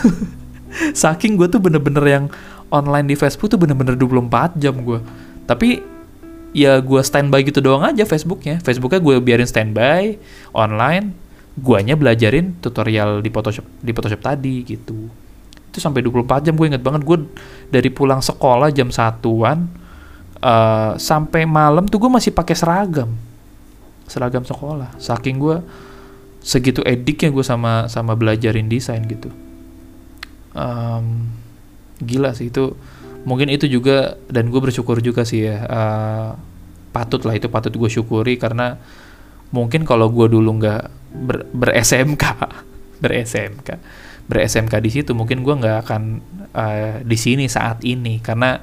saking 0.92 1.38
gue 1.38 1.46
tuh 1.46 1.62
bener-bener 1.62 2.04
yang 2.04 2.24
online 2.74 3.06
di 3.06 3.16
Facebook 3.18 3.54
tuh 3.54 3.60
bener-bener 3.60 3.94
24 3.94 4.58
jam 4.58 4.74
gue. 4.82 4.98
Tapi 5.46 5.78
ya 6.50 6.82
gue 6.82 7.00
standby 7.02 7.46
gitu 7.46 7.62
doang 7.62 7.86
aja 7.86 8.02
Facebooknya. 8.02 8.58
Facebooknya 8.58 8.98
gue 8.98 9.14
biarin 9.22 9.46
standby, 9.46 10.18
online, 10.50 11.14
guanya 11.54 11.94
belajarin 11.94 12.58
tutorial 12.58 13.22
di 13.22 13.30
Photoshop 13.30 13.66
di 13.78 13.92
Photoshop 13.94 14.20
tadi 14.20 14.66
gitu. 14.66 15.06
Itu 15.70 15.78
sampai 15.78 16.02
24 16.02 16.50
jam 16.50 16.54
gue 16.58 16.66
inget 16.66 16.82
banget 16.82 17.06
gue 17.06 17.18
dari 17.70 17.90
pulang 17.90 18.18
sekolah 18.18 18.74
jam 18.74 18.90
satuan 18.90 19.70
uh, 20.42 20.98
sampai 20.98 21.46
malam 21.46 21.86
tuh 21.86 22.02
gue 22.02 22.10
masih 22.10 22.34
pakai 22.34 22.58
seragam. 22.58 23.14
Seragam 24.10 24.42
sekolah. 24.42 24.98
Saking 24.98 25.36
gue 25.38 25.56
segitu 26.44 26.84
ediknya 26.84 27.32
gue 27.32 27.40
sama 27.40 27.88
sama 27.88 28.12
belajarin 28.12 28.68
desain 28.68 29.00
gitu. 29.08 29.32
Um, 30.52 31.32
gila 32.04 32.36
sih 32.36 32.52
itu. 32.52 32.76
Mungkin 33.24 33.48
itu 33.48 33.64
juga 33.64 34.20
dan 34.28 34.52
gue 34.52 34.60
bersyukur 34.60 35.00
juga 35.00 35.24
sih 35.24 35.48
ya 35.48 35.64
uh, 35.64 36.36
patut 36.92 37.24
lah 37.24 37.32
itu 37.32 37.48
patut 37.48 37.72
gue 37.72 37.88
syukuri 37.88 38.36
karena 38.36 38.76
mungkin 39.48 39.88
kalau 39.88 40.12
gue 40.12 40.28
dulu 40.28 40.60
nggak 40.60 40.82
ber, 41.24 41.48
ber 41.48 41.72
SMK 41.72 42.24
ber 43.02 43.12
SMK 43.24 43.68
ber 44.28 44.44
SMK 44.44 44.74
di 44.84 44.90
situ 44.92 45.16
mungkin 45.16 45.40
gue 45.40 45.54
nggak 45.56 45.88
akan 45.88 46.02
uh, 46.52 46.94
di 47.00 47.16
sini 47.16 47.48
saat 47.48 47.80
ini. 47.88 48.20
Karena 48.20 48.60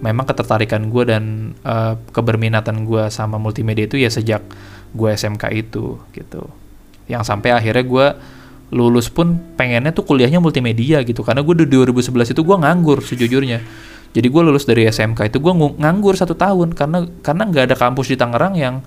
memang 0.00 0.24
ketertarikan 0.24 0.88
gue 0.88 1.04
dan 1.04 1.52
uh, 1.62 2.00
keberminatan 2.16 2.88
gue 2.88 3.12
sama 3.12 3.36
multimedia 3.36 3.84
itu 3.84 4.00
ya 4.00 4.08
sejak 4.08 4.40
gue 4.96 5.08
SMK 5.12 5.44
itu 5.52 6.00
gitu 6.16 6.61
yang 7.12 7.20
sampai 7.20 7.52
akhirnya 7.52 7.84
gue 7.84 8.06
lulus 8.72 9.12
pun 9.12 9.36
pengennya 9.54 9.92
tuh 9.92 10.08
kuliahnya 10.08 10.40
multimedia 10.40 11.04
gitu. 11.04 11.20
Karena 11.20 11.44
gue 11.44 11.54
di 11.62 11.66
2011 11.68 12.32
itu 12.32 12.40
gue 12.40 12.56
nganggur 12.56 13.04
sejujurnya. 13.04 13.60
Jadi 14.12 14.28
gue 14.28 14.42
lulus 14.44 14.64
dari 14.64 14.88
SMK 14.88 15.28
itu 15.28 15.38
gue 15.38 15.52
nganggur 15.76 16.16
satu 16.16 16.32
tahun. 16.32 16.72
Karena 16.72 17.04
karena 17.20 17.42
nggak 17.52 17.64
ada 17.68 17.76
kampus 17.76 18.08
di 18.08 18.16
Tangerang 18.16 18.56
yang 18.56 18.80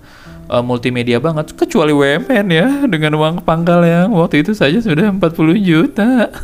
uh, 0.50 0.60
multimedia 0.60 1.22
banget. 1.22 1.54
Kecuali 1.54 1.94
WMN 1.94 2.46
ya 2.50 2.66
dengan 2.92 3.14
uang 3.14 3.46
pangkal 3.46 3.86
yang 3.86 4.10
waktu 4.18 4.42
itu 4.42 4.58
saja 4.58 4.82
sudah 4.82 5.06
40 5.14 5.22
juta. 5.62 6.10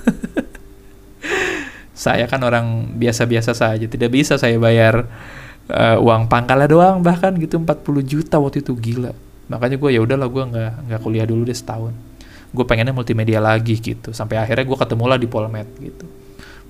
Saya 1.93 2.27
kan 2.31 2.43
orang 2.47 2.95
biasa-biasa 2.95 3.55
saja. 3.55 3.87
Tidak 3.87 4.11
bisa 4.11 4.35
saya 4.35 4.59
bayar 4.59 5.07
uh, 5.71 5.99
uang 6.03 6.27
pangkalnya 6.27 6.67
doang. 6.67 6.99
Bahkan 6.99 7.39
gitu 7.39 7.63
40 7.63 8.03
juta 8.03 8.43
waktu 8.43 8.59
itu. 8.59 8.75
Gila 8.75 9.32
makanya 9.53 9.77
gue 9.77 9.91
ya 9.93 10.01
udahlah 10.01 10.33
gue 10.33 10.45
nggak 10.49 10.73
nggak 10.89 11.01
kuliah 11.05 11.29
dulu 11.29 11.45
deh 11.45 11.57
setahun. 11.57 11.93
Gue 12.53 12.65
pengennya 12.65 12.97
multimedia 12.97 13.41
lagi 13.41 13.77
gitu. 13.77 14.17
Sampai 14.17 14.41
akhirnya 14.41 14.65
gue 14.65 14.79
ketemu 14.81 15.05
lah 15.05 15.19
di 15.21 15.29
Polmed 15.29 15.69
gitu. 15.77 16.07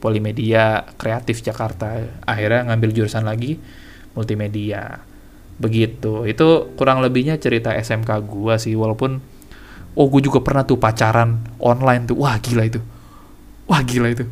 Polimedia 0.02 0.82
Kreatif 0.98 1.46
Jakarta. 1.46 2.02
Akhirnya 2.26 2.66
ngambil 2.66 2.90
jurusan 2.90 3.22
lagi 3.22 3.58
multimedia. 4.18 4.98
Begitu. 5.62 6.26
Itu 6.26 6.74
kurang 6.74 7.02
lebihnya 7.02 7.38
cerita 7.38 7.70
SMK 7.70 8.10
gue 8.26 8.54
sih 8.58 8.74
walaupun 8.74 9.22
oh 9.94 10.06
gue 10.10 10.20
juga 10.26 10.42
pernah 10.42 10.66
tuh 10.66 10.78
pacaran 10.78 11.38
online 11.62 12.10
tuh. 12.10 12.18
Wah 12.18 12.38
gila 12.42 12.66
itu. 12.66 12.82
Wah 13.70 13.82
gila 13.86 14.10
itu. 14.10 14.26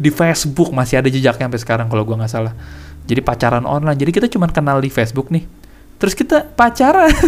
Di 0.00 0.08
Facebook 0.08 0.72
masih 0.72 1.04
ada 1.04 1.08
jejaknya 1.12 1.46
sampai 1.46 1.60
sekarang 1.60 1.86
kalau 1.92 2.08
gue 2.08 2.16
nggak 2.16 2.32
salah. 2.32 2.56
Jadi 3.04 3.20
pacaran 3.20 3.68
online. 3.68 3.98
Jadi 4.00 4.10
kita 4.10 4.26
cuma 4.32 4.48
kenal 4.48 4.80
di 4.80 4.88
Facebook 4.88 5.28
nih 5.28 5.61
terus 6.02 6.18
kita 6.18 6.50
pacaran. 6.58 7.14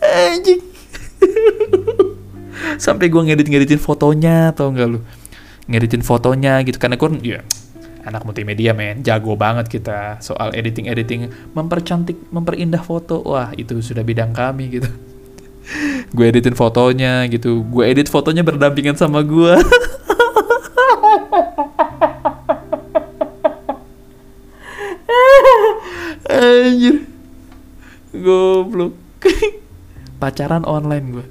Anjing. 0.00 0.64
Sampai 2.80 3.12
gue 3.12 3.20
ngedit-ngeditin 3.20 3.76
fotonya 3.76 4.56
tau 4.56 4.72
nggak 4.72 4.88
lu? 4.88 5.04
Ngeditin 5.68 6.00
fotonya 6.00 6.64
gitu 6.64 6.80
karena 6.80 6.96
kan 6.96 7.20
ya 7.20 7.44
anak 8.08 8.24
multimedia 8.24 8.72
men. 8.72 9.04
Jago 9.04 9.36
banget 9.36 9.68
kita 9.68 10.16
soal 10.24 10.56
editing 10.56 10.88
editing 10.88 11.28
mempercantik 11.52 12.16
memperindah 12.32 12.80
foto. 12.80 13.20
Wah 13.20 13.52
itu 13.52 13.84
sudah 13.84 14.00
bidang 14.00 14.32
kami 14.32 14.80
gitu. 14.80 14.88
Gue 16.16 16.32
editin 16.32 16.56
fotonya 16.56 17.28
gitu. 17.28 17.68
Gue 17.68 17.84
edit 17.84 18.08
fotonya 18.08 18.40
berdampingan 18.40 18.96
sama 18.96 19.20
gue 19.20 19.60
Anjir. 26.54 26.96
Goblok. 28.14 28.94
pacaran 30.22 30.64
online 30.64 31.06
gue. 31.10 31.26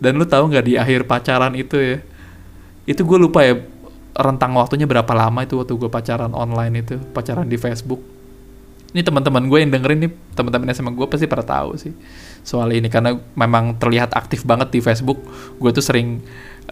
Dan 0.00 0.16
lu 0.16 0.24
tahu 0.24 0.48
nggak 0.48 0.64
di 0.64 0.74
akhir 0.80 1.04
pacaran 1.04 1.52
itu 1.52 1.76
ya? 1.76 1.98
Itu 2.88 3.04
gue 3.04 3.18
lupa 3.20 3.44
ya 3.44 3.60
rentang 4.16 4.56
waktunya 4.56 4.88
berapa 4.88 5.12
lama 5.12 5.44
itu 5.44 5.60
waktu 5.60 5.76
gue 5.76 5.90
pacaran 5.92 6.32
online 6.32 6.82
itu, 6.82 6.96
pacaran 7.12 7.46
di 7.46 7.60
Facebook. 7.60 8.00
Ini 8.90 9.06
teman-teman 9.06 9.46
gue 9.46 9.58
yang 9.62 9.70
dengerin 9.70 9.98
nih, 10.02 10.12
teman-teman 10.34 10.74
SMA 10.74 10.90
gue 10.98 11.06
pasti 11.06 11.30
pada 11.30 11.46
tahu 11.46 11.78
sih 11.78 11.94
soal 12.42 12.74
ini 12.74 12.90
karena 12.90 13.14
memang 13.38 13.78
terlihat 13.78 14.16
aktif 14.16 14.42
banget 14.42 14.74
di 14.74 14.80
Facebook. 14.82 15.20
Gue 15.62 15.70
tuh 15.70 15.84
sering 15.84 16.18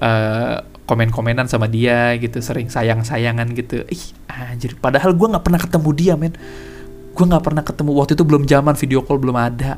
uh, 0.03 0.65
komen-komenan 0.89 1.47
sama 1.47 1.71
dia 1.71 2.17
gitu, 2.19 2.43
sering 2.43 2.73
sayang-sayangan 2.73 3.55
gitu. 3.55 3.87
Ih, 3.87 4.05
anjir. 4.27 4.75
Padahal 4.81 5.15
gue 5.15 5.29
nggak 5.31 5.45
pernah 5.45 5.61
ketemu 5.61 5.91
dia, 5.95 6.15
men 6.19 6.35
gue 7.19 7.27
nggak 7.27 7.43
pernah 7.51 7.67
ketemu 7.67 7.91
waktu 7.99 8.15
itu 8.15 8.23
belum 8.23 8.47
zaman 8.47 8.79
video 8.79 9.03
call 9.03 9.19
belum 9.19 9.35
ada. 9.35 9.75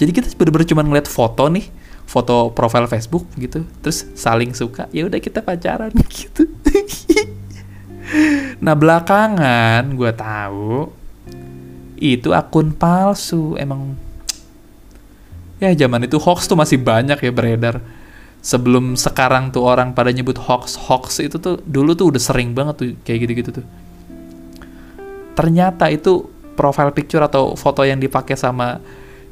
Jadi 0.00 0.10
kita 0.12 0.32
bener-bener 0.40 0.64
cuma 0.64 0.80
ngeliat 0.80 1.04
foto 1.04 1.52
nih 1.52 1.68
foto 2.08 2.54
profil 2.54 2.86
Facebook 2.86 3.26
gitu 3.34 3.66
terus 3.82 4.06
saling 4.14 4.54
suka 4.54 4.86
ya 4.94 5.04
udah 5.04 5.20
kita 5.20 5.44
pacaran 5.44 5.92
gitu. 6.16 6.48
Nah 8.62 8.72
belakangan 8.72 9.84
gue 9.92 10.12
tahu 10.16 10.88
itu 12.00 12.32
akun 12.32 12.72
palsu 12.72 13.58
emang 13.60 13.98
ya 15.60 15.72
zaman 15.76 16.04
itu 16.08 16.16
hoax 16.20 16.48
tuh 16.48 16.56
masih 16.56 16.80
banyak 16.80 17.20
ya 17.20 17.32
beredar. 17.34 17.84
Sebelum 18.40 18.94
sekarang 18.94 19.50
tuh 19.50 19.66
orang 19.66 19.90
pada 19.90 20.14
nyebut 20.14 20.38
hoax 20.38 20.78
hoax 20.88 21.18
itu 21.18 21.36
tuh 21.36 21.58
dulu 21.66 21.98
tuh 21.98 22.14
udah 22.14 22.22
sering 22.22 22.54
banget 22.54 22.74
tuh 22.78 22.88
kayak 23.02 23.26
gitu-gitu 23.26 23.50
tuh. 23.60 23.66
Ternyata 25.34 25.90
itu 25.90 26.30
profile 26.56 26.90
picture 26.90 27.20
atau 27.20 27.52
foto 27.54 27.84
yang 27.84 28.00
dipakai 28.00 28.34
sama 28.34 28.80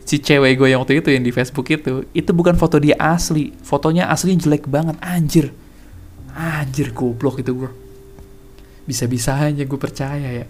si 0.04 0.20
cewek 0.20 0.60
gue 0.60 0.68
yang 0.68 0.84
waktu 0.84 1.00
itu 1.00 1.08
yang 1.08 1.24
di 1.24 1.32
Facebook 1.32 1.64
itu 1.72 2.04
itu 2.12 2.30
bukan 2.36 2.54
foto 2.54 2.76
dia 2.76 2.94
asli. 3.00 3.56
Fotonya 3.64 4.12
asli 4.12 4.36
jelek 4.36 4.68
banget. 4.68 5.00
Anjir. 5.00 5.50
Anjir 6.36 6.92
goblok 6.92 7.40
itu 7.40 7.56
gue 7.56 7.70
bisa-bisa 8.84 9.40
aja 9.40 9.64
gue 9.64 9.80
percaya 9.80 10.44
ya. 10.44 10.46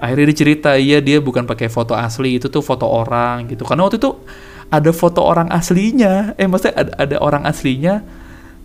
Akhirnya 0.00 0.34
dia 0.34 0.36
cerita 0.36 0.70
iya 0.74 0.98
dia 0.98 1.22
bukan 1.22 1.46
pakai 1.46 1.70
foto 1.70 1.94
asli 1.94 2.42
itu 2.42 2.50
tuh 2.50 2.60
foto 2.60 2.90
orang 2.90 3.46
gitu. 3.46 3.62
Karena 3.62 3.86
waktu 3.86 4.02
itu 4.02 4.18
ada 4.66 4.90
foto 4.90 5.22
orang 5.22 5.46
aslinya. 5.54 6.34
Eh 6.34 6.50
maksudnya 6.50 6.74
ada, 6.74 6.92
ada 6.98 7.16
orang 7.22 7.46
aslinya 7.46 8.02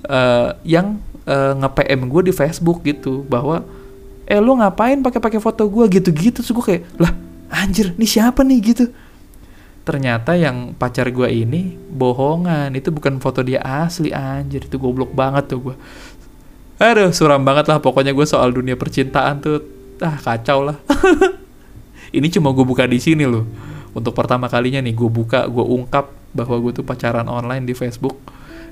uh, 0.10 0.58
yang 0.66 0.98
uh, 1.30 1.54
eh, 1.54 1.54
nge-PM 1.62 2.10
gue 2.10 2.22
di 2.30 2.34
Facebook 2.34 2.82
gitu 2.82 3.22
bahwa 3.28 3.62
eh 4.26 4.42
lu 4.42 4.58
ngapain 4.58 5.00
pakai-pakai 5.06 5.38
foto 5.38 5.66
gue 5.70 5.86
gitu-gitu. 6.02 6.42
Terus 6.42 6.52
gue 6.52 6.66
kayak 6.66 6.84
lah 6.98 7.14
anjir 7.54 7.94
ini 7.94 8.08
siapa 8.10 8.42
nih? 8.42 8.60
Gitu. 8.62 8.86
Ternyata 9.86 10.34
yang 10.34 10.74
pacar 10.74 11.14
gue 11.14 11.30
ini 11.30 11.78
bohongan. 11.94 12.74
Itu 12.74 12.90
bukan 12.90 13.22
foto 13.22 13.46
dia 13.46 13.62
asli 13.62 14.10
anjir. 14.10 14.66
Itu 14.66 14.82
goblok 14.82 15.14
banget 15.14 15.54
tuh 15.54 15.72
gue 15.72 15.78
aduh 16.76 17.08
suram 17.16 17.40
banget 17.40 17.72
lah 17.72 17.80
pokoknya 17.80 18.12
gue 18.12 18.28
soal 18.28 18.52
dunia 18.52 18.76
percintaan 18.76 19.40
tuh. 19.40 19.64
Ah 20.04 20.20
kacau 20.20 20.66
lah. 20.66 20.78
Ini 22.18 22.28
cuma 22.32 22.52
gue 22.52 22.66
buka 22.68 22.84
di 22.84 23.00
sini 23.00 23.24
loh. 23.24 23.48
Untuk 23.96 24.12
pertama 24.12 24.52
kalinya 24.52 24.84
nih 24.84 24.92
gue 24.92 25.08
buka 25.08 25.48
gue 25.48 25.64
ungkap 25.64 26.12
bahwa 26.36 26.60
gue 26.60 26.76
tuh 26.76 26.84
pacaran 26.84 27.32
online 27.32 27.64
di 27.64 27.72
Facebook 27.72 28.20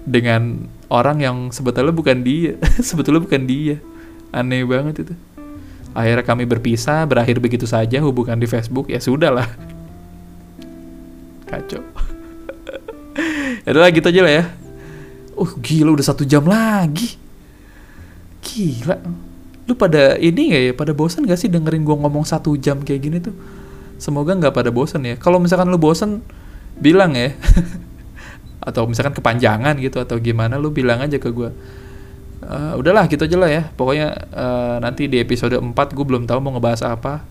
dengan 0.03 0.67
orang 0.91 1.23
yang 1.23 1.37
sebetulnya 1.55 1.95
bukan 1.95 2.27
dia. 2.27 2.59
Sebetulnya 2.89 3.23
bukan 3.23 3.47
dia. 3.47 3.79
Aneh 4.35 4.67
banget 4.67 5.07
itu 5.07 5.15
Akhirnya 5.93 6.25
kami 6.25 6.49
berpisah, 6.49 7.05
berakhir 7.05 7.37
begitu 7.37 7.69
saja 7.69 8.01
hubungan 8.01 8.33
di 8.37 8.49
Facebook, 8.49 8.89
ya 8.89 8.97
sudahlah. 8.97 9.45
Kacau. 11.45 11.85
ya 13.65 13.69
udah 13.69 13.93
gitu 13.93 14.09
aja 14.09 14.21
lah 14.25 14.33
ya. 14.41 14.45
Oh 15.37 15.49
gila 15.61 15.93
udah 15.93 16.05
satu 16.05 16.25
jam 16.25 16.41
lagi. 16.49 17.13
Gila. 18.41 18.97
Lu 19.69 19.77
pada 19.77 20.17
ini 20.17 20.51
gak 20.51 20.63
ya, 20.65 20.73
pada 20.73 20.91
bosan 20.97 21.29
gak 21.29 21.39
sih 21.39 21.47
dengerin 21.47 21.85
gua 21.85 21.95
ngomong 22.01 22.25
satu 22.25 22.57
jam 22.57 22.81
kayak 22.81 23.01
gini 23.01 23.17
tuh? 23.21 23.37
Semoga 24.01 24.33
nggak 24.33 24.51
pada 24.51 24.73
bosan 24.73 25.05
ya. 25.05 25.15
Kalau 25.15 25.37
misalkan 25.37 25.69
lu 25.69 25.77
bosan, 25.77 26.25
bilang 26.81 27.13
ya. 27.13 27.37
atau 28.67 28.89
misalkan 28.89 29.13
kepanjangan 29.13 29.77
gitu 29.77 30.01
atau 30.01 30.17
gimana, 30.17 30.57
lu 30.57 30.73
bilang 30.73 31.05
aja 31.05 31.21
ke 31.21 31.29
gua 31.29 31.53
uh, 32.47 32.73
udahlah 32.79 33.07
gitu 33.07 33.23
aja 33.25 33.37
lah 33.39 33.49
ya. 33.49 33.63
Pokoknya 33.73 34.13
uh, 34.31 34.77
nanti 34.83 35.07
di 35.07 35.19
episode 35.19 35.55
4 35.55 35.73
gue 35.73 36.05
belum 36.05 36.23
tahu 36.27 36.39
mau 36.43 36.51
ngebahas 36.55 36.81
apa. 36.85 37.23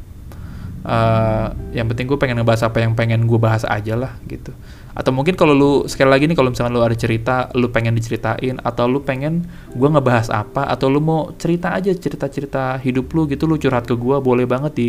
Uh, 0.82 1.54
yang 1.70 1.86
penting 1.86 2.10
gue 2.10 2.18
pengen 2.18 2.42
ngebahas 2.42 2.66
apa 2.66 2.82
yang 2.82 2.98
pengen 2.98 3.22
gue 3.30 3.38
bahas 3.38 3.62
aja 3.62 3.94
lah 3.94 4.18
gitu. 4.26 4.50
Atau 4.92 5.14
mungkin 5.14 5.38
kalau 5.38 5.54
lu 5.54 5.72
sekali 5.88 6.10
lagi 6.10 6.26
nih 6.26 6.36
kalau 6.36 6.50
misalnya 6.52 6.74
lu 6.74 6.82
ada 6.82 6.92
cerita 6.98 7.48
lu 7.54 7.70
pengen 7.70 7.94
diceritain 7.94 8.58
atau 8.60 8.90
lu 8.90 9.00
pengen 9.00 9.46
gue 9.72 9.88
ngebahas 9.88 10.28
apa 10.28 10.66
atau 10.68 10.90
lu 10.90 11.00
mau 11.00 11.32
cerita 11.38 11.72
aja 11.72 11.94
cerita-cerita 11.94 12.76
hidup 12.82 13.08
lu 13.14 13.24
gitu 13.30 13.46
lu 13.46 13.56
curhat 13.56 13.86
ke 13.88 13.94
gue 13.94 14.16
boleh 14.20 14.44
banget 14.44 14.72
di 14.74 14.88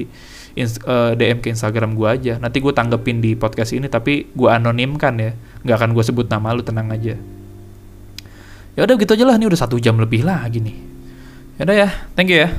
uh, 0.89 1.13
DM 1.13 1.39
ke 1.45 1.53
Instagram 1.53 1.93
gue 1.93 2.09
aja. 2.09 2.33
Nanti 2.41 2.57
gue 2.57 2.73
tanggepin 2.73 3.21
di 3.21 3.37
podcast 3.37 3.71
ini 3.77 3.85
tapi 3.85 4.33
gue 4.33 4.49
anonimkan 4.49 5.13
ya. 5.21 5.31
Nggak 5.61 5.77
akan 5.77 5.89
gue 5.93 6.03
sebut 6.03 6.25
nama 6.25 6.57
lu 6.57 6.65
tenang 6.65 6.89
aja 6.89 7.42
ya 8.73 8.85
udah 8.85 8.95
gitu 8.97 9.11
aja 9.13 9.25
lah 9.29 9.35
ini 9.37 9.45
udah 9.45 9.59
satu 9.59 9.77
jam 9.77 9.97
lebih 9.97 10.25
lagi 10.25 10.59
nih. 10.61 10.77
Ya 11.57 11.61
udah 11.69 11.75
ya 11.77 11.89
thank 12.17 12.33
you 12.33 12.41
ya 12.41 12.49